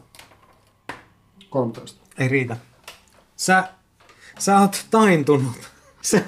[1.51, 2.01] 13.
[2.18, 2.57] Ei riitä.
[3.36, 3.68] Sä,
[4.38, 5.53] sä oot taintunut.
[6.03, 6.21] Sä,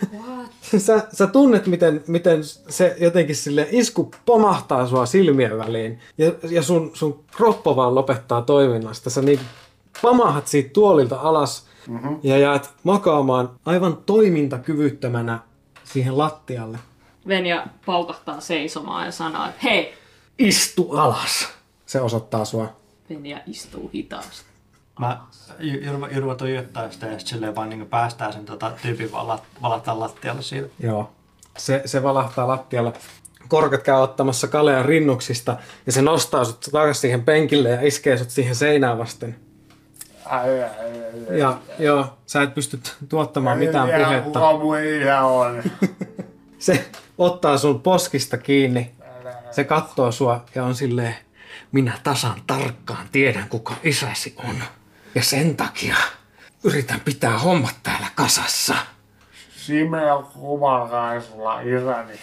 [0.78, 6.00] sä, sä tunnet, miten, miten se jotenkin sille isku pomahtaa sua silmien väliin.
[6.18, 9.10] Ja, ja sun, sun kroppa vaan lopettaa toiminnasta.
[9.10, 9.40] Sä niin
[10.02, 12.20] pamahat siitä tuolilta alas mm-hmm.
[12.22, 15.38] ja jäät makaamaan aivan toimintakyvyttömänä
[15.84, 16.78] siihen lattialle.
[17.28, 19.94] Venja paukahtaa seisomaan ja sanoo, että hei,
[20.38, 21.48] Istu alas.
[21.86, 22.76] Se osoittaa sua.
[23.10, 24.47] Venja istuu hitaasti.
[24.98, 25.20] Mä
[25.58, 29.42] Jurva, Jurva tuijottaa sitä ja sitten silleen vaan niin päästään sen tota, tyypin vaan lat,
[29.62, 30.68] valahtaa lattialle siitä.
[30.80, 31.10] Joo.
[31.58, 32.92] Se, se valahtaa lattialle.
[33.48, 35.56] Korkat käy ottamassa Kalean rinnuksista
[35.86, 39.36] ja se nostaa sut takaisin siihen penkille ja iskee sut siihen seinään vasten.
[40.24, 40.70] Ai, ai,
[41.30, 44.04] ai, Ja joo, sä et pysty tuottamaan mitään ai.
[44.04, 44.40] puhetta.
[44.40, 45.62] Kuka on?
[46.58, 46.88] Se
[47.18, 48.90] ottaa sun poskista kiinni.
[49.50, 51.14] Se katsoo sua ja on silleen,
[51.72, 54.54] minä tasan tarkkaan tiedän kuka isäsi on.
[55.14, 55.96] Ja sen takia
[56.64, 58.74] yritän pitää hommat täällä kasassa.
[59.56, 62.18] Simea kumarkaisella isäni.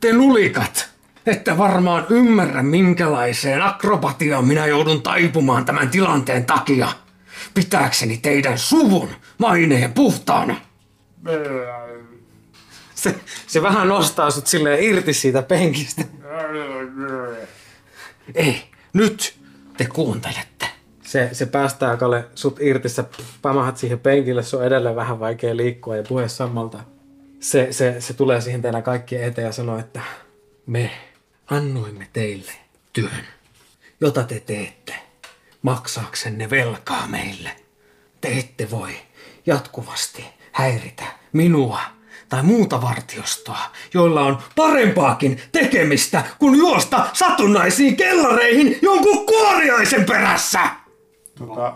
[0.00, 0.88] Te lulikat!
[1.26, 6.88] Ette varmaan ymmärrä, minkälaiseen akrobatiaan minä joudun taipumaan tämän tilanteen takia.
[7.54, 9.08] Pitääkseni teidän suvun
[9.38, 10.56] maineen puhtaana.
[12.94, 13.14] Se,
[13.46, 16.02] se vähän nostaa sut silleen irti siitä penkistä.
[18.34, 19.38] Ei, nyt
[19.76, 20.66] te kuuntelette.
[21.08, 23.04] Se, se päästää Kalle sut irti, sä
[23.42, 26.78] pamahat siihen penkille, se on edelleen vähän vaikea liikkua ja puhe sammalta.
[27.40, 30.00] Se, se, se tulee siihen teidän kaikkien eteen ja sanoo, että
[30.66, 30.90] me
[31.46, 32.52] annoimme teille
[32.92, 33.24] työn,
[34.00, 34.94] jota te teette
[35.62, 37.50] maksaaksenne velkaa meille.
[38.20, 38.92] Te ette voi
[39.46, 41.80] jatkuvasti häiritä minua
[42.28, 50.87] tai muuta vartiostoa, joilla on parempaakin tekemistä kuin juosta satunnaisiin kellareihin jonkun kuoriaisen perässä.
[51.38, 51.74] Tota,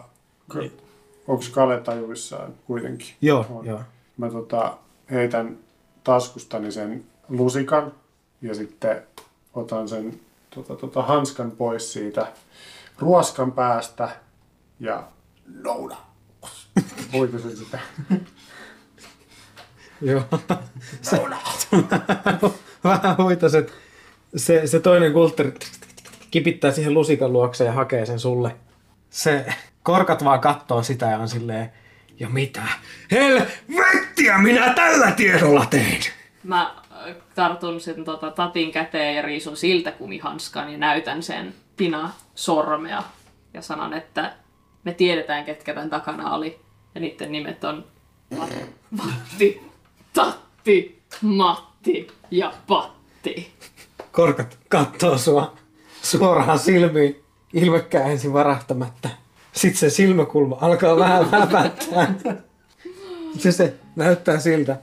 [1.29, 3.09] onko Kale tajuissaan kuitenkin?
[3.21, 3.67] Joo, On.
[3.67, 3.81] joo.
[4.17, 4.77] Mä tota,
[5.11, 5.59] heitän
[6.05, 7.93] taskustani sen lusikan
[8.43, 9.03] ja sitten
[9.55, 10.21] otan sen
[10.55, 12.27] tota, tota, hanskan pois siitä
[12.99, 14.09] ruoskan päästä
[14.81, 15.03] ja
[15.63, 15.97] nouna.
[17.13, 17.79] Voiko se sitä?
[20.01, 20.23] Joo.
[21.03, 21.23] Se,
[22.85, 23.73] vähän huitaset.
[24.37, 25.55] Se, se toinen kultteri
[26.31, 28.57] kipittää siihen lusikan luokse ja hakee sen sulle.
[29.13, 29.47] Se
[29.83, 31.73] korkat vaan kattoo sitä ja on silleen,
[32.21, 32.63] ja mitä?
[33.11, 36.01] Helvettiä minä tällä tiedolla tein!
[36.43, 42.11] Mä äh, tartun sen tota, tatin käteen ja riisun siltä kumihanskan ja näytän sen pina
[42.35, 43.03] sormea
[43.55, 44.33] ja sanon, että
[44.85, 46.61] me tiedetään, ketkä tämän takana oli.
[46.95, 47.85] Ja niiden nimet on
[48.97, 49.63] Vatti,
[50.13, 53.53] Tatti, Matti ja Patti.
[54.13, 55.57] Korkat kattoo sua
[56.03, 57.22] suoraan silmiin,
[57.53, 59.09] ilmekkää ensin varahtamatta.
[59.53, 62.15] Sitten se silmäkulma alkaa vähän väpättää.
[63.39, 64.79] Se, se näyttää siltä,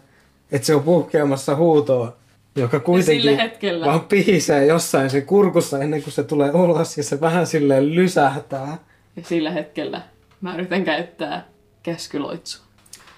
[0.51, 2.15] että se on puhkeamassa huutoa,
[2.55, 3.37] joka kuitenkin
[3.85, 8.77] vaan pihisee jossain sen kurkussa ennen kuin se tulee ulos ja se vähän silleen lysähtää.
[9.15, 10.01] Ja sillä hetkellä
[10.41, 11.47] mä yritän käyttää
[11.83, 12.65] käskyloitsua.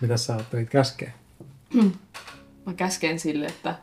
[0.02, 1.12] Mitä sä ajattelit käskeä?
[2.66, 3.76] Mä käsken sille, että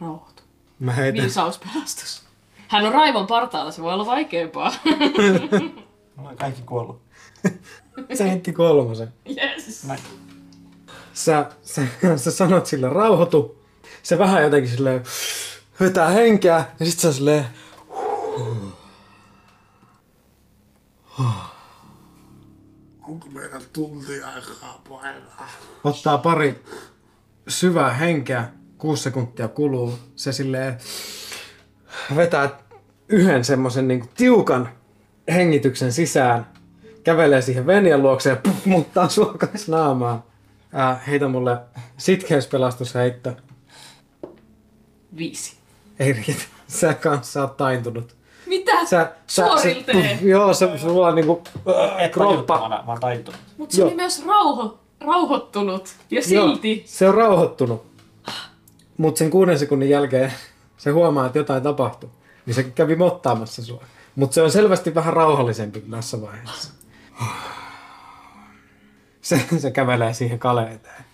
[0.00, 0.42] rauhoitu.
[0.78, 2.23] Mä heitän, Viisauspelastus.
[2.74, 4.72] Hän on raivon partaalla, se voi olla vaikeampaa.
[6.18, 7.02] Ollaan kaikki kuollut.
[8.14, 9.12] se heitti kolmosen.
[9.28, 9.86] yes.
[11.12, 11.82] Sä, sä,
[12.16, 13.64] sä sanot sille rauhoitu.
[14.02, 15.02] Se vähän jotenkin silleen
[15.80, 17.46] vetää henkeä ja sit se on silleen
[23.08, 25.48] Onko meidän tunti aikaa painaa?
[25.84, 26.64] ottaa pari
[27.48, 28.48] syvää henkeä,
[28.78, 30.78] kuusi sekuntia kuluu, se silleen
[32.16, 32.63] vetää
[33.14, 34.68] yhden semmoisen niin tiukan
[35.34, 36.46] hengityksen sisään,
[37.04, 40.22] kävelee siihen Venjan luokse ja puff, muuttaa suokais naamaan.
[40.72, 41.56] Ää, heitä mulle
[41.96, 43.32] sitkeyspelastusheitto.
[45.16, 45.56] Viisi.
[45.98, 46.42] Ei riitä.
[46.68, 48.16] Sä kanssa oot taintunut.
[48.46, 48.86] Mitä?
[48.86, 50.08] Sä, sä, Suorilteen.
[50.08, 52.32] puff, joo, se, sulla on niinku äh, Et kroppa.
[52.34, 53.40] tajuttomana, vaan taittunut.
[53.58, 53.88] Mutta se Joo.
[53.88, 55.88] oli myös rauho, rauhoittunut.
[56.10, 56.82] Ja Joo, silti.
[56.86, 57.86] se on rauhoittunut.
[58.96, 60.32] Mutta sen kuuden sekunnin jälkeen
[60.76, 62.10] se huomaa, että jotain tapahtuu.
[62.46, 63.84] Niin se kävi mottaamassa sua.
[64.14, 66.72] Mutta se on selvästi vähän rauhallisempi tässä vaiheessa.
[69.22, 71.04] Se, se kävelee siihen Kale eteen.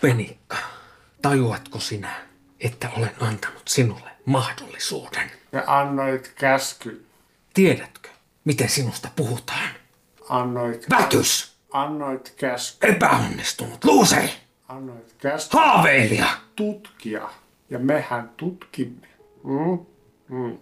[0.00, 0.56] Penikka,
[1.22, 2.14] tajuatko sinä,
[2.60, 5.30] että olen antanut sinulle mahdollisuuden?
[5.52, 7.06] Ja annoit käsky.
[7.54, 8.08] Tiedätkö,
[8.44, 9.68] miten sinusta puhutaan?
[10.28, 11.56] Annoit, Vätys!
[11.72, 12.86] annoit käsky.
[12.88, 14.30] Epäonnistunut luuseri!
[14.68, 16.28] Annoit käsky Haaveilija!
[16.56, 17.28] tutkia.
[17.70, 19.08] Ja mehän tutkimme.
[19.44, 19.86] Mm?
[20.28, 20.58] Mm.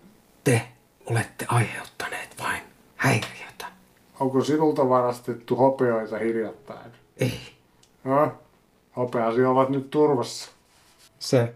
[0.49, 0.69] Te
[1.07, 2.62] olette aiheuttaneet vain
[2.97, 3.66] häiriötä.
[4.20, 6.93] Onko sinulta varastettu hopeoita hiljattain?
[7.16, 7.41] Ei.
[8.05, 8.33] No,
[8.97, 10.51] hopeasi ovat nyt turvassa.
[11.19, 11.55] Se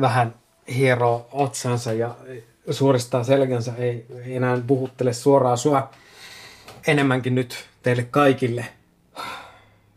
[0.00, 0.34] vähän
[0.74, 2.14] hieroo otsansa ja
[2.70, 5.90] suoristaa selkänsä, ei, ei enää puhuttele suoraan sua.
[6.86, 8.66] Enemmänkin nyt teille kaikille,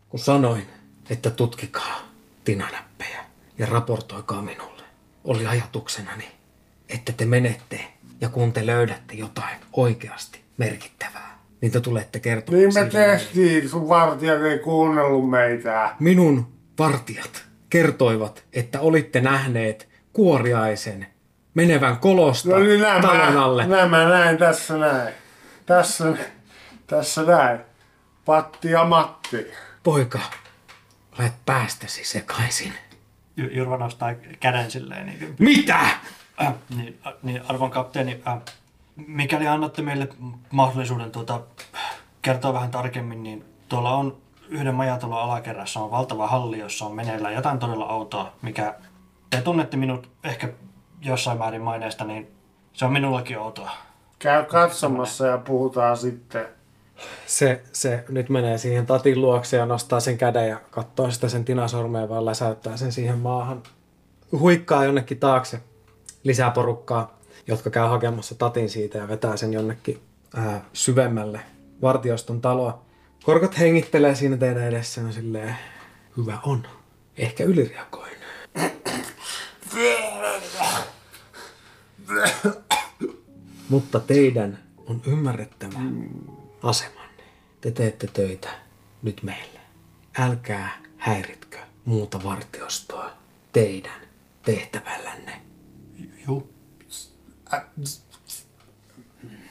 [0.08, 0.66] kun sanoin,
[1.10, 1.98] että tutkikaa
[2.44, 3.24] tinanäppejä
[3.58, 4.82] ja raportoikaa minulle.
[5.24, 6.28] Oli ajatuksenani,
[6.88, 12.74] että te menette ja kun te löydätte jotain oikeasti merkittävää, niin te tulette kertomaan Niin
[12.74, 12.98] me siitä.
[12.98, 15.90] tehtiin, sun vartijat ei kuunnellut meitä.
[16.00, 21.06] Minun vartijat kertoivat, että olitte nähneet kuoriaisen
[21.54, 23.66] menevän kolosta No niin talon nämä, alle.
[23.66, 25.14] nämä näin, tässä näin.
[25.66, 26.04] Tässä,
[26.86, 27.58] tässä näin.
[28.24, 29.46] Patti ja Matti.
[29.82, 30.18] Poika,
[31.18, 32.72] olet päästäsi sekaisin.
[33.36, 35.06] Ju- Jurva nostaa käden silleen.
[35.06, 35.78] Niin, kuin- Mitä?
[36.42, 38.38] Äh, niin, äh, niin arvon kapteeni, äh,
[39.06, 40.08] mikäli annatte meille
[40.50, 41.40] mahdollisuuden tuota,
[42.22, 44.16] kertoa vähän tarkemmin, niin tuolla on
[44.48, 48.74] yhden majatalon alakerrassa on valtava halli, jossa on meneillään jotain todella outoa, mikä
[49.30, 50.48] te tunnette minut ehkä
[51.00, 52.30] jossain määrin maineesta, niin
[52.72, 53.70] se on minullakin outoa.
[54.18, 56.46] Käy katsomassa ja puhutaan sitten.
[57.26, 61.44] Se, se nyt menee siihen tatin luokse ja nostaa sen käden ja katsoo sitä sen
[61.44, 63.62] tinasormea, vaan läsäyttää sen siihen maahan
[64.32, 65.60] huikkaa jonnekin taakse
[66.24, 70.00] lisää porukkaa, jotka käy hakemassa tatin siitä ja vetää sen jonnekin
[70.36, 71.40] ää, syvemmälle
[71.82, 72.84] vartioston taloa.
[73.24, 75.56] Korkot hengittelee siinä teidän edessä ja silleen,
[76.16, 76.66] hyvä on.
[77.16, 78.14] Ehkä ylireagoin.
[83.68, 85.78] Mutta teidän on ymmärrettävä
[86.62, 87.22] asemanne.
[87.60, 88.48] Te teette töitä
[89.02, 89.60] nyt meille.
[90.18, 93.10] Älkää häiritkö muuta vartiostoa
[93.52, 94.00] teidän
[94.42, 95.40] tehtävällänne.
[96.26, 96.54] Juu.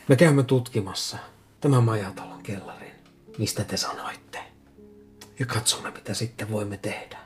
[0.07, 1.17] Me käymme tutkimassa
[1.61, 2.91] tämän majatalon kellarin,
[3.37, 4.39] mistä te sanoitte.
[5.39, 7.17] Ja katsomme, mitä sitten voimme tehdä.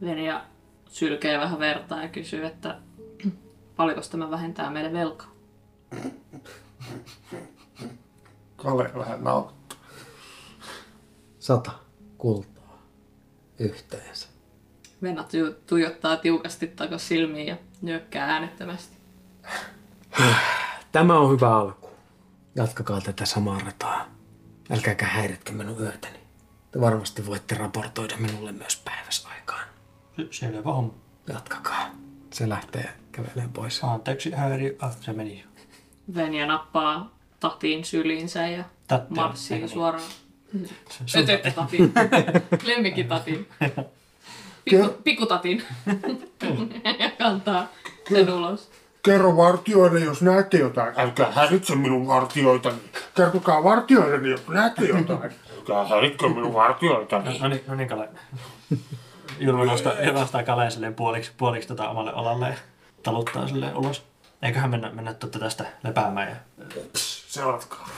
[0.00, 0.44] Venja
[0.88, 2.80] sylkee vähän vertaa ja kysyy, että
[3.76, 5.34] paljonko tämä vähentää meidän velkaa.
[8.56, 9.78] Kale vähän nauttaa.
[11.38, 11.72] Sata
[12.18, 12.82] kultaa
[13.58, 14.28] yhteensä.
[15.02, 18.96] Venna tu- tuijottaa tiukasti takaisin silmiin ja nyökkää äänettömästi.
[20.92, 21.90] Tämä on hyvä alku.
[22.56, 24.06] Jatkakaa tätä samaa rataa.
[24.70, 26.18] Älkääkä häiritkö minun yötäni.
[26.72, 29.64] Te varmasti voitte raportoida minulle myös päiväsaikaan.
[30.16, 30.94] Se- Selvä homma.
[31.28, 31.90] Jatkakaa.
[32.32, 33.84] Se lähtee kävelemään pois.
[33.84, 34.76] Anteeksi häiri.
[34.80, 35.44] Ah, se meni.
[36.14, 39.68] Venja nappaa tatin syliinsä ja Tatti on marssii meni.
[39.68, 40.04] suoraan.
[40.90, 41.94] sun Ötökkä tatin.
[44.64, 45.62] Pikku, pikkutatin.
[46.98, 47.66] ja kantaa
[48.08, 48.70] sen ulos.
[49.02, 50.94] Kerro vartioille, jos näette jotain.
[50.96, 52.76] Älkää häiritse minun vartioitani.
[53.14, 55.32] Kertokaa vartioille, jos näette jotain.
[55.58, 57.38] Älkää häiritkö minun vartioitani.
[57.38, 58.08] No niin, no niin Kale.
[59.38, 62.54] Julma nostaa, nostaa Kaleen silleen puoliksi, puoliksi tota omalle olalle ja
[63.02, 64.04] taluttaa silleen ulos.
[64.42, 66.36] Eiköhän mennä, mennä totta tästä lepäämään ja
[66.94, 67.88] Selatkaa.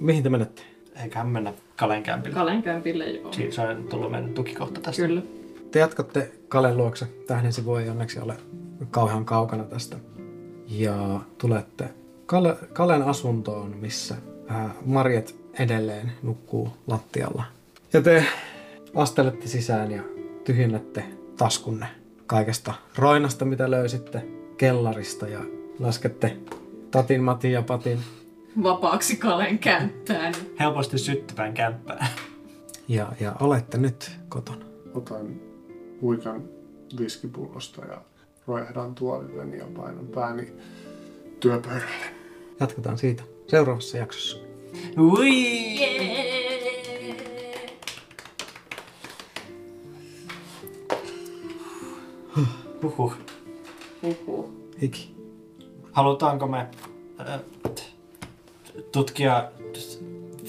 [0.00, 0.75] Mihin te menette?
[1.02, 2.34] Eiköhän mennä Kalen kämpille.
[2.34, 3.32] Kalen kämpille joo.
[3.32, 5.02] Siinä se on tullut meidän tukikohta tästä.
[5.02, 5.22] Kyllä.
[5.70, 7.06] Te jatkatte Kalen luokse.
[7.26, 8.36] Tähden se voi onneksi ole
[8.90, 9.96] kauhean kaukana tästä.
[10.68, 11.88] Ja tulette
[12.26, 14.14] Kale, Kalen asuntoon, missä
[14.48, 17.42] ää, Marjet edelleen nukkuu lattialla.
[17.92, 18.24] Ja te
[18.94, 20.02] astelette sisään ja
[20.44, 21.04] tyhjennätte
[21.36, 21.86] taskunne
[22.26, 25.40] kaikesta roinasta, mitä löysitte kellarista ja
[25.78, 26.36] laskette
[26.90, 27.98] Tatin, Matin ja Patin
[28.62, 30.34] Vapaaksi Kalen kämppään.
[30.60, 32.08] Helposti syttyvään kämppään.
[32.88, 34.64] ja, ja olette nyt kotona.
[34.94, 35.40] Otan
[36.00, 36.42] huikan
[36.98, 38.00] viskipullosta ja
[38.46, 40.52] roihdan tuolilleni ja painan pääni
[41.40, 42.06] työpöydälle.
[42.60, 44.38] Jatketaan siitä seuraavassa jaksossa.
[44.98, 45.76] Ui!
[52.82, 53.14] Huhhuh.
[54.02, 54.50] Uhuh.
[54.80, 55.16] Iki.
[55.92, 56.66] Halutaanko me
[57.20, 57.40] äh,
[58.92, 59.50] tutkia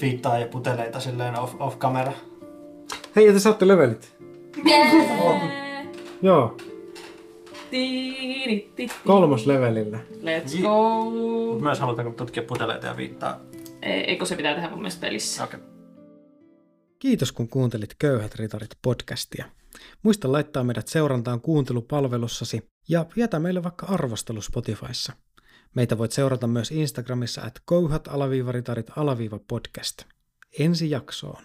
[0.00, 2.12] viittaa ja puteleita silleen off, off camera?
[3.16, 4.16] Hei, ja te saatte levelit.
[6.22, 6.56] Joo,
[7.70, 8.88] Tiiritti.
[9.06, 9.98] kolmos levelillä.
[10.12, 11.10] Let's go.
[11.60, 13.40] Myös halutaanko tutkia puteleita ja viittaa?
[13.82, 15.44] Ei- Eikö se pitää tehdä mun mielestä pelissä?
[15.44, 15.60] Okei.
[15.60, 15.70] Okay.
[16.98, 19.44] Kiitos kun kuuntelit Köyhät ritarit podcastia.
[20.02, 25.12] Muista laittaa meidät seurantaan kuuntelupalvelussasi ja jätä meille vaikka arvostelu Spotifyssa.
[25.78, 30.04] Meitä voit seurata myös Instagramissa at köyhät-ritarit-podcast.
[30.58, 31.42] Ensi jaksoon.